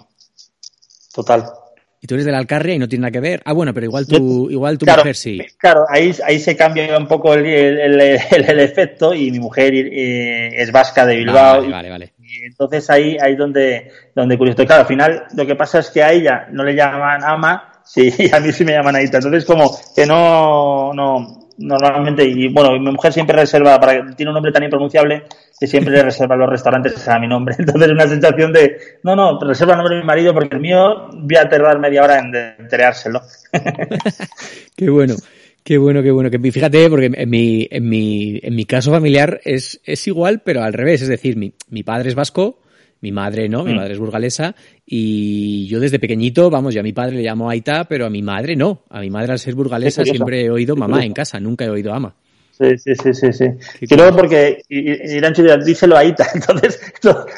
[1.13, 1.45] Total.
[2.03, 3.43] Y tú eres de la Alcarria y no tiene nada que ver.
[3.45, 5.39] Ah, bueno, pero igual tu, igual tu claro, mujer sí.
[5.57, 9.71] Claro, ahí, ahí se cambia un poco el, el, el, el efecto y mi mujer
[9.75, 11.57] eh, es vasca de Bilbao.
[11.57, 12.13] Ah, vale, vale, vale.
[12.17, 14.65] Y entonces ahí, ahí donde, donde curioso.
[14.65, 18.11] Claro, al final lo que pasa es que a ella no le llaman ama, sí,
[18.33, 19.17] a mí sí me llaman Aita.
[19.17, 24.35] Entonces como que no, no, normalmente, y bueno, mi mujer siempre reserva, para tiene un
[24.35, 25.23] nombre tan impronunciable
[25.59, 27.55] que siempre le reserva los restaurantes a mi nombre.
[27.59, 31.09] Entonces, una sensación de, no, no, reserva el nombre de mi marido porque el mío
[31.13, 33.21] voy a tardar media hora en enterárselo.
[34.75, 35.15] qué bueno.
[35.63, 36.31] Qué bueno, qué bueno.
[36.31, 40.63] Que fíjate, porque en mi, en mi, en mi caso familiar es, es igual, pero
[40.63, 41.03] al revés.
[41.03, 42.57] Es decir, mi, mi padre es vasco,
[43.01, 43.75] mi madre no, mi mm.
[43.75, 44.55] madre es burgalesa
[44.85, 48.21] y yo desde pequeñito, vamos, yo a mi padre le llamo Aita, pero a mi
[48.21, 48.83] madre no.
[48.89, 51.93] A mi madre al ser burgalesa siempre he oído mamá en casa, nunca he oído
[51.93, 52.15] ama.
[52.61, 53.33] Sí, sí, sí, sí.
[53.33, 53.87] sí.
[53.87, 55.33] Creo porque Irán
[55.65, 56.79] díselo a Aita, entonces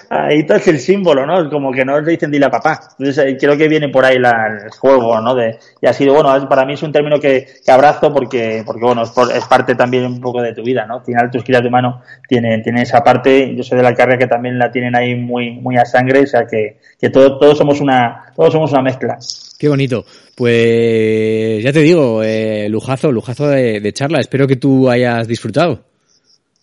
[0.10, 1.50] Aita es el símbolo, ¿no?
[1.50, 2.90] Como que no le dicen dile a papá.
[3.00, 5.34] Entonces creo que viene por ahí la, el juego, ¿no?
[5.34, 8.84] De, y ha sido, bueno, para mí es un término que, que abrazo porque, porque
[8.84, 10.96] bueno, es, parte también un poco de tu vida, ¿no?
[10.96, 14.18] Al final tus giras de mano tienen, tienen esa parte, yo soy de la carrera
[14.18, 17.58] que también la tienen ahí muy, muy a sangre, o sea que, que todos, todos
[17.58, 19.18] somos una, todos somos una mezcla.
[19.58, 20.04] Qué bonito.
[20.36, 24.20] Pues ya te digo, eh, lujazo, lujazo de, charla.
[24.20, 25.82] Espero que tú hayas disfrutado.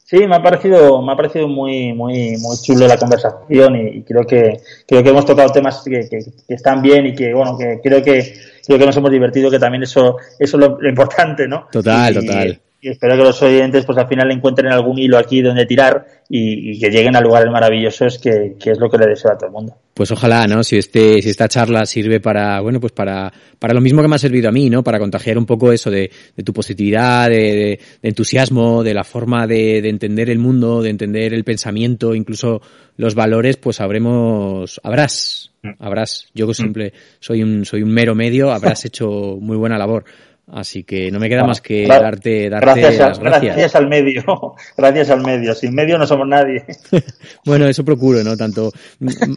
[0.04, 4.24] Sí, me ha parecido, me ha parecido muy, muy, muy chulo la conversación y, creo
[4.24, 6.08] que creo que hemos tocado temas que,
[6.48, 8.34] están bien y que bueno, que creo que
[8.66, 11.68] creo que nos hemos divertido, que también eso, eso es lo, importante, ¿no?
[11.70, 15.66] Total, total y espero que los oyentes pues al final encuentren algún hilo aquí donde
[15.66, 19.36] tirar y, que lleguen a lugares maravillosos que, que, es lo que le deseo a
[19.36, 19.76] todo el mundo.
[19.92, 20.64] Pues ojalá, ¿no?
[20.64, 24.14] Si este, si esta charla sirve para, bueno, pues para, para lo mismo que me
[24.14, 24.82] ha servido a mí, ¿no?
[24.82, 29.46] Para contagiar un poco eso de, de tu positividad, de, de, entusiasmo, de la forma
[29.46, 32.62] de, de entender el mundo, de entender el pensamiento, incluso
[32.96, 35.70] los valores, pues habremos, habrás, mm.
[35.80, 40.04] habrás, yo que siempre soy un, soy un mero medio, habrás hecho muy buena labor.
[40.52, 43.56] Así que no me queda más que darte, darte gracias, las gracias.
[43.56, 44.22] Gracias al medio,
[44.76, 45.54] gracias al medio.
[45.54, 46.64] Sin medio no somos nadie.
[47.44, 48.36] bueno, eso procuro, ¿no?
[48.36, 48.72] Tanto,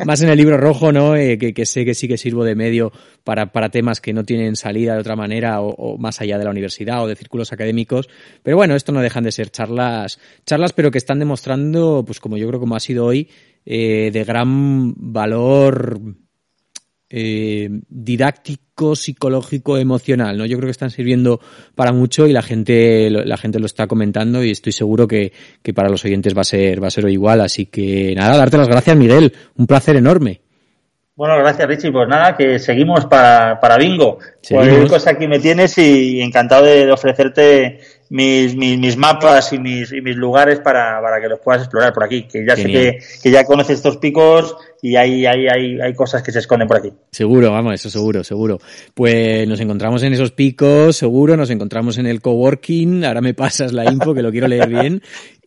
[0.05, 1.15] más en el libro rojo, ¿no?
[1.15, 2.91] Eh, que, que, sé que sí que sirvo de medio
[3.23, 6.45] para, para temas que no tienen salida de otra manera o, o, más allá de
[6.45, 8.09] la universidad o de círculos académicos.
[8.41, 12.37] Pero bueno, esto no dejan de ser charlas, charlas, pero que están demostrando, pues como
[12.37, 13.29] yo creo como ha sido hoy,
[13.65, 15.99] eh, de gran valor
[17.15, 20.47] eh, didáctico, psicológico, emocional, ¿no?
[20.47, 21.39] Yo creo que están sirviendo
[21.75, 25.31] para mucho y la gente, la gente lo está comentando y estoy seguro que,
[25.61, 27.41] que para los oyentes va a ser, va a ser igual.
[27.41, 29.31] Así que nada, darte las gracias, Miguel.
[29.55, 30.41] Un placer enorme.
[31.15, 31.91] Bueno, gracias Richie.
[31.91, 34.17] Pues nada, que seguimos para, para Bingo.
[34.49, 37.79] Cualquier cosa aquí me tienes y encantado de, ofrecerte
[38.13, 41.91] mis, mis, mis, mapas y mis, y mis lugares para, para que los puedas explorar
[41.93, 42.27] por aquí.
[42.27, 46.21] Que ya sé que, que, ya conoces estos picos y hay, hay, hay, hay cosas
[46.21, 46.93] que se esconden por aquí.
[47.09, 48.59] Seguro, vamos, eso seguro, seguro.
[48.93, 53.03] Pues nos encontramos en esos picos, seguro, nos encontramos en el coworking.
[53.03, 55.01] Ahora me pasas la info que lo quiero leer bien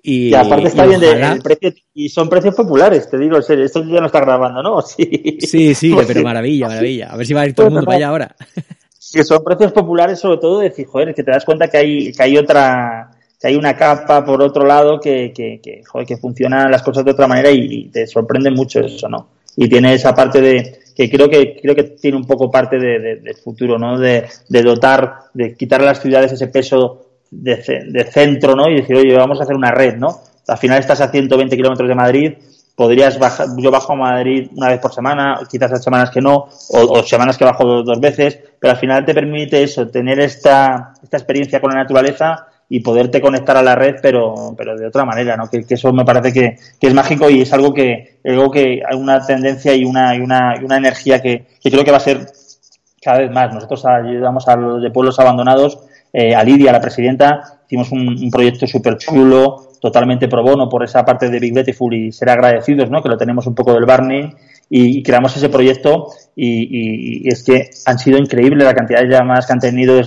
[0.07, 4.01] y, aparte está bien de el precio, y son precios populares, te digo, esto ya
[4.01, 4.81] no está grabando, ¿no?
[4.87, 7.09] Sí, sí, sí pero maravilla, maravilla.
[7.13, 8.37] A ver si va a ir todo el mundo para allá ahora.
[9.12, 12.23] Que son precios populares sobre todo de joder, que te das cuenta que hay, que
[12.23, 13.11] hay otra,
[13.41, 17.05] que hay una capa por otro lado que, que, que, joder, que funcionan las cosas
[17.05, 19.28] de otra manera y, te sorprende mucho eso, ¿no?
[19.57, 22.99] Y tiene esa parte de, que creo que, creo que tiene un poco parte de,
[23.20, 23.99] del futuro, ¿no?
[23.99, 28.69] De, de dotar, de quitar a las ciudades ese peso de, centro, ¿no?
[28.70, 30.20] Y decir, oye, vamos a hacer una red, ¿no?
[30.47, 32.33] Al final estás a 120 kilómetros de Madrid,
[32.77, 36.47] podrías bajar, yo bajo a Madrid una vez por semana, quizás hay semanas que no,
[36.70, 41.16] o, semanas que bajo dos, veces, pero al final te permite eso, tener esta, esta
[41.16, 45.36] experiencia con la naturaleza y poderte conectar a la red, pero, pero de otra manera,
[45.36, 45.48] ¿no?
[45.48, 48.98] Que, eso me parece que, que, es mágico y es algo que, algo que hay
[48.98, 52.01] una tendencia y una, y una, y una energía que, que creo que va a
[52.01, 52.27] ser
[53.01, 53.55] cada vez más.
[53.55, 55.78] Nosotros ayudamos a los de pueblos abandonados
[56.12, 61.05] eh, a Lidia, la presidenta, hicimos un, proyecto súper chulo, totalmente pro bono por esa
[61.05, 63.01] parte de Big Beautiful y ser agradecidos, ¿no?
[63.01, 64.33] Que lo tenemos un poco del Barney
[64.69, 69.53] y, creamos ese proyecto y, es que han sido increíbles la cantidad de llamadas que
[69.53, 70.01] han tenido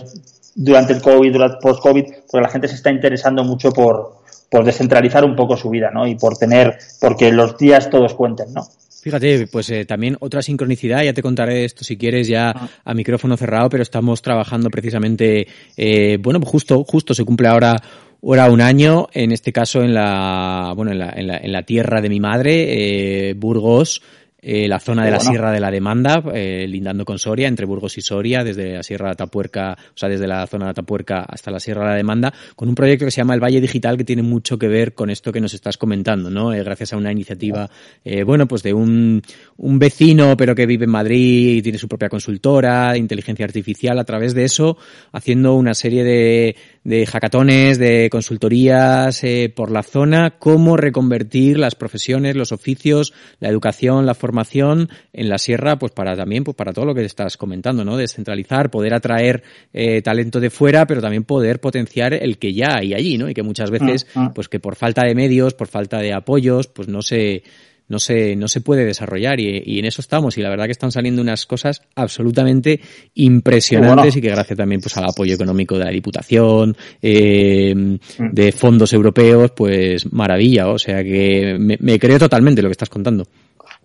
[0.56, 4.18] durante el COVID, durante post-COVID, porque la gente se está interesando mucho por,
[4.52, 6.06] por descentralizar un poco su vida, ¿no?
[6.06, 8.64] Y por tener, porque los días todos cuenten, ¿no?
[9.02, 12.70] Fíjate, pues eh, también otra sincronicidad, ya te contaré esto si quieres ya ah.
[12.84, 15.48] a micrófono cerrado, pero estamos trabajando precisamente,
[15.78, 17.78] eh, bueno, justo, justo se cumple ahora
[18.24, 21.64] ahora un año, en este caso en la, bueno, en la, en la, en la
[21.64, 24.02] tierra de mi madre, eh, Burgos,
[24.42, 27.98] eh, la zona de la Sierra de la Demanda, eh, lindando con Soria, entre Burgos
[27.98, 31.52] y Soria, desde la Sierra de Atapuerca, o sea, desde la zona de Atapuerca hasta
[31.52, 34.06] la Sierra de la Demanda, con un proyecto que se llama el Valle Digital que
[34.06, 36.54] tiene mucho que ver con esto que nos estás comentando, ¿no?
[36.54, 37.70] Eh, gracias a una iniciativa,
[38.06, 39.22] eh, bueno, pues de un,
[39.58, 44.06] un vecino, pero que vive en Madrid y tiene su propia consultora, inteligencia artificial, a
[44.06, 44.78] través de eso,
[45.12, 51.76] haciendo una serie de, de hackatones, de consultorías eh, por la zona, cómo reconvertir las
[51.76, 56.74] profesiones, los oficios, la educación, la formación en la sierra, pues para también, pues para
[56.74, 57.98] todo lo que estás comentando, ¿no?
[57.98, 59.44] Descentralizar, poder atraer
[59.74, 63.30] eh, talento de fuera, pero también poder potenciar el que ya hay allí, ¿no?
[63.30, 64.34] Y que muchas veces, mm, mm.
[64.34, 67.44] pues que por falta de medios, por falta de apoyos, pues no se,
[67.90, 70.92] no se, no se puede desarrollar y, en eso estamos y la verdad que están
[70.92, 72.80] saliendo unas cosas absolutamente
[73.16, 78.30] impresionantes y que gracias también pues al apoyo económico de la Diputación, eh, mm.
[78.32, 83.26] de fondos europeos, pues maravilla, o sea que me, creo totalmente lo que estás contando.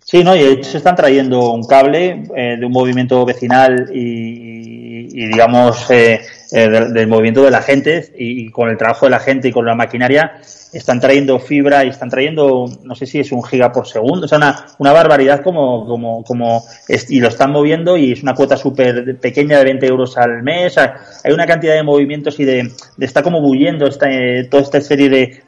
[0.00, 5.90] Sí, no, y se están trayendo un cable eh, de un movimiento vecinal y, digamos,
[5.90, 6.20] eh,
[6.56, 9.66] eh, del, movimiento de la gente y, con el trabajo de la gente y con
[9.66, 10.40] la maquinaria
[10.72, 14.28] están trayendo fibra y están trayendo, no sé si es un giga por segundo, o
[14.28, 16.62] sea, una, una barbaridad como, como, como,
[17.08, 20.78] y lo están moviendo y es una cuota súper pequeña de 20 euros al mes.
[20.78, 24.80] hay una cantidad de movimientos y de, de está como bulliendo esta, eh, toda esta
[24.80, 25.42] serie de,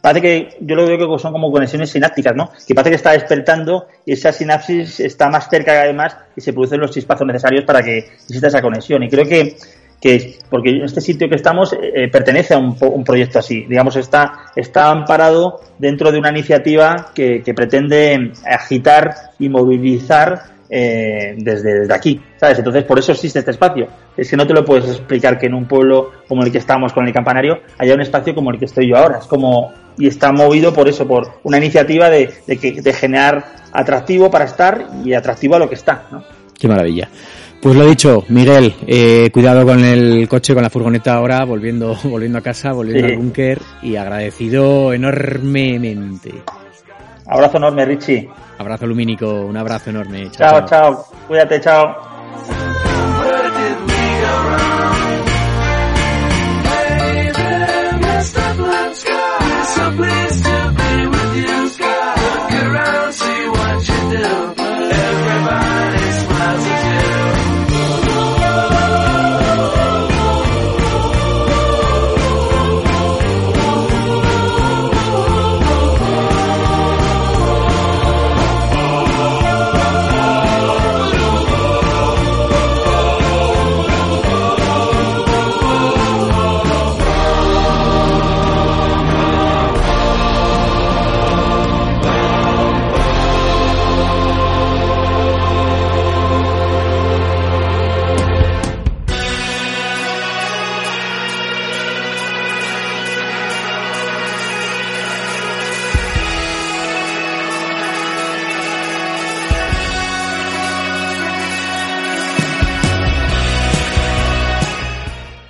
[0.00, 2.52] parece que, yo lo veo que son como conexiones sinápticas, ¿no?
[2.68, 6.78] Que parece que está despertando y esa sinapsis está más cerca además y se producen
[6.78, 9.02] los chispazos necesarios para que exista esa conexión.
[9.02, 9.56] Y creo que
[10.02, 14.90] que porque este sitio que estamos eh, pertenece a un, proyecto así, digamos, está, está
[14.90, 22.58] amparado dentro de una iniciativa que, pretende agitar y movilizar eh, desde, aquí, ¿sabes?
[22.58, 23.86] Entonces, por eso existe este espacio.
[24.16, 26.92] Es que no te lo puedes explicar que en un pueblo como el que estamos
[26.92, 29.18] con el campanario haya un espacio como el que estoy yo ahora.
[29.18, 33.44] Es como, y está movido por eso, por una iniciativa de, de, que, de generar
[33.72, 36.24] atractivo para estar y atractivo a lo que está, ¿no?
[36.58, 37.08] Qué maravilla.
[37.62, 42.38] Pues lo dicho, Miguel, eh, cuidado con el coche, con la furgoneta ahora, volviendo, volviendo
[42.38, 46.42] a casa, volviendo al búnker y agradecido enormemente.
[47.24, 48.28] Abrazo enorme, Richie.
[48.58, 50.28] Abrazo lumínico, un abrazo enorme.
[50.32, 50.66] chao.
[50.66, 50.66] chao.
[50.66, 51.06] chao.
[51.28, 51.96] Cuídate, chao.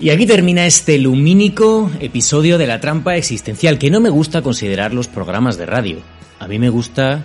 [0.03, 4.93] Y aquí termina este lumínico episodio de la trampa existencial, que no me gusta considerar
[4.93, 5.99] los programas de radio.
[6.41, 7.23] A mí me gusta.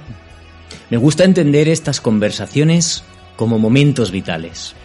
[0.92, 3.04] Me gusta entender estas conversaciones
[3.36, 4.76] como momentos vitales.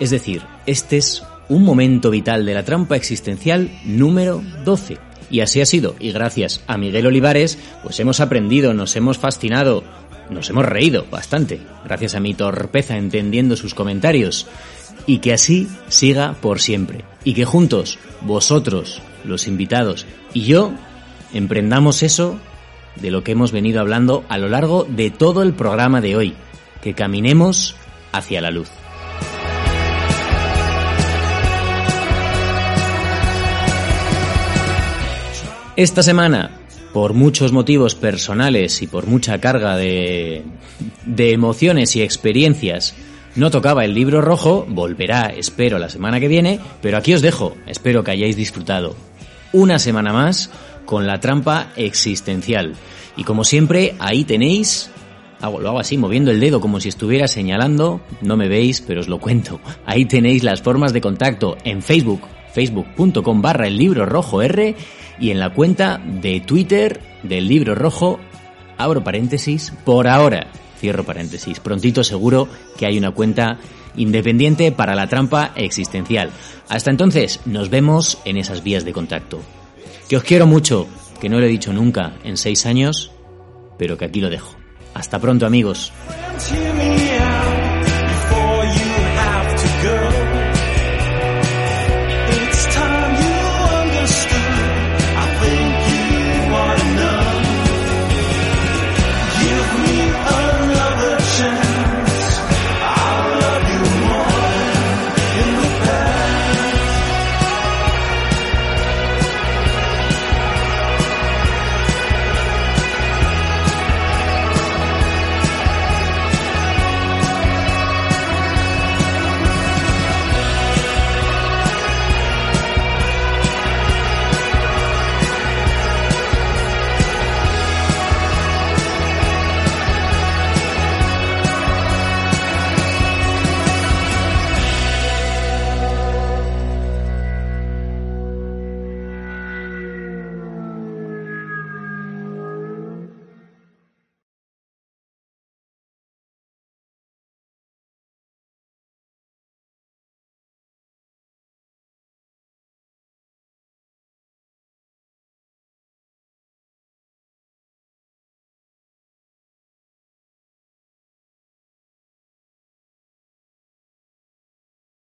[0.00, 4.98] Es decir, este es un momento vital de la trampa existencial número 12.
[5.30, 9.84] Y así ha sido, y gracias a Miguel Olivares, pues hemos aprendido, nos hemos fascinado,
[10.30, 14.48] nos hemos reído bastante, gracias a mi torpeza entendiendo sus comentarios
[15.06, 17.04] y que así siga por siempre.
[17.24, 20.72] Y que juntos, vosotros, los invitados y yo,
[21.32, 22.38] emprendamos eso
[22.96, 26.34] de lo que hemos venido hablando a lo largo de todo el programa de hoy,
[26.82, 27.76] que caminemos
[28.12, 28.68] hacia la luz.
[35.76, 36.52] Esta semana,
[36.94, 40.42] por muchos motivos personales y por mucha carga de,
[41.04, 42.94] de emociones y experiencias,
[43.36, 47.56] no tocaba el libro rojo, volverá, espero, la semana que viene, pero aquí os dejo,
[47.66, 48.96] espero que hayáis disfrutado.
[49.52, 50.50] Una semana más
[50.84, 52.74] con la trampa existencial.
[53.16, 54.90] Y como siempre, ahí tenéis
[55.40, 58.00] lo hago así, moviendo el dedo como si estuviera señalando.
[58.22, 59.60] No me veis, pero os lo cuento.
[59.84, 62.22] Ahí tenéis las formas de contacto en Facebook,
[62.52, 64.74] facebook.com barra el libro rojo R
[65.18, 68.18] y en la cuenta de Twitter del libro rojo,
[68.78, 70.48] abro paréntesis, por ahora.
[70.78, 71.60] Cierro paréntesis.
[71.60, 73.58] Prontito seguro que hay una cuenta
[73.96, 76.30] independiente para la trampa existencial.
[76.68, 79.40] Hasta entonces, nos vemos en esas vías de contacto.
[80.08, 80.86] Que os quiero mucho,
[81.20, 83.10] que no lo he dicho nunca en seis años,
[83.78, 84.54] pero que aquí lo dejo.
[84.94, 85.92] Hasta pronto amigos.